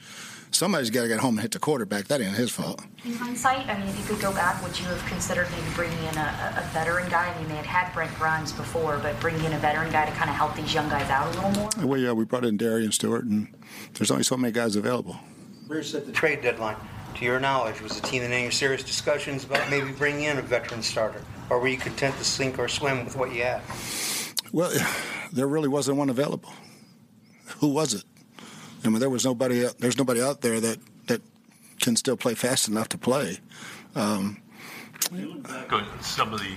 Somebody's 0.52 0.89
got 0.89 1.04
to 1.04 1.08
get 1.08 1.20
home 1.20 1.36
and 1.36 1.41
hit 1.41 1.52
the 1.52 1.60
quarterback. 1.60 2.08
That 2.08 2.22
ain't 2.22 2.36
his 2.36 2.52
fault. 2.52 2.82
In 3.06 3.14
hindsight, 3.14 3.68
I 3.68 3.78
mean, 3.78 3.88
if 3.89 4.00
you 4.00 4.06
could 4.06 4.22
go 4.22 4.32
back, 4.32 4.64
would 4.64 4.80
you 4.80 4.86
have 4.86 5.06
considered 5.06 5.48
maybe 5.52 5.68
bringing 5.76 5.98
in 6.00 6.18
a, 6.18 6.54
a 6.58 6.70
veteran 6.74 7.10
guy? 7.10 7.32
I 7.32 7.39
mean, 7.39 7.50
they 7.50 7.56
had 7.56 7.66
had 7.66 7.93
Brent 7.93 8.14
Grimes 8.16 8.54
before, 8.54 8.98
but 9.00 9.20
bringing 9.20 9.43
in 9.43 9.54
a 9.54 9.60
veteran 9.60 9.91
guy 9.91 10.06
to 10.06 10.12
kind 10.14 10.30
of 10.30 10.36
help 10.36 10.56
these 10.56 10.74
young 10.74 10.89
guys 10.89 11.10
out 11.10 11.28
a 11.28 11.38
little 11.38 11.52
more? 11.52 11.70
Well, 11.86 12.00
yeah, 12.00 12.12
we 12.14 12.26
brought 12.26 12.45
in 12.45 12.58
Darian 12.58 12.91
Stewart, 12.91 13.26
and 13.26 13.54
there's 13.93 14.10
only 14.10 14.24
so 14.24 14.38
many 14.38 14.52
guys 14.52 14.76
available. 14.76 15.18
Bruce, 15.68 15.93
at 15.93 16.06
the 16.06 16.12
trade 16.12 16.41
deadline, 16.41 16.78
to 17.16 17.26
your 17.26 17.39
knowledge, 17.39 17.82
was 17.82 18.00
the 18.00 18.08
team 18.08 18.24
in 18.24 18.32
any 18.32 18.50
serious 18.50 18.84
discussions 18.84 19.43
about 19.43 19.70
maybe 19.70 19.91
bringing 19.91 20.24
in 20.24 20.38
a 20.38 20.41
veteran 20.41 20.82
starter? 20.82 21.22
Or 21.50 21.60
were 21.60 21.68
you 21.68 21.78
content 21.78 22.18
to 22.18 22.24
sink 22.24 22.58
or 22.58 22.68
swim 22.68 23.06
with 23.06 23.16
what 23.16 23.34
you 23.34 23.43
had? 23.43 23.62
Well, 24.52 24.72
there 25.32 25.48
really 25.48 25.68
wasn't 25.68 25.98
one 25.98 26.10
available. 26.10 26.54
Who 27.60 27.68
was 27.70 27.93
it? 27.93 28.04
I 28.88 28.89
mean, 28.89 28.99
there 28.99 29.09
was 29.09 29.25
nobody. 29.25 29.67
There's 29.79 29.97
nobody 29.97 30.21
out 30.21 30.41
there 30.41 30.61
that 30.61 30.79
that 31.07 31.21
can 31.81 31.95
still 31.97 32.15
play 32.15 32.35
fast 32.35 32.69
enough 32.69 32.88
to 32.89 32.97
play. 32.97 33.38
Um, 33.95 34.41
Some 36.01 36.33
of 36.33 36.39
the 36.39 36.53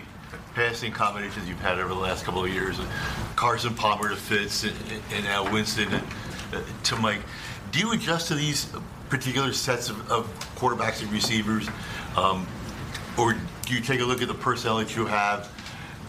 passing 0.54 0.92
combinations 0.92 1.48
you've 1.48 1.60
had 1.60 1.78
over 1.78 1.88
the 1.88 2.00
last 2.00 2.24
couple 2.24 2.44
of 2.44 2.52
years, 2.52 2.78
uh, 2.78 2.86
Carson 3.34 3.74
Palmer 3.74 4.08
to 4.10 4.16
Fitz 4.16 4.62
and, 4.64 4.74
and 5.12 5.24
now 5.24 5.52
Winston 5.52 5.92
uh, 5.92 6.02
to 6.84 6.96
Mike. 6.96 7.20
Do 7.72 7.80
you 7.80 7.92
adjust 7.92 8.28
to 8.28 8.34
these 8.34 8.72
particular 9.08 9.52
sets 9.52 9.90
of, 9.90 10.10
of 10.10 10.26
quarterbacks 10.54 11.02
and 11.02 11.10
receivers, 11.12 11.68
um, 12.16 12.46
or 13.18 13.34
do 13.66 13.74
you 13.74 13.80
take 13.80 14.00
a 14.00 14.04
look 14.04 14.22
at 14.22 14.28
the 14.28 14.34
personnel 14.34 14.78
that 14.78 14.94
you 14.94 15.06
have 15.06 15.50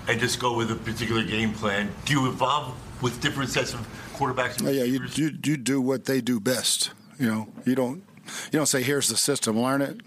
and 0.08 0.20
just 0.20 0.40
go 0.40 0.56
with 0.56 0.72
a 0.72 0.76
particular 0.76 1.24
game 1.24 1.54
plan? 1.54 1.92
Do 2.06 2.14
you 2.14 2.28
evolve 2.28 2.76
with 3.02 3.22
different 3.22 3.50
sets 3.50 3.74
of 3.74 3.88
quarterbacks 4.22 4.60
and 4.60 4.68
oh, 4.68 4.72
yeah, 4.72 4.84
you, 4.84 5.02
you 5.14 5.32
you 5.44 5.58
do 5.58 5.82
what 5.82 6.06
they 6.06 6.22
do 6.22 6.40
best. 6.40 6.92
You 7.20 7.28
know, 7.28 7.48
you 7.66 7.76
don't 7.76 8.04
you 8.52 8.60
don't 8.60 8.68
say 8.68 8.84
here's 8.84 9.08
the 9.08 9.18
system, 9.18 9.60
learn 9.60 9.82
it. 9.82 10.02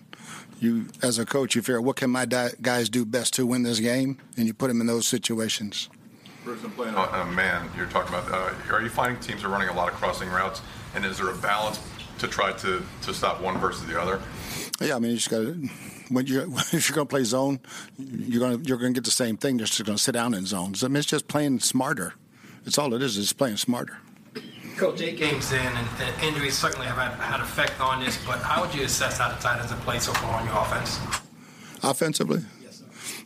You, 0.60 0.86
as 1.02 1.18
a 1.18 1.26
coach, 1.26 1.54
you 1.54 1.62
figure 1.62 1.80
what 1.80 1.96
can 1.96 2.10
my 2.10 2.24
di- 2.24 2.52
guys 2.62 2.88
do 2.88 3.04
best 3.04 3.34
to 3.34 3.46
win 3.46 3.64
this 3.64 3.80
game, 3.80 4.18
and 4.36 4.46
you 4.46 4.54
put 4.54 4.68
them 4.68 4.80
in 4.80 4.86
those 4.86 5.06
situations. 5.06 5.90
Bruce, 6.44 6.62
I'm 6.62 6.70
playing 6.70 6.94
on 6.94 7.28
a 7.28 7.30
man. 7.32 7.68
You're 7.76 7.86
talking 7.86 8.14
about. 8.14 8.30
Uh, 8.30 8.72
are 8.72 8.82
you 8.82 8.88
finding 8.88 9.20
teams 9.20 9.44
are 9.44 9.48
running 9.48 9.68
a 9.68 9.74
lot 9.74 9.92
of 9.92 9.94
crossing 9.94 10.28
routes, 10.28 10.62
and 10.94 11.04
is 11.04 11.18
there 11.18 11.30
a 11.30 11.36
balance 11.36 11.80
to 12.18 12.28
try 12.28 12.52
to 12.52 12.82
to 13.02 13.14
stop 13.14 13.40
one 13.40 13.58
versus 13.58 13.86
the 13.86 14.00
other? 14.00 14.20
Yeah, 14.80 14.96
I 14.96 14.98
mean, 15.00 15.10
you 15.10 15.16
just 15.16 15.30
got 15.30 15.38
to 15.38 15.68
when 16.08 16.26
you 16.26 16.54
if 16.72 16.88
you're 16.88 16.94
going 16.94 17.06
to 17.06 17.10
play 17.10 17.24
zone, 17.24 17.60
you're 17.98 18.40
going 18.40 18.62
to 18.62 18.68
you're 18.68 18.78
going 18.78 18.94
to 18.94 19.00
get 19.00 19.04
the 19.04 19.10
same 19.10 19.36
thing. 19.36 19.56
They're 19.56 19.66
just 19.66 19.84
going 19.84 19.96
to 19.96 20.02
sit 20.02 20.12
down 20.12 20.34
in 20.34 20.46
zones. 20.46 20.84
I 20.84 20.88
mean, 20.88 20.96
it's 20.96 21.06
just 21.06 21.26
playing 21.26 21.60
smarter. 21.60 22.14
It's 22.64 22.78
all 22.78 22.94
it 22.94 23.02
is. 23.02 23.16
Is 23.18 23.32
playing 23.32 23.56
smarter. 23.56 23.98
Coach, 24.76 25.00
eight 25.00 25.16
games 25.16 25.52
in, 25.52 25.58
and, 25.58 25.88
and 26.00 26.22
injuries 26.22 26.58
certainly 26.58 26.86
have 26.86 26.96
had, 26.96 27.12
had 27.20 27.40
effect 27.40 27.80
on 27.80 28.04
this. 28.04 28.18
But 28.26 28.38
how 28.38 28.64
would 28.64 28.74
you 28.74 28.82
assess 28.82 29.18
how 29.18 29.28
the 29.28 29.36
tight 29.36 29.58
ends 29.58 29.70
have 29.70 29.80
played 29.80 30.02
so 30.02 30.12
far 30.14 30.40
on 30.40 30.46
your 30.46 30.56
offense? 30.58 30.98
Offensively, 31.82 32.40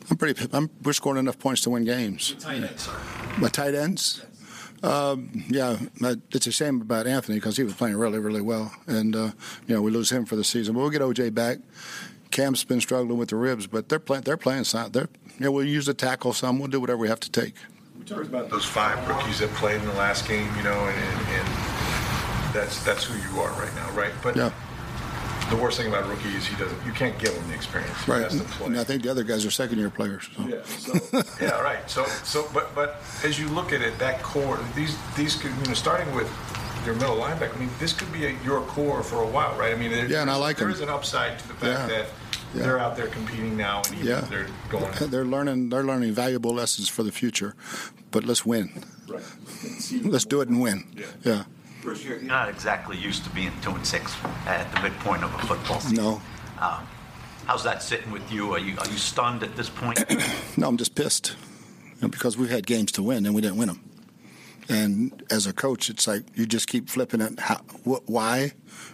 I'm 0.09 0.17
pretty. 0.17 0.47
I'm, 0.53 0.69
we're 0.83 0.93
scoring 0.93 1.19
enough 1.19 1.39
points 1.39 1.61
to 1.61 1.71
win 1.71 1.85
games. 1.85 2.35
Tight 2.39 2.63
ends, 2.63 2.83
sir. 2.83 2.91
My 3.37 3.47
tight 3.47 3.73
ends. 3.73 4.23
Um, 4.83 5.45
yeah, 5.49 5.77
it's 6.31 6.47
a 6.47 6.51
shame 6.51 6.81
about 6.81 7.07
Anthony 7.07 7.37
because 7.37 7.57
he 7.57 7.63
was 7.63 7.73
playing 7.73 7.97
really, 7.97 8.19
really 8.19 8.41
well, 8.41 8.71
and 8.87 9.15
uh, 9.15 9.31
you 9.67 9.75
know 9.75 9.81
we 9.81 9.91
lose 9.91 10.11
him 10.11 10.25
for 10.25 10.35
the 10.35 10.43
season. 10.43 10.75
But 10.75 10.81
we'll 10.81 10.89
get 10.89 11.01
OJ 11.01 11.33
back. 11.33 11.57
Cam's 12.31 12.63
been 12.63 12.79
struggling 12.79 13.17
with 13.17 13.29
the 13.29 13.35
ribs, 13.35 13.65
but 13.65 13.89
they're 13.89 13.99
playing. 13.99 14.23
They're 14.23 14.37
playing. 14.37 14.65
They're, 14.91 15.09
you 15.39 15.45
know, 15.45 15.51
we'll 15.51 15.65
use 15.65 15.87
the 15.87 15.93
tackle 15.93 16.33
some. 16.33 16.59
We'll 16.59 16.67
do 16.67 16.79
whatever 16.79 16.99
we 16.99 17.07
have 17.07 17.19
to 17.21 17.31
take. 17.31 17.55
We 18.09 18.23
about 18.23 18.49
those 18.49 18.65
five 18.65 19.07
rookies 19.07 19.39
that 19.39 19.49
played 19.51 19.79
in 19.79 19.87
the 19.87 19.93
last 19.93 20.27
game, 20.27 20.47
you 20.57 20.63
know, 20.63 20.71
and, 20.71 20.97
and, 20.97 21.27
and 21.27 22.53
that's 22.53 22.83
that's 22.83 23.03
who 23.03 23.13
you 23.29 23.41
are 23.41 23.51
right 23.51 23.73
now, 23.75 23.91
right? 23.91 24.13
But 24.23 24.35
yeah. 24.35 24.51
the 25.49 25.55
worst 25.55 25.77
thing 25.77 25.87
about 25.87 26.07
rookie 26.09 26.29
is 26.29 26.47
he 26.47 26.55
doesn't. 26.55 26.83
You 26.85 26.91
can't 26.91 27.17
give 27.19 27.33
him 27.33 27.47
the 27.47 27.53
experience. 27.53 28.03
He 28.03 28.11
right. 28.11 28.23
has 28.23 28.37
to 28.37 28.43
play. 28.43 28.67
And 28.67 28.79
I 28.79 28.83
think 28.83 29.03
the 29.03 29.09
other 29.09 29.23
guys 29.23 29.45
are 29.45 29.51
second 29.51 29.77
year 29.77 29.89
players. 29.89 30.27
So. 30.35 30.47
Yeah. 30.47 30.63
So, 30.63 31.21
yeah. 31.41 31.61
Right. 31.61 31.87
So 31.89 32.05
so 32.23 32.49
but 32.53 32.73
but 32.73 32.97
as 33.23 33.39
you 33.39 33.47
look 33.49 33.73
at 33.73 33.81
it, 33.81 33.97
that 33.99 34.23
core 34.23 34.59
these 34.75 34.97
these 35.15 35.35
could 35.35 35.51
you 35.51 35.65
know 35.67 35.73
starting 35.73 36.13
with 36.15 36.29
your 36.85 36.95
middle 36.95 37.17
linebacker. 37.17 37.55
I 37.55 37.59
mean, 37.59 37.69
this 37.79 37.93
could 37.93 38.11
be 38.11 38.25
a, 38.25 38.43
your 38.43 38.61
core 38.61 39.03
for 39.03 39.21
a 39.21 39.27
while, 39.27 39.57
right? 39.57 39.73
I 39.73 39.77
mean, 39.77 39.91
there, 39.91 40.07
yeah, 40.07 40.21
and 40.21 40.31
I 40.31 40.35
like 40.35 40.57
there 40.57 40.67
them. 40.67 40.75
is 40.75 40.81
an 40.81 40.89
upside 40.89 41.37
to 41.39 41.47
the 41.47 41.53
fact 41.55 41.91
Yeah. 41.91 41.97
that 41.97 42.07
Yeah. 42.53 42.63
they're 42.63 42.79
out 42.79 42.95
there 42.95 43.07
competing 43.07 43.55
now, 43.55 43.81
and 43.89 44.03
Yeah, 44.03 44.21
they're 44.21 44.47
going. 44.69 44.91
They're 44.99 45.25
learning. 45.25 45.69
They're 45.69 45.83
learning 45.83 46.13
valuable 46.13 46.53
lessons 46.53 46.89
for 46.89 47.03
the 47.03 47.11
future. 47.11 47.55
But 48.11 48.23
let's 48.23 48.45
win. 48.45 48.71
Right. 49.07 49.23
Let's 50.03 50.25
do 50.25 50.41
it 50.41 50.49
and 50.49 50.59
win. 50.61 50.85
Yeah. 51.23 51.43
Bruce, 51.81 52.03
you're 52.03 52.19
not 52.21 52.49
exactly 52.49 52.97
used 52.97 53.23
to 53.23 53.29
being 53.29 53.51
two 53.61 53.71
and 53.71 53.85
six 53.85 54.13
at 54.45 54.69
the 54.73 54.81
midpoint 54.81 55.23
of 55.23 55.33
a 55.33 55.37
football 55.39 55.79
season. 55.79 55.97
No. 56.03 56.21
Um, 56.59 56.85
how's 57.45 57.63
that 57.63 57.81
sitting 57.81 58.11
with 58.11 58.29
you? 58.31 58.51
Are 58.51 58.59
you 58.59 58.77
are 58.79 58.87
you 58.87 58.97
stunned 58.97 59.43
at 59.43 59.55
this 59.55 59.69
point? 59.69 60.03
No, 60.57 60.67
I'm 60.67 60.77
just 60.77 60.93
pissed 60.95 61.35
you 61.95 62.01
know, 62.01 62.07
because 62.09 62.37
we've 62.37 62.49
had 62.49 62.67
games 62.67 62.91
to 62.93 63.03
win 63.03 63.25
and 63.25 63.33
we 63.33 63.41
didn't 63.41 63.57
win 63.57 63.67
them. 63.69 63.81
And 64.69 65.23
as 65.31 65.47
a 65.47 65.53
coach, 65.53 65.89
it's 65.89 66.07
like 66.07 66.23
you 66.35 66.45
just 66.45 66.67
keep 66.67 66.89
flipping 66.89 67.21
it. 67.21 67.39
How, 67.39 67.55
wh- 67.83 68.07
why? 68.07 68.51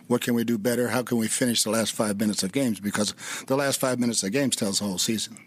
What 0.07 0.21
can 0.21 0.33
we 0.33 0.45
do 0.45 0.57
better? 0.57 0.87
How 0.87 1.03
can 1.03 1.17
we 1.17 1.27
finish 1.27 1.63
the 1.63 1.69
last 1.69 1.91
five 1.91 2.17
minutes 2.17 2.43
of 2.43 2.53
games? 2.53 2.79
Because 2.79 3.13
the 3.47 3.57
last 3.57 3.79
five 3.79 3.99
minutes 3.99 4.23
of 4.23 4.31
games 4.31 4.55
tells 4.55 4.79
the 4.79 4.85
whole 4.85 4.97
season. 4.97 5.37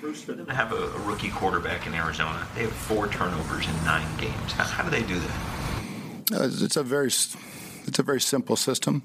Bruce, 0.00 0.22
for 0.22 0.32
them 0.32 0.46
to 0.46 0.54
have 0.54 0.72
a, 0.72 0.76
a 0.76 0.98
rookie 1.00 1.30
quarterback 1.30 1.86
in 1.86 1.94
Arizona, 1.94 2.46
they 2.56 2.62
have 2.62 2.72
four 2.72 3.06
turnovers 3.08 3.66
in 3.68 3.84
nine 3.84 4.08
games. 4.16 4.52
How, 4.52 4.64
how 4.64 4.82
do 4.82 4.90
they 4.90 5.02
do 5.02 5.18
that? 5.20 6.40
Uh, 6.40 6.44
it's 6.44 6.60
it's 6.60 6.76
a 6.76 6.82
very, 6.82 7.06
it's 7.06 7.98
a 7.98 8.02
very 8.02 8.20
simple 8.20 8.56
system, 8.56 9.02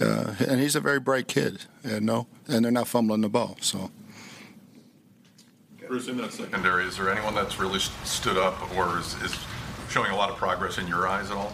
uh, 0.00 0.34
and 0.46 0.60
he's 0.60 0.76
a 0.76 0.80
very 0.80 1.00
bright 1.00 1.28
kid. 1.28 1.62
And 1.82 2.04
no, 2.06 2.26
and 2.46 2.64
they're 2.64 2.72
not 2.72 2.88
fumbling 2.88 3.22
the 3.22 3.28
ball. 3.28 3.56
So 3.60 3.90
Bruce, 5.92 6.08
in 6.08 6.16
that 6.18 6.32
secondary, 6.32 6.86
is 6.86 6.96
there 6.96 7.10
anyone 7.10 7.34
that's 7.34 7.58
really 7.58 7.78
stood 7.78 8.38
up 8.38 8.74
or 8.76 8.98
is, 8.98 9.14
is 9.22 9.36
showing 9.92 10.10
a 10.10 10.16
lot 10.16 10.30
of 10.30 10.36
progress 10.36 10.78
in 10.78 10.86
your 10.88 11.06
eyes 11.06 11.30
at 11.30 11.36
all? 11.36 11.52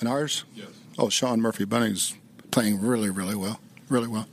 in 0.00 0.08
ours, 0.08 0.44
Yes. 0.54 0.66
oh, 0.98 1.08
Sean 1.08 1.40
Murphy 1.40 1.64
Bunting's 1.64 2.14
playing 2.50 2.80
really, 2.80 3.10
really 3.10 3.36
well, 3.36 3.60
really 3.88 4.08
well. 4.08 4.26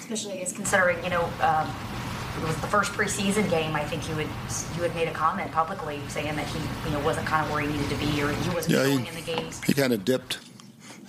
especially 0.00 0.40
I 0.40 0.44
considering 0.52 1.02
you 1.04 1.10
know 1.10 1.24
um, 1.42 1.68
it 2.40 2.46
was 2.46 2.56
the 2.62 2.66
first 2.66 2.92
preseason 2.92 3.48
game. 3.50 3.74
I 3.74 3.84
think 3.84 4.08
you 4.08 4.14
had 4.14 4.28
you 4.76 4.82
had 4.82 4.94
made 4.94 5.08
a 5.08 5.12
comment 5.12 5.52
publicly 5.52 6.00
saying 6.08 6.34
that 6.36 6.46
he 6.48 6.58
you 6.88 6.92
know 6.96 7.00
wasn't 7.04 7.26
kind 7.26 7.44
of 7.44 7.52
where 7.52 7.60
he 7.60 7.68
needed 7.68 7.88
to 7.90 7.96
be, 7.96 8.22
or 8.22 8.32
he 8.32 8.50
wasn't 8.54 8.74
Yeah, 8.76 8.84
going 8.84 9.00
he- 9.04 9.08
in 9.08 9.14
the 9.14 9.20
games. 9.20 9.62
He 9.64 9.74
kind 9.74 9.92
of 9.92 10.04
dipped. 10.04 10.38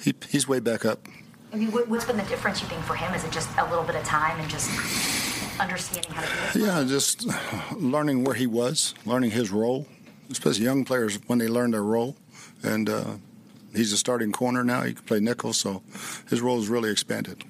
He, 0.01 0.13
he's 0.29 0.47
way 0.49 0.59
back 0.59 0.83
up. 0.85 1.07
I 1.53 1.55
mean, 1.55 1.71
what, 1.71 1.87
what's 1.87 2.03
been 2.05 2.17
the 2.17 2.23
difference 2.23 2.61
you 2.61 2.67
think 2.67 2.81
for 2.83 2.95
him? 2.95 3.13
Is 3.13 3.23
it 3.23 3.31
just 3.31 3.47
a 3.57 3.63
little 3.69 3.85
bit 3.85 3.95
of 3.95 4.03
time 4.03 4.37
and 4.39 4.49
just 4.49 4.69
understanding 5.61 6.11
how 6.11 6.21
to 6.21 6.27
do 6.27 6.59
it? 6.59 6.65
Yeah, 6.67 6.83
just 6.83 7.25
learning 7.77 8.25
where 8.25 8.35
he 8.35 8.47
was, 8.47 8.93
learning 9.05 9.31
his 9.31 9.49
role, 9.51 9.87
especially 10.33 10.65
young 10.65 10.85
players 10.85 11.17
when 11.27 11.39
they 11.39 11.47
learn 11.47 11.71
their 11.71 11.83
role. 11.83 12.15
And 12.61 12.89
uh, 12.89 13.15
he's 13.73 13.93
a 13.93 13.97
starting 13.97 14.31
corner 14.31 14.63
now. 14.63 14.81
He 14.83 14.93
can 14.93 15.03
play 15.05 15.19
nickel, 15.19 15.53
so 15.53 15.81
his 16.29 16.41
role 16.41 16.59
is 16.59 16.69
really 16.69 16.91
expanded. 16.91 17.43